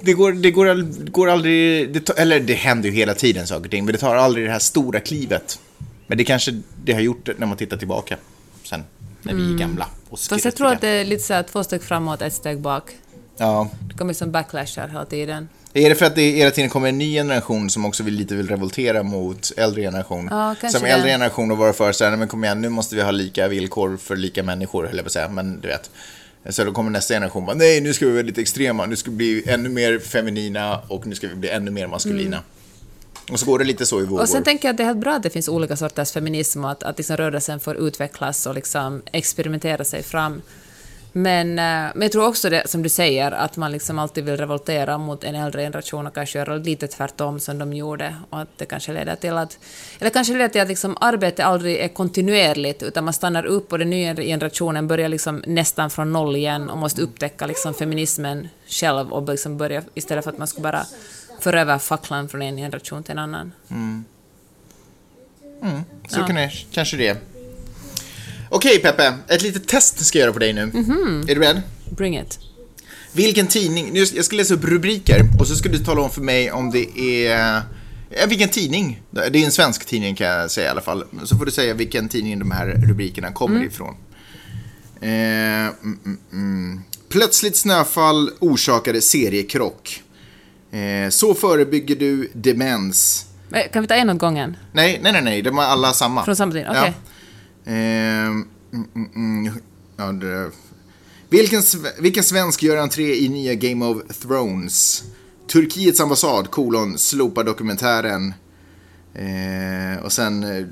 Det 0.00 0.12
går, 0.12 0.32
det 0.32 0.50
går, 0.50 0.84
går 1.11 1.28
aldrig, 1.28 1.92
det 1.92 2.11
eller 2.18 2.40
det 2.40 2.54
händer 2.54 2.88
ju 2.88 2.94
hela 2.94 3.14
tiden 3.14 3.46
saker 3.46 3.64
och 3.64 3.70
ting, 3.70 3.84
men 3.84 3.92
det 3.92 3.98
tar 3.98 4.16
aldrig 4.16 4.46
det 4.46 4.50
här 4.52 4.59
stora 4.59 5.00
klivet. 5.00 5.59
Men 6.06 6.18
det 6.18 6.24
kanske 6.24 6.62
det 6.84 6.92
har 6.92 7.00
gjort 7.00 7.28
när 7.38 7.46
man 7.46 7.56
tittar 7.56 7.76
tillbaka 7.76 8.16
sen, 8.64 8.84
när 9.22 9.34
vi 9.34 9.52
är 9.54 9.59
gamla. 9.59 9.86
Och 10.09 10.18
Fast 10.18 10.44
jag 10.44 10.56
tror 10.56 10.66
att 10.72 10.80
det 10.80 10.88
är 10.88 11.04
lite 11.04 11.22
så 11.22 11.34
här 11.34 11.42
två 11.42 11.64
steg 11.64 11.82
framåt, 11.82 12.22
ett 12.22 12.32
steg 12.32 12.61
bak. 12.61 12.90
Ja. 13.39 13.68
Det 13.89 13.95
kommer 13.99 14.12
som 14.12 14.30
backlashar 14.32 14.89
hela 14.89 15.05
tiden. 15.05 15.49
Är 15.72 15.89
det 15.89 15.95
för 15.95 16.07
att 16.07 16.14
det 16.14 16.30
hela 16.30 16.51
tiden 16.51 16.70
kommer 16.70 16.89
en 16.89 16.99
ny 16.99 17.14
generation 17.14 17.70
som 17.70 17.84
också 17.84 18.03
vill, 18.03 18.14
lite 18.14 18.34
vill 18.34 18.49
revoltera 18.49 19.03
mot 19.03 19.53
äldre 19.57 19.82
generation? 19.82 20.28
Ja, 20.30 20.55
som 20.70 20.82
det. 20.82 20.89
äldre 20.89 21.11
generation 21.11 21.51
och 21.51 21.59
vara 21.59 21.72
för 21.72 21.93
så 21.93 22.05
här, 22.05 22.11
"Nej, 22.11 22.18
men 22.18 22.28
kom 22.28 22.45
igen, 22.45 22.61
nu 22.61 22.68
måste 22.68 22.97
vi 22.97 23.03
ha 23.03 23.11
lika 23.11 23.49
villkor 23.49 23.97
för 23.97 24.16
lika 24.16 24.43
människor, 24.43 24.86
höll 24.86 24.97
jag 24.97 25.05
på 25.05 25.09
att 25.09 25.12
säga, 25.12 25.28
men 25.28 25.61
du 25.61 25.68
vet. 25.68 25.91
Så 26.49 26.64
då 26.64 26.72
kommer 26.72 26.91
nästa 26.91 27.14
generation 27.14 27.47
bara, 27.47 27.57
nej, 27.57 27.80
nu 27.80 27.95
ska 27.95 28.07
vi 28.07 28.12
vara 28.12 28.22
lite 28.22 28.41
extrema, 28.41 28.86
nu 28.86 28.97
ska 28.97 29.11
vi 29.11 29.16
bli 29.16 29.43
ännu 29.47 29.68
mer 29.68 29.99
feminina 29.99 30.80
och 30.89 31.07
nu 31.07 31.14
ska 31.14 31.28
vi 31.28 31.34
bli 31.34 31.49
ännu 31.49 31.70
mer 31.70 31.86
maskulina. 31.86 32.41
Och 33.32 33.41
så 33.41 33.47
går 33.47 33.59
det 33.59 33.64
lite 33.64 33.86
så 33.86 34.01
i 34.01 34.03
vågor. 34.03 34.11
Mm. 34.16 34.22
Och 34.22 34.28
sen 34.28 34.45
tänker 34.45 34.68
jag 34.68 34.72
att 34.72 34.76
det 34.76 34.82
är 34.82 34.86
helt 34.86 34.99
bra 34.99 35.14
att 35.14 35.22
det 35.22 35.30
finns 35.30 35.49
olika 35.49 35.76
sorters 35.76 36.12
feminism 36.12 36.64
och 36.64 36.70
att, 36.70 36.82
att 36.82 36.99
liksom 36.99 37.16
rörelsen 37.16 37.61
får 37.61 37.76
utvecklas 37.76 38.47
och 38.47 38.55
liksom 38.55 39.03
experimentera 39.12 39.84
sig 39.84 40.03
fram. 40.03 40.43
Men, 41.18 41.58
eh, 41.58 41.64
men 41.94 42.02
jag 42.02 42.12
tror 42.12 42.26
också 42.26 42.50
det 42.50 42.68
som 42.70 42.82
du 42.82 42.88
säger, 42.88 43.32
att 43.32 43.56
man 43.56 43.72
liksom 43.72 43.98
alltid 43.98 44.24
vill 44.24 44.36
revoltera 44.36 44.98
mot 44.98 45.24
en 45.24 45.34
äldre 45.34 45.62
generation 45.62 46.06
och 46.06 46.14
kanske 46.14 46.38
göra 46.38 46.56
lite 46.56 46.86
tvärtom 46.86 47.40
som 47.40 47.58
de 47.58 47.72
gjorde. 47.72 48.16
Och 48.30 48.40
att 48.40 48.48
det 48.58 48.64
kanske 48.64 48.92
leder 48.92 49.16
till 49.16 49.32
att... 49.32 49.58
Eller 49.98 50.10
kanske 50.10 50.32
leder 50.32 50.48
till 50.48 50.60
att 50.60 50.68
liksom 50.68 50.96
arbetet 51.00 51.44
aldrig 51.46 51.76
är 51.76 51.88
kontinuerligt, 51.88 52.82
utan 52.82 53.04
man 53.04 53.14
stannar 53.14 53.46
upp 53.46 53.72
och 53.72 53.78
den 53.78 53.90
nya 53.90 54.14
generationen 54.14 54.88
börjar 54.88 55.08
liksom 55.08 55.42
nästan 55.46 55.90
från 55.90 56.12
noll 56.12 56.36
igen 56.36 56.70
och 56.70 56.78
måste 56.78 57.02
upptäcka 57.02 57.46
liksom 57.46 57.74
feminismen 57.74 58.48
själv 58.68 59.12
och 59.12 59.28
liksom 59.28 59.56
börja, 59.58 59.82
istället 59.94 60.24
för 60.24 60.32
att 60.32 60.38
man 60.38 60.46
ska 60.48 60.60
bara 60.60 60.86
föra 61.40 61.60
över 61.60 61.78
facklan 61.78 62.28
från 62.28 62.42
en 62.42 62.56
generation 62.56 63.02
till 63.02 63.12
en 63.12 63.18
annan. 63.18 63.52
Så 66.08 66.20
Ja. 66.20 66.26
kan 66.26 66.36
det, 66.36 66.50
kanske 66.72 66.96
det. 66.96 67.38
Okej 68.51 68.78
Peppe, 68.78 69.14
ett 69.28 69.42
litet 69.42 69.68
test 69.68 70.07
ska 70.07 70.18
jag 70.18 70.22
göra 70.24 70.32
på 70.32 70.38
dig 70.38 70.53
nu. 70.53 70.66
Mhm. 70.66 71.24
Är 71.28 71.34
du 71.34 71.40
beredd? 71.40 71.62
Bring 71.96 72.18
it. 72.18 72.38
Vilken 73.12 73.46
tidning, 73.46 73.90
nu, 73.92 73.99
jag 74.05 74.24
ska 74.24 74.36
läsa 74.36 74.55
upp 74.55 74.64
rubriker 74.64 75.20
och 75.40 75.46
så 75.46 75.57
ska 75.57 75.68
du 75.68 75.78
tala 75.78 76.01
om 76.01 76.11
för 76.11 76.20
mig 76.20 76.53
om 76.53 76.70
det 76.70 76.99
är, 77.28 77.62
vilken 78.28 78.49
tidning. 78.49 79.03
Det 79.11 79.38
är 79.38 79.44
en 79.44 79.53
svensk 79.53 79.84
tidning 79.84 80.14
kan 80.14 80.26
jag 80.26 80.51
säga 80.51 80.66
i 80.66 80.70
alla 80.70 80.80
fall. 80.80 81.05
Så 81.24 81.36
får 81.36 81.44
du 81.44 81.51
säga 81.51 81.74
vilken 81.74 82.09
tidning 82.09 82.38
de 82.38 82.51
här 82.51 82.66
rubrikerna 82.66 83.32
kommer 83.32 83.64
ifrån. 83.64 83.94
Eh, 85.01 85.09
mm, 85.09 85.74
mm, 86.05 86.18
mm. 86.32 86.80
Plötsligt 87.09 87.57
snöfall 87.57 88.30
orsakade 88.38 89.01
seriekrock. 89.01 90.03
Eh, 90.72 91.11
så 91.11 91.34
förebygger 91.34 91.96
du 91.96 92.30
demens. 92.34 93.26
Eh, 93.55 93.70
Kan 93.72 93.82
vi 93.82 93.88
ta 93.88 93.94
en 93.94 94.11
åt 94.11 94.18
gången? 94.18 94.57
Nej, 94.72 95.01
nej, 95.03 95.12
nej, 95.12 95.22
nej, 95.22 95.42
de 95.42 95.59
är 95.59 95.62
alla 95.62 95.92
samma. 95.92 96.24
Från 96.24 96.36
samma 96.36 96.53
tidning? 96.53 96.70
Okej. 96.70 96.94
Ja. 96.96 97.12
Ehm, 97.68 98.44
mm, 98.72 98.88
mm, 98.94 99.10
mm 99.14 99.52
ja, 99.96 100.12
det... 100.12 100.50
vilken, 101.28 101.62
vilken 101.98 102.24
svensk 102.24 102.62
gör 102.62 102.76
entré 102.76 103.14
i 103.14 103.28
nya 103.28 103.54
Game 103.54 103.84
of 103.84 104.18
Thrones? 104.18 105.04
Turkiets 105.46 106.00
ambassad, 106.00 106.50
kolon, 106.50 106.98
slopa 106.98 107.42
dokumentären. 107.42 108.34
Eh, 109.14 110.04
och 110.04 110.12
sen 110.12 110.42
eh, 110.42 110.66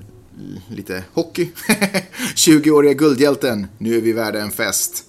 lite 0.68 1.04
hockey. 1.12 1.48
20-åriga 2.36 2.92
guldhjälten, 2.92 3.66
nu 3.78 3.96
är 3.96 4.00
vi 4.00 4.12
värda 4.12 4.40
en 4.40 4.50
fest. 4.50 5.04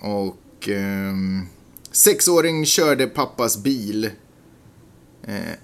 Och 0.00 0.68
eh, 0.68 1.14
sexåring 1.92 2.66
körde 2.66 3.06
pappas 3.06 3.62
bil. 3.62 4.10
Eh, 5.24 5.54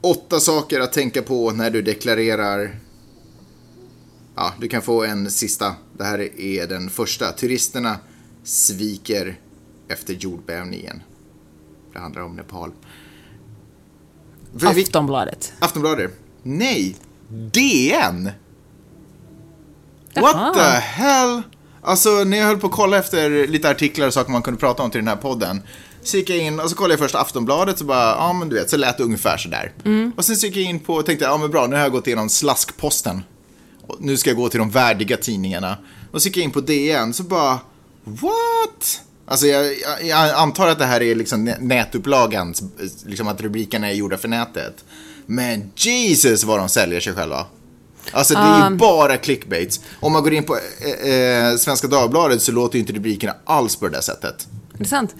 åtta 0.00 0.40
saker 0.40 0.80
att 0.80 0.92
tänka 0.92 1.22
på 1.22 1.50
när 1.50 1.70
du 1.70 1.82
deklarerar. 1.82 2.85
Ja, 4.36 4.52
du 4.60 4.68
kan 4.68 4.82
få 4.82 5.04
en 5.04 5.30
sista. 5.30 5.74
Det 5.98 6.04
här 6.04 6.40
är 6.40 6.66
den 6.66 6.90
första. 6.90 7.32
Turisterna 7.32 7.98
sviker 8.44 9.40
efter 9.88 10.14
jordbävningen. 10.14 11.02
Det 11.92 11.98
handlar 11.98 12.22
om 12.22 12.36
Nepal. 12.36 12.70
Aftonbladet. 14.62 15.52
Aftonbladet? 15.58 16.18
Nej! 16.42 16.96
DN! 17.28 18.24
What 20.14 20.34
Jaha. 20.34 20.54
the 20.54 20.80
hell? 20.80 21.42
Alltså, 21.82 22.10
när 22.24 22.38
jag 22.38 22.46
höll 22.46 22.58
på 22.58 22.66
att 22.66 22.72
kolla 22.72 22.98
efter 22.98 23.46
lite 23.46 23.70
artiklar 23.70 24.06
och 24.06 24.14
saker 24.14 24.32
man 24.32 24.42
kunde 24.42 24.60
prata 24.60 24.82
om 24.82 24.90
till 24.90 25.00
den 25.00 25.08
här 25.08 25.16
podden. 25.16 25.62
Så 26.02 26.16
gick 26.16 26.30
jag 26.30 26.38
in 26.38 26.60
och 26.60 26.70
så 26.70 26.76
kollade 26.76 26.92
jag 26.92 27.00
först 27.00 27.14
Aftonbladet 27.14 27.78
så 27.78 27.84
bara, 27.84 28.10
ja 28.10 28.32
men 28.32 28.48
du 28.48 28.54
vet, 28.56 28.70
så 28.70 28.76
lät 28.76 28.98
det 28.98 29.04
ungefär 29.04 29.36
sådär. 29.36 29.72
Och 30.16 30.24
sen 30.24 30.36
så 30.36 30.46
gick 30.46 30.56
jag 30.56 30.64
in 30.64 30.80
på 30.80 30.94
och 30.94 31.06
tänkte, 31.06 31.24
ja 31.24 31.36
men 31.36 31.50
bra, 31.50 31.66
nu 31.66 31.76
har 31.76 31.82
jag 31.82 31.92
gått 31.92 32.06
igenom 32.06 32.28
slaskposten. 32.28 33.22
Nu 34.00 34.16
ska 34.16 34.30
jag 34.30 34.36
gå 34.36 34.48
till 34.48 34.58
de 34.58 34.70
värdiga 34.70 35.16
tidningarna. 35.16 35.78
Och 36.12 36.22
så 36.22 36.28
gick 36.28 36.36
jag 36.36 36.44
in 36.44 36.50
på 36.50 36.60
DN, 36.60 37.12
så 37.14 37.22
bara, 37.22 37.58
what? 38.04 39.00
Alltså 39.28 39.46
jag, 39.46 39.66
jag, 39.66 40.04
jag 40.06 40.30
antar 40.34 40.68
att 40.68 40.78
det 40.78 40.84
här 40.86 41.02
är 41.02 41.14
liksom 41.14 41.44
nä- 41.44 41.58
nätupplagan, 41.60 42.54
liksom 43.06 43.28
att 43.28 43.40
rubrikerna 43.40 43.88
är 43.90 43.94
gjorda 43.94 44.16
för 44.18 44.28
nätet. 44.28 44.84
Men 45.26 45.70
Jesus 45.76 46.44
vad 46.44 46.58
de 46.58 46.68
säljer 46.68 47.00
sig 47.00 47.12
själva. 47.14 47.46
Alltså 48.12 48.34
det 48.34 48.40
är 48.40 48.70
ju 48.70 48.76
bara 48.76 49.16
clickbaits. 49.16 49.80
Om 50.00 50.12
man 50.12 50.22
går 50.22 50.32
in 50.34 50.44
på 50.44 50.56
eh, 50.56 51.12
eh, 51.12 51.56
Svenska 51.56 51.88
Dagbladet 51.88 52.42
så 52.42 52.52
låter 52.52 52.74
ju 52.74 52.80
inte 52.80 52.92
rubrikerna 52.92 53.34
alls 53.44 53.76
på 53.76 53.88
det 53.88 53.92
där 53.94 54.00
sättet. 54.00 54.46
Är 54.74 54.78
det 54.78 54.84
sant? 54.84 55.14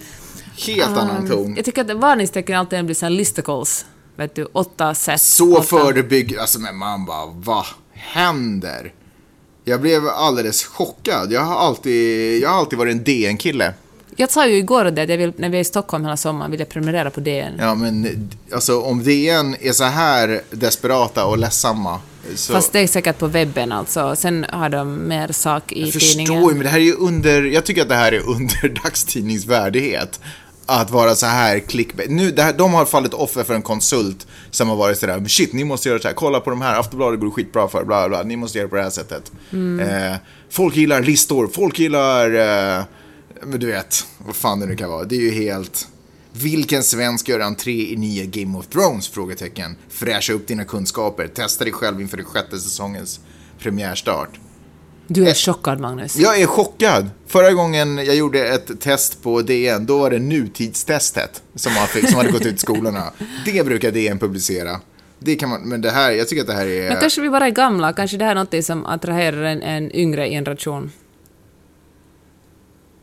Helt 0.67 0.97
annan 0.97 1.29
ton. 1.29 1.55
Jag 1.55 1.65
tycker 1.65 1.81
att 1.91 1.97
varningstecken 1.97 2.55
alltid 2.57 2.85
blir 2.85 2.95
såhär 2.95 3.09
listicles. 3.11 3.85
Vet 4.15 4.35
du, 4.35 4.45
åtta 4.45 4.95
sätt. 4.95 5.21
Så 5.21 5.57
åtta- 5.57 5.63
förebygger, 5.63 6.39
alltså 6.39 6.59
men 6.59 6.75
man 6.77 7.05
bara, 7.05 7.25
vad 7.25 7.65
händer? 7.97 8.93
Jag 9.63 9.81
blev 9.81 10.07
alldeles 10.07 10.63
chockad. 10.63 11.31
Jag 11.31 11.41
har 11.41 11.55
alltid, 11.55 12.41
jag 12.43 12.49
har 12.49 12.57
alltid 12.57 12.79
varit 12.79 12.91
en 12.91 13.03
DN-kille. 13.03 13.73
Jag 14.15 14.31
sa 14.31 14.47
ju 14.47 14.57
igår 14.57 14.85
det, 14.85 15.01
att 15.01 15.09
jag 15.09 15.17
vill, 15.17 15.33
när 15.37 15.49
vi 15.49 15.57
är 15.57 15.61
i 15.61 15.65
Stockholm 15.65 16.03
hela 16.05 16.17
sommaren 16.17 16.51
vill 16.51 16.59
jag 16.59 16.69
prenumerera 16.69 17.09
på 17.09 17.19
DN. 17.19 17.53
Ja 17.59 17.75
men 17.75 18.29
alltså 18.53 18.81
om 18.81 19.03
DN 19.03 19.55
är 19.61 19.71
så 19.71 19.83
här 19.83 20.41
desperata 20.51 21.25
och 21.25 21.37
ledsamma. 21.37 21.99
Så... 22.35 22.53
Fast 22.53 22.73
det 22.73 22.79
är 22.79 22.87
säkert 22.87 23.17
på 23.17 23.27
webben 23.27 23.71
alltså. 23.71 24.15
Sen 24.15 24.45
har 24.49 24.69
de 24.69 25.07
mer 25.07 25.31
sak 25.31 25.71
i 25.71 25.81
Jag 25.83 25.93
förstår 25.93 26.09
tidningen. 26.09 26.43
ju, 26.43 26.53
men 26.53 26.59
det 26.63 26.69
här 26.69 26.79
är 26.79 26.83
ju 26.83 26.93
under, 26.93 27.43
jag 27.43 27.65
tycker 27.65 27.81
att 27.81 27.89
det 27.89 27.95
här 27.95 28.11
är 28.11 28.19
under 28.29 28.69
dagstidningsvärdighet. 28.83 30.19
Att 30.69 30.91
vara 30.91 31.15
så 31.15 31.25
här 31.25 31.59
clickbait. 31.59 32.09
Nu, 32.09 32.31
det 32.31 32.41
här, 32.43 32.53
de 32.53 32.73
har 32.73 32.85
fallit 32.85 33.13
offer 33.13 33.43
för 33.43 33.53
en 33.53 33.61
konsult 33.61 34.27
som 34.51 34.69
har 34.69 34.75
varit 34.75 34.97
sådär, 34.97 35.19
"Men 35.19 35.29
shit, 35.29 35.53
ni 35.53 35.63
måste 35.63 35.89
göra 35.89 35.99
så 35.99 36.07
här, 36.07 36.15
kolla 36.15 36.39
på 36.39 36.49
de 36.49 36.61
här, 36.61 36.79
Aftonbladet 36.79 37.19
går 37.19 37.31
skitbra 37.31 37.67
för, 37.67 37.83
bla 37.85 38.09
bla, 38.09 38.23
ni 38.23 38.35
måste 38.35 38.57
göra 38.57 38.67
på 38.67 38.75
det 38.75 38.81
här 38.81 38.89
sättet. 38.89 39.31
Eh, 39.81 40.15
folk 40.49 40.75
gillar 40.75 41.01
listor, 41.01 41.47
folk 41.47 41.79
gillar, 41.79 42.29
eh, 42.29 42.83
men 43.43 43.59
du 43.59 43.67
vet, 43.67 44.05
vad 44.17 44.35
fan 44.35 44.59
det 44.59 44.65
nu 44.65 44.75
kan 44.75 44.89
vara, 44.89 45.03
det 45.03 45.15
är 45.15 45.21
ju 45.21 45.31
helt... 45.31 45.87
Vilken 46.33 46.83
svensk 46.83 47.29
gör 47.29 47.39
entré 47.39 47.91
i 47.91 47.95
nya 47.95 48.25
Game 48.25 48.57
of 48.57 48.67
Thrones? 48.67 49.07
Frågetecken. 49.07 49.75
Fräscha 49.89 50.33
upp 50.33 50.47
dina 50.47 50.65
kunskaper, 50.65 51.27
testa 51.27 51.63
dig 51.63 51.73
själv 51.73 52.01
inför 52.01 52.17
den 52.17 52.25
sjätte 52.25 52.57
säsongens 52.59 53.19
premiärstart. 53.59 54.29
Du 55.07 55.27
är 55.27 55.33
chockad 55.33 55.79
Magnus. 55.79 56.15
Jag 56.15 56.41
är 56.41 56.45
chockad. 56.45 57.09
Förra 57.27 57.51
gången 57.51 57.97
jag 57.97 58.15
gjorde 58.15 58.47
ett 58.47 58.81
test 58.81 59.23
på 59.23 59.41
DN, 59.41 59.85
då 59.85 59.97
var 59.99 60.09
det 60.09 60.19
nutidstestet 60.19 61.43
som, 61.55 61.73
man 61.73 61.87
fick, 61.87 62.09
som 62.09 62.17
hade 62.17 62.31
gått 62.31 62.45
ut 62.45 62.55
i 62.55 62.57
skolorna. 62.57 63.11
Det 63.45 63.65
brukar 63.65 63.91
DN 63.91 64.19
publicera. 64.19 64.79
Det 65.19 65.35
kan 65.35 65.49
man, 65.49 65.61
men 65.61 65.81
det 65.81 65.91
här, 65.91 66.11
jag 66.11 66.27
tycker 66.27 66.41
att 66.41 66.47
det 66.47 66.53
här 66.53 66.67
är... 66.67 66.89
Men 66.89 66.99
kanske 66.99 67.21
vi 67.21 67.29
bara 67.29 67.45
är 67.45 67.51
gamla, 67.51 67.93
kanske 67.93 68.17
det 68.17 68.25
här 68.25 68.31
är 68.31 68.35
något 68.35 68.65
som 68.65 68.85
attraherar 68.85 69.43
en, 69.43 69.61
en 69.61 69.95
yngre 69.95 70.29
generation. 70.29 70.91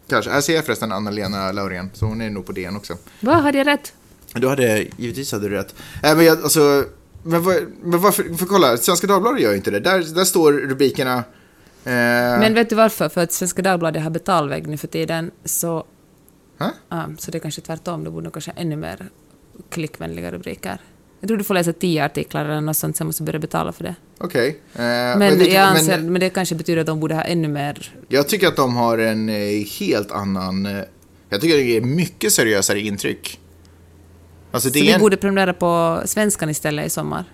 Kanske. 0.09 0.31
Här 0.31 0.41
ser 0.41 0.55
jag 0.55 0.65
förresten 0.65 0.93
Anna-Lena 0.93 1.53
Laurén, 1.53 1.91
så 1.95 2.07
hon 2.07 2.21
är 2.21 2.31
nog 2.31 2.47
på 2.47 2.53
DN 2.53 2.77
också. 2.77 2.95
Vad, 3.21 3.37
hade 3.37 3.59
jag 3.59 3.67
rätt? 3.67 3.93
Du 4.35 4.49
hade, 4.49 4.87
givetvis 4.97 5.33
hade 5.33 5.49
du 5.49 5.55
rätt. 5.55 5.75
Äh, 6.03 6.17
men 6.17 6.25
jag, 6.25 6.43
alltså, 6.43 6.85
men, 7.23 7.43
vad, 7.43 7.57
men 7.83 8.01
varför, 8.01 8.35
för 8.39 8.47
kolla, 8.47 8.77
Svenska 8.77 9.07
Dagbladet 9.07 9.43
gör 9.43 9.51
ju 9.51 9.57
inte 9.57 9.71
det. 9.71 9.81
Där, 9.81 10.15
där 10.15 10.25
står 10.25 10.53
rubrikerna... 10.53 11.25
Eh, 11.85 11.93
Men 12.41 12.55
vet 12.55 12.69
du 12.71 12.75
varför? 12.77 13.09
För 13.09 13.21
att 13.23 13.33
Svenska 13.33 13.63
Dagbladet 13.63 14.03
har 14.03 14.11
betalvägg 14.11 14.67
nu 14.67 14.77
för 14.77 14.87
tiden, 14.89 15.31
så... 15.45 15.85
Hä? 16.59 16.71
Ja, 16.89 17.05
så 17.19 17.31
det 17.31 17.39
är 17.39 17.41
kanske 17.41 17.61
tvärtom, 17.61 18.05
det 18.05 18.11
borde 18.11 18.25
nog 18.25 18.33
kanske 18.33 18.51
ännu 18.57 18.77
mer 18.77 19.07
klickvänliga 19.71 20.33
rubriker. 20.33 20.79
Jag 21.21 21.29
tror 21.29 21.39
du 21.39 21.45
får 21.45 21.55
läsa 21.55 21.73
tio 21.73 22.05
artiklar 22.05 22.45
eller 22.45 22.61
något 22.61 22.77
sånt, 22.77 22.97
sen 22.97 23.07
måste 23.07 23.23
du 23.23 23.27
börja 23.27 23.39
betala 23.39 23.73
för 23.73 23.85
det. 23.85 23.95
Okej. 24.19 24.49
Eh, 24.75 24.81
Men, 24.83 25.19
det- 25.39 25.47
jag 25.49 25.63
anser, 25.63 25.97
men 25.99 26.13
men 26.13 26.21
det 26.21 26.31
kanske 26.31 26.55
betyder 26.55 26.81
att 26.81 26.87
de 26.87 27.01
borde 27.01 27.15
ha 27.15 27.23
ännu 27.23 27.49
mer... 27.49 27.95
jag 28.09 28.29
tycker 28.29 28.49
att 28.49 28.57
de 28.57 28.77
har 28.77 28.99
en 28.99 29.29
eh, 29.29 29.65
helt 29.81 30.11
annan... 30.11 30.67
Eh, 30.67 30.83
jag 31.29 31.41
tycker 31.41 31.57
det 31.57 31.77
är 31.77 31.81
mycket 31.81 32.33
seriösare 32.33 32.81
intryck. 32.81 33.41
Alltså 34.51 34.69
Så 34.69 34.75
vi 34.75 34.93
en, 34.93 35.01
borde 35.01 35.17
prenumerera 35.17 35.53
på 35.53 36.03
Svenskan 36.05 36.51
istället 36.51 36.87
i 36.87 36.91
sommar. 36.91 37.25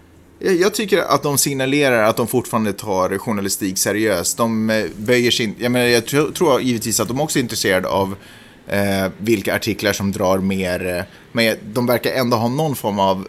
Jag, 0.41 0.75
tycker 0.75 0.99
att 0.99 1.23
de 1.23 1.39
signalerar 1.39 2.03
att 2.03 2.17
de 2.17 2.27
fortfarande 2.27 2.73
tar 2.73 3.19
journalistik 3.19 3.79
seriöst. 3.79 4.37
De 4.37 4.71
eh, 4.71 4.85
böjer 4.97 5.31
sin... 5.31 5.55
Jag, 5.59 5.73
menar, 5.73 5.87
jag 5.87 6.07
tror, 6.35 6.61
givetvis 6.61 7.01
att 7.01 7.09
de 7.09 7.21
också 7.21 7.39
är 7.39 7.43
intresserade 7.43 7.89
av 7.89 8.17
eh, 8.67 9.09
vilka 9.19 9.55
artiklar 9.55 9.93
som 9.93 10.13
drar 10.13 10.39
mer, 10.39 10.87
eh, 10.87 11.03
men 11.33 11.57
de 11.65 11.87
verkar 11.87 12.13
ändå 12.13 12.37
ha 12.37 12.49
någon 12.49 12.77
form 12.77 12.99
av 12.99 13.29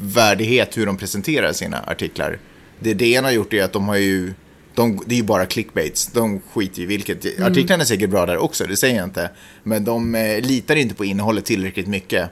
värdighet 0.00 0.76
hur 0.76 0.86
de 0.86 0.96
presenterar 0.96 1.52
sina 1.52 1.84
artiklar. 1.86 2.38
Det 2.78 2.94
DN 2.94 3.24
har 3.24 3.30
gjort 3.30 3.52
är 3.52 3.64
att 3.64 3.72
de 3.72 3.88
har 3.88 3.96
ju, 3.96 4.34
de, 4.74 5.02
det 5.06 5.14
är 5.14 5.16
ju 5.16 5.22
bara 5.22 5.46
clickbaits, 5.46 6.06
de 6.06 6.40
skiter 6.40 6.82
i 6.82 6.86
vilket. 6.86 7.40
Artiklarna 7.40 7.82
är 7.82 7.86
säkert 7.86 8.10
bra 8.10 8.26
där 8.26 8.36
också, 8.36 8.64
det 8.64 8.76
säger 8.76 8.96
jag 8.96 9.04
inte. 9.04 9.30
Men 9.62 9.84
de 9.84 10.14
eh, 10.14 10.40
litar 10.40 10.76
inte 10.76 10.94
på 10.94 11.04
innehållet 11.04 11.44
tillräckligt 11.44 11.86
mycket 11.86 12.30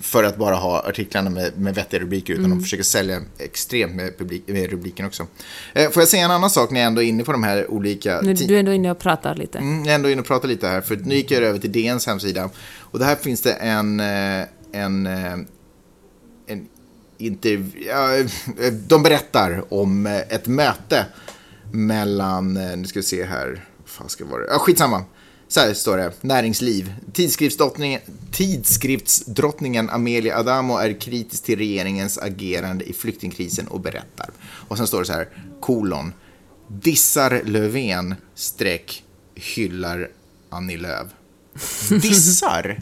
för 0.00 0.24
att 0.24 0.36
bara 0.36 0.54
ha 0.54 0.80
artiklarna 0.80 1.30
med, 1.30 1.58
med 1.58 1.74
vettiga 1.74 2.00
rubriker, 2.00 2.34
utan 2.34 2.50
de 2.50 2.60
försöker 2.60 2.84
sälja 2.84 3.20
extremt 3.38 3.94
med, 3.94 4.18
publik, 4.18 4.42
med 4.46 4.70
rubriken 4.70 5.06
också. 5.06 5.26
Eh, 5.72 5.90
får 5.90 6.02
jag 6.02 6.08
säga 6.08 6.24
en 6.24 6.30
annan 6.30 6.50
sak 6.50 6.70
när 6.70 6.80
jag 6.80 6.86
ändå 6.86 7.02
är 7.02 7.06
inne 7.06 7.24
på 7.24 7.32
de 7.32 7.42
här 7.42 7.70
olika... 7.70 8.20
Nu, 8.20 8.34
du 8.34 8.54
är 8.54 8.58
ändå 8.58 8.72
inne 8.72 8.90
och 8.90 8.98
pratar 8.98 9.34
lite. 9.34 9.58
Mm, 9.58 9.78
jag 9.78 9.90
är 9.90 9.94
ändå 9.94 10.10
inne 10.10 10.20
och 10.20 10.26
pratar 10.26 10.48
lite 10.48 10.68
här, 10.68 10.80
för 10.80 10.96
nu 10.96 11.14
gick 11.14 11.30
jag 11.30 11.42
över 11.42 11.58
till 11.58 11.72
DNs 11.72 12.06
hemsida. 12.06 12.50
Och 12.78 12.98
där 12.98 13.16
finns 13.16 13.42
det 13.42 13.52
en, 13.52 14.00
eh, 14.00 14.44
en, 14.72 15.06
eh, 15.06 15.32
en 16.46 16.68
intervju, 17.18 17.90
eh, 17.90 18.72
de 18.72 19.02
berättar 19.02 19.64
om 19.74 20.06
ett 20.06 20.46
möte 20.46 21.06
mellan, 21.72 22.54
nu 22.54 22.84
ska 22.84 22.98
vi 22.98 23.02
se 23.02 23.24
här, 23.24 23.64
vad 23.78 23.88
fan 23.88 24.08
ska 24.08 24.24
det 24.24 24.30
vara, 24.30 24.42
ja 24.48 24.58
skitsamma. 24.58 25.04
Så 25.48 25.60
här 25.60 25.74
står 25.74 25.96
det, 25.96 26.12
näringsliv. 26.20 26.94
Tidskriftsdrottningen, 27.12 28.00
tidskriftsdrottningen 28.32 29.90
Amelia 29.90 30.38
Adamo 30.38 30.76
är 30.76 31.00
kritisk 31.00 31.44
till 31.44 31.58
regeringens 31.58 32.18
agerande 32.18 32.84
i 32.84 32.92
flyktingkrisen 32.92 33.68
och 33.68 33.80
berättar. 33.80 34.30
Och 34.40 34.76
sen 34.76 34.86
står 34.86 35.00
det 35.00 35.06
så 35.06 35.12
här, 35.12 35.28
kolon. 35.60 36.12
Dissar 36.68 37.42
Löfven, 37.44 38.14
streck, 38.34 39.04
hyllar 39.34 40.08
Annie 40.50 40.76
Lööf. 40.76 41.06
Dissar? 42.02 42.80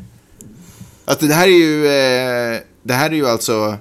Alltså 1.04 1.26
det 1.26 1.34
här 1.34 1.48
är 1.48 1.52
ju, 1.52 1.86
eh, 1.86 2.60
det 2.82 2.94
här 2.94 3.10
är 3.10 3.14
ju 3.14 3.26
alltså, 3.26 3.78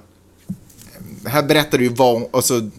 här 1.24 1.42
berättar 1.42 1.78
ju 1.78 1.88
vad, 1.88 2.28
alltså, 2.32 2.70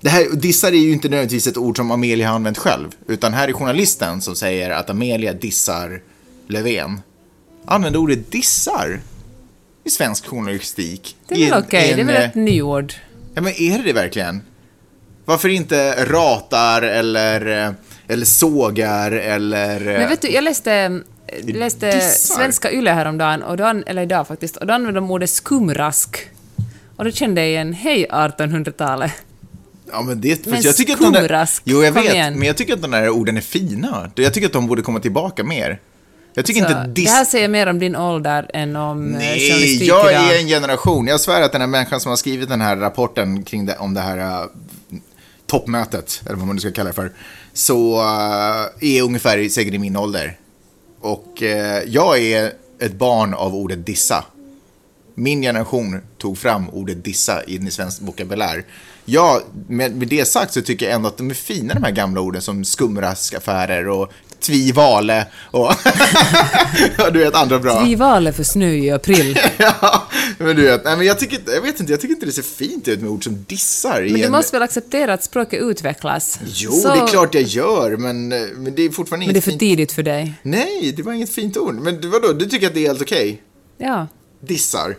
det 0.00 0.08
här, 0.08 0.36
dissar 0.36 0.72
är 0.72 0.76
ju 0.76 0.92
inte 0.92 1.08
nödvändigtvis 1.08 1.46
ett 1.46 1.56
ord 1.56 1.76
som 1.76 1.90
Amelia 1.90 2.28
har 2.28 2.34
använt 2.34 2.58
själv, 2.58 2.88
utan 3.08 3.34
här 3.34 3.48
är 3.48 3.52
journalisten 3.52 4.20
som 4.20 4.36
säger 4.36 4.70
att 4.70 4.90
Amelia 4.90 5.32
dissar 5.32 6.02
Löfven. 6.48 7.00
Använder 7.64 8.00
ordet 8.00 8.32
dissar 8.32 9.00
i 9.84 9.90
svensk 9.90 10.26
journalistik. 10.26 11.16
Det 11.28 11.34
är 11.44 11.50
väl 11.50 11.62
okej, 11.64 11.90
i 11.90 11.94
det 11.94 12.00
är 12.00 12.04
väl 12.04 12.16
eh, 12.16 12.24
ett 12.24 12.34
nyord. 12.34 12.94
Ja, 13.34 13.40
men 13.42 13.52
är 13.52 13.78
det 13.78 13.84
det 13.84 13.92
verkligen? 13.92 14.42
Varför 15.24 15.48
inte 15.48 16.04
ratar 16.04 16.82
eller, 16.82 17.66
eh, 17.66 17.72
eller 18.08 18.26
sågar 18.26 19.12
eller... 19.12 19.80
eh, 19.80 19.98
Men 19.98 20.08
vet 20.08 20.22
du, 20.22 20.28
jag 20.28 20.44
läste, 20.44 21.00
läste 21.42 21.90
Dissar. 21.90 22.34
Svenska 22.34 22.72
Yle 22.72 22.90
häromdagen, 22.90 23.42
och 23.42 23.56
då, 23.56 23.82
eller 23.86 24.02
idag 24.02 24.28
faktiskt, 24.28 24.56
och 24.56 24.66
då 24.66 24.74
använde 24.74 25.00
de 25.00 25.10
ordet 25.10 25.30
skumrask. 25.30 26.28
Och 26.96 27.04
då 27.04 27.10
kände 27.10 27.40
jag 27.40 27.50
igen, 27.50 27.72
hej 27.72 28.06
1800-talet. 28.10 29.12
Ja, 29.92 30.02
men 30.02 30.20
det, 30.20 30.46
Men 30.46 30.62
jag 30.62 30.76
tycker 30.76 30.92
att 30.92 31.00
de 31.00 31.12
där, 31.12 31.48
Jo, 31.64 31.82
jag 31.82 31.92
vet, 31.92 32.04
igen. 32.04 32.38
men 32.38 32.46
jag 32.46 32.56
tycker 32.56 32.74
att 32.74 32.82
de 32.82 32.90
där 32.90 33.10
orden 33.10 33.36
är 33.36 33.40
fina. 33.40 34.10
Jag 34.14 34.34
tycker 34.34 34.46
att 34.46 34.52
de 34.52 34.66
borde 34.66 34.82
komma 34.82 35.00
tillbaka 35.00 35.44
mer. 35.44 35.80
Jag 36.34 36.46
tycker 36.46 36.60
Så, 36.60 36.68
inte 36.68 36.86
diss... 36.86 37.04
det 37.04 37.10
här 37.10 37.24
säger 37.24 37.48
mer 37.48 37.66
om 37.66 37.78
din 37.78 37.96
ålder 37.96 38.50
än 38.54 38.76
om 38.76 39.12
eh, 39.12 39.18
Nej, 39.18 39.86
jag 39.86 40.12
idag. 40.12 40.12
är 40.12 40.40
en 40.40 40.46
generation. 40.48 41.06
Jag 41.06 41.20
svär 41.20 41.42
att 41.42 41.52
den 41.52 41.60
här 41.60 41.68
människan 41.68 42.00
som 42.00 42.10
har 42.10 42.16
skrivit 42.16 42.48
den 42.48 42.60
här 42.60 42.76
rapporten 42.76 43.42
kring 43.42 43.66
det, 43.66 43.76
om 43.76 43.94
det 43.94 44.00
här 44.00 44.42
uh, 44.42 44.48
toppmötet, 45.46 46.22
eller 46.26 46.36
vad 46.36 46.46
man 46.46 46.56
nu 46.56 46.60
ska 46.60 46.72
kalla 46.72 46.88
det 46.88 46.94
för, 46.94 47.12
så 47.52 48.00
uh, 48.00 48.66
är 48.80 49.02
ungefär 49.02 49.48
säkert 49.48 49.74
i 49.74 49.78
min 49.78 49.96
ålder. 49.96 50.38
Och 51.00 51.42
eh, 51.42 51.82
jag 51.86 52.18
är 52.18 52.52
ett 52.80 52.92
barn 52.92 53.34
av 53.34 53.54
ordet 53.54 53.86
dissa. 53.86 54.24
Min 55.14 55.42
generation 55.42 56.00
tog 56.18 56.38
fram 56.38 56.68
ordet 56.68 57.04
dissa 57.04 57.44
in 57.44 57.66
i 57.66 57.70
svensk 57.70 58.02
vokabulär. 58.02 58.64
Ja, 59.08 59.40
med, 59.68 59.96
med 59.96 60.08
det 60.08 60.24
sagt 60.28 60.52
så 60.54 60.62
tycker 60.62 60.86
jag 60.86 60.94
ändå 60.94 61.08
att 61.08 61.16
de 61.16 61.30
är 61.30 61.34
fina 61.34 61.74
de 61.74 61.82
här 61.82 61.90
gamla 61.90 62.20
orden 62.20 62.42
som 62.42 62.64
skumraskaffärer 62.64 63.88
och 63.88 64.12
tvivale 64.40 65.26
och 65.50 65.72
du 67.12 67.18
vet 67.18 67.34
andra 67.34 67.58
bra. 67.58 67.84
Vi 67.84 67.94
valde 67.94 68.32
för 68.32 68.42
snö 68.42 68.68
i 68.68 68.90
april. 68.90 69.38
ja, 69.58 70.08
men 70.38 70.56
du 70.56 70.62
vet, 70.62 70.84
nej, 70.84 70.96
men 70.96 71.06
jag, 71.06 71.18
tycker, 71.18 71.40
jag 71.46 71.62
vet 71.62 71.80
inte, 71.80 71.92
jag 71.92 72.00
tycker 72.00 72.14
inte 72.14 72.26
det 72.26 72.32
ser 72.32 72.42
fint 72.42 72.88
ut 72.88 73.00
med 73.00 73.10
ord 73.10 73.24
som 73.24 73.44
dissar. 73.48 74.02
Men 74.02 74.12
du 74.12 74.22
en- 74.24 74.32
måste 74.32 74.52
väl 74.52 74.62
acceptera 74.62 75.14
att 75.14 75.24
språket 75.24 75.62
utvecklas? 75.62 76.38
Jo, 76.46 76.70
Så- 76.70 76.88
det 76.94 77.00
är 77.00 77.06
klart 77.06 77.34
jag 77.34 77.42
gör, 77.42 77.96
men, 77.96 78.28
men 78.28 78.74
det 78.74 78.82
är 78.82 78.90
fortfarande 78.90 79.26
Men 79.26 79.34
det 79.34 79.38
är 79.38 79.38
inget 79.38 79.44
för 79.44 79.50
fint. 79.50 79.60
tidigt 79.60 79.92
för 79.92 80.02
dig. 80.02 80.34
Nej, 80.42 80.92
det 80.96 81.02
var 81.02 81.12
inget 81.12 81.30
fint 81.34 81.56
ord. 81.56 81.74
Men 81.74 82.10
vadå, 82.10 82.32
du 82.32 82.46
tycker 82.46 82.66
att 82.66 82.74
det 82.74 82.80
är 82.80 82.86
helt 82.88 83.02
okej? 83.02 83.42
Ja. 83.78 84.06
Dissar? 84.40 84.96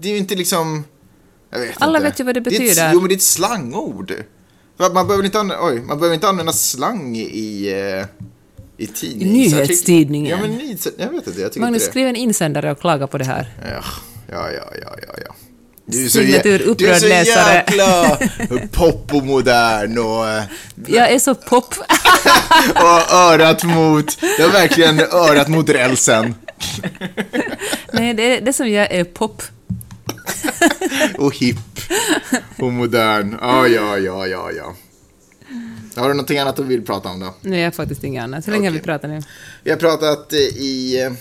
Det 0.00 0.08
är 0.08 0.12
ju 0.12 0.18
inte 0.18 0.34
liksom... 0.34 0.84
Jag 1.50 1.58
vet 1.58 1.70
Alla 1.82 1.98
inte. 1.98 2.08
vet 2.10 2.20
ju 2.20 2.24
vad 2.24 2.34
det 2.34 2.38
är 2.38 2.40
ett- 2.40 2.44
betyder. 2.44 2.90
jo, 2.92 3.00
men 3.00 3.08
det 3.08 3.14
är 3.14 3.16
ett 3.16 3.22
slangord. 3.22 4.12
Man 4.78 5.06
behöver 5.06 5.24
inte 5.24 5.40
använda, 5.40 5.64
oj, 5.64 5.80
man 5.80 5.98
behöver 5.98 6.14
inte 6.14 6.28
använda 6.28 6.52
slang 6.52 7.16
i, 7.16 7.72
eh, 8.78 8.84
i 9.02 9.24
nyhetstidningen. 9.24 10.30
Ja, 10.30 10.36
men 10.46 10.50
nyhets... 10.58 10.88
Jag 10.98 11.08
vet 11.10 11.26
inte, 11.26 11.40
jag 11.40 11.52
tycker 11.52 11.60
Magnus, 11.60 11.82
inte 11.82 11.86
det. 11.88 11.90
skriv 11.90 12.06
en 12.08 12.16
insändare 12.16 12.70
och 12.72 12.80
klaga 12.80 13.06
på 13.06 13.18
det 13.18 13.24
här. 13.24 13.48
Ja, 13.62 13.84
ja, 14.32 14.50
ja, 14.50 14.64
ja, 14.82 14.94
ja. 15.06 15.14
ja. 15.26 15.34
Du 15.88 16.04
är 16.04 16.08
Signatur 16.08 16.58
jä- 16.58 16.74
Du 16.78 16.86
är 16.88 16.98
så 16.98 17.08
läsare. 17.08 17.54
jäkla 17.54 18.18
pop 18.72 19.14
och 19.14 19.24
modern 19.26 19.98
och, 19.98 20.26
Jag 20.86 21.10
är 21.12 21.18
så 21.18 21.34
pop. 21.34 21.74
och 22.74 23.12
örat 23.14 23.64
mot, 23.64 24.20
det 24.20 24.42
var 24.42 24.52
verkligen 24.52 25.00
örat 25.00 25.48
mot 25.48 25.68
rälsen. 25.68 26.34
Nej, 27.92 28.14
det, 28.14 28.40
det 28.40 28.52
som 28.52 28.68
jag 28.70 28.90
är 28.92 29.04
pop. 29.04 29.42
Och 31.18 31.36
hipp 31.36 31.56
och 32.58 32.72
modern. 32.72 33.38
Ja, 33.40 33.68
ja, 33.68 33.98
ja, 33.98 34.26
ja, 34.26 34.50
ja. 34.52 34.74
Har 35.96 36.08
du 36.08 36.14
någonting 36.14 36.38
annat 36.38 36.56
du 36.56 36.62
vill 36.62 36.84
prata 36.84 37.08
om 37.08 37.20
då? 37.20 37.34
Nej, 37.40 37.58
jag 37.58 37.66
har 37.66 37.72
faktiskt 37.72 38.04
inget 38.04 38.22
annat. 38.24 38.46
Hur 38.48 38.52
länge 38.52 38.68
har 38.68 38.72
vi 38.72 38.80
pratat 38.80 39.10
nu? 39.10 39.22
Vi 39.62 39.70
har 39.70 39.78
pratat 39.78 40.32
eh, 40.32 40.38
i 40.38 41.02
eh, 41.02 41.12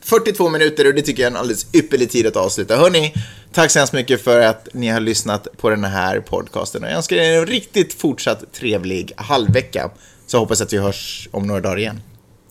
42 0.00 0.48
minuter 0.48 0.86
och 0.86 0.94
det 0.94 1.02
tycker 1.02 1.22
jag 1.22 1.26
är 1.26 1.30
en 1.30 1.40
alldeles 1.40 1.66
ypperlig 1.74 2.10
tid 2.10 2.26
att 2.26 2.36
avsluta. 2.36 2.76
Hörni, 2.76 3.14
tack 3.52 3.70
så 3.70 3.78
hemskt 3.78 3.92
mycket 3.94 4.24
för 4.24 4.40
att 4.40 4.68
ni 4.72 4.88
har 4.88 5.00
lyssnat 5.00 5.48
på 5.56 5.70
den 5.70 5.84
här 5.84 6.20
podcasten 6.20 6.84
och 6.84 6.90
jag 6.90 6.96
önskar 6.96 7.16
er 7.16 7.38
en 7.38 7.46
riktigt 7.46 7.94
fortsatt 7.94 8.52
trevlig 8.52 9.12
halvvecka. 9.16 9.90
Så 10.26 10.38
hoppas 10.38 10.60
att 10.60 10.72
vi 10.72 10.78
hörs 10.78 11.28
om 11.32 11.46
några 11.46 11.60
dagar 11.60 11.78
igen. 11.78 12.00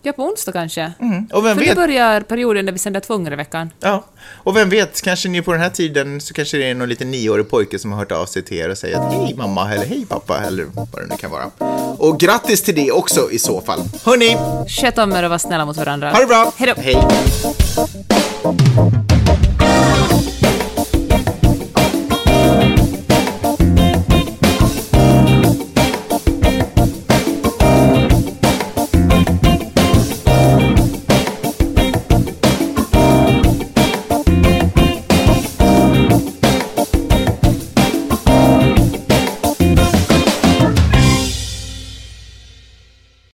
Ja, 0.02 0.12
på 0.12 0.22
onsdag 0.24 0.52
kanske. 0.52 0.92
Och 1.32 1.44
vem 1.44 1.54
För 1.56 1.60
nu 1.62 1.66
vet, 1.68 1.76
börjar 1.76 2.20
perioden 2.20 2.66
där 2.66 2.72
vi 2.72 2.78
sänder 2.78 3.00
två 3.00 3.16
gånger 3.16 3.32
i 3.32 3.36
veckan. 3.36 3.70
ja, 3.80 4.04
och 4.34 4.56
vem 4.56 4.68
vet, 4.68 5.02
kanske 5.02 5.28
ni 5.28 5.42
på 5.42 5.52
den 5.52 5.60
här 5.60 5.70
tiden 5.70 6.20
så 6.20 6.34
kanske 6.34 6.56
det 6.56 6.70
är 6.70 6.74
någon 6.74 6.88
liten 6.88 7.10
nioårig 7.10 7.50
pojke 7.50 7.78
som 7.78 7.92
har 7.92 7.98
hört 7.98 8.12
av 8.12 8.26
sig 8.26 8.42
till 8.42 8.56
er 8.56 8.68
och 8.68 8.78
säger 8.78 8.98
att 8.98 9.12
hej 9.14 9.34
mamma 9.36 9.72
eller 9.74 9.86
hej 9.86 10.06
pappa 10.08 10.38
eller 10.46 10.64
vad 10.74 10.88
det 11.02 11.06
nu 11.10 11.16
kan 11.16 11.30
vara. 11.30 11.50
Och 11.98 12.20
grattis 12.20 12.62
till 12.62 12.74
det 12.74 12.92
också 12.92 13.30
i 13.30 13.38
så 13.38 13.60
fall. 13.60 13.80
Hörni, 14.04 14.36
Sköt 14.68 14.98
om 14.98 15.12
er 15.12 15.22
och 15.22 15.30
var 15.30 15.38
snälla 15.38 15.64
mot 15.66 15.76
varandra. 15.76 16.10
ha 16.10 16.20
det 16.20 16.26
bra! 16.26 16.52
Hej 16.56 16.74
då. 16.76 16.82
Hej. 16.82 16.96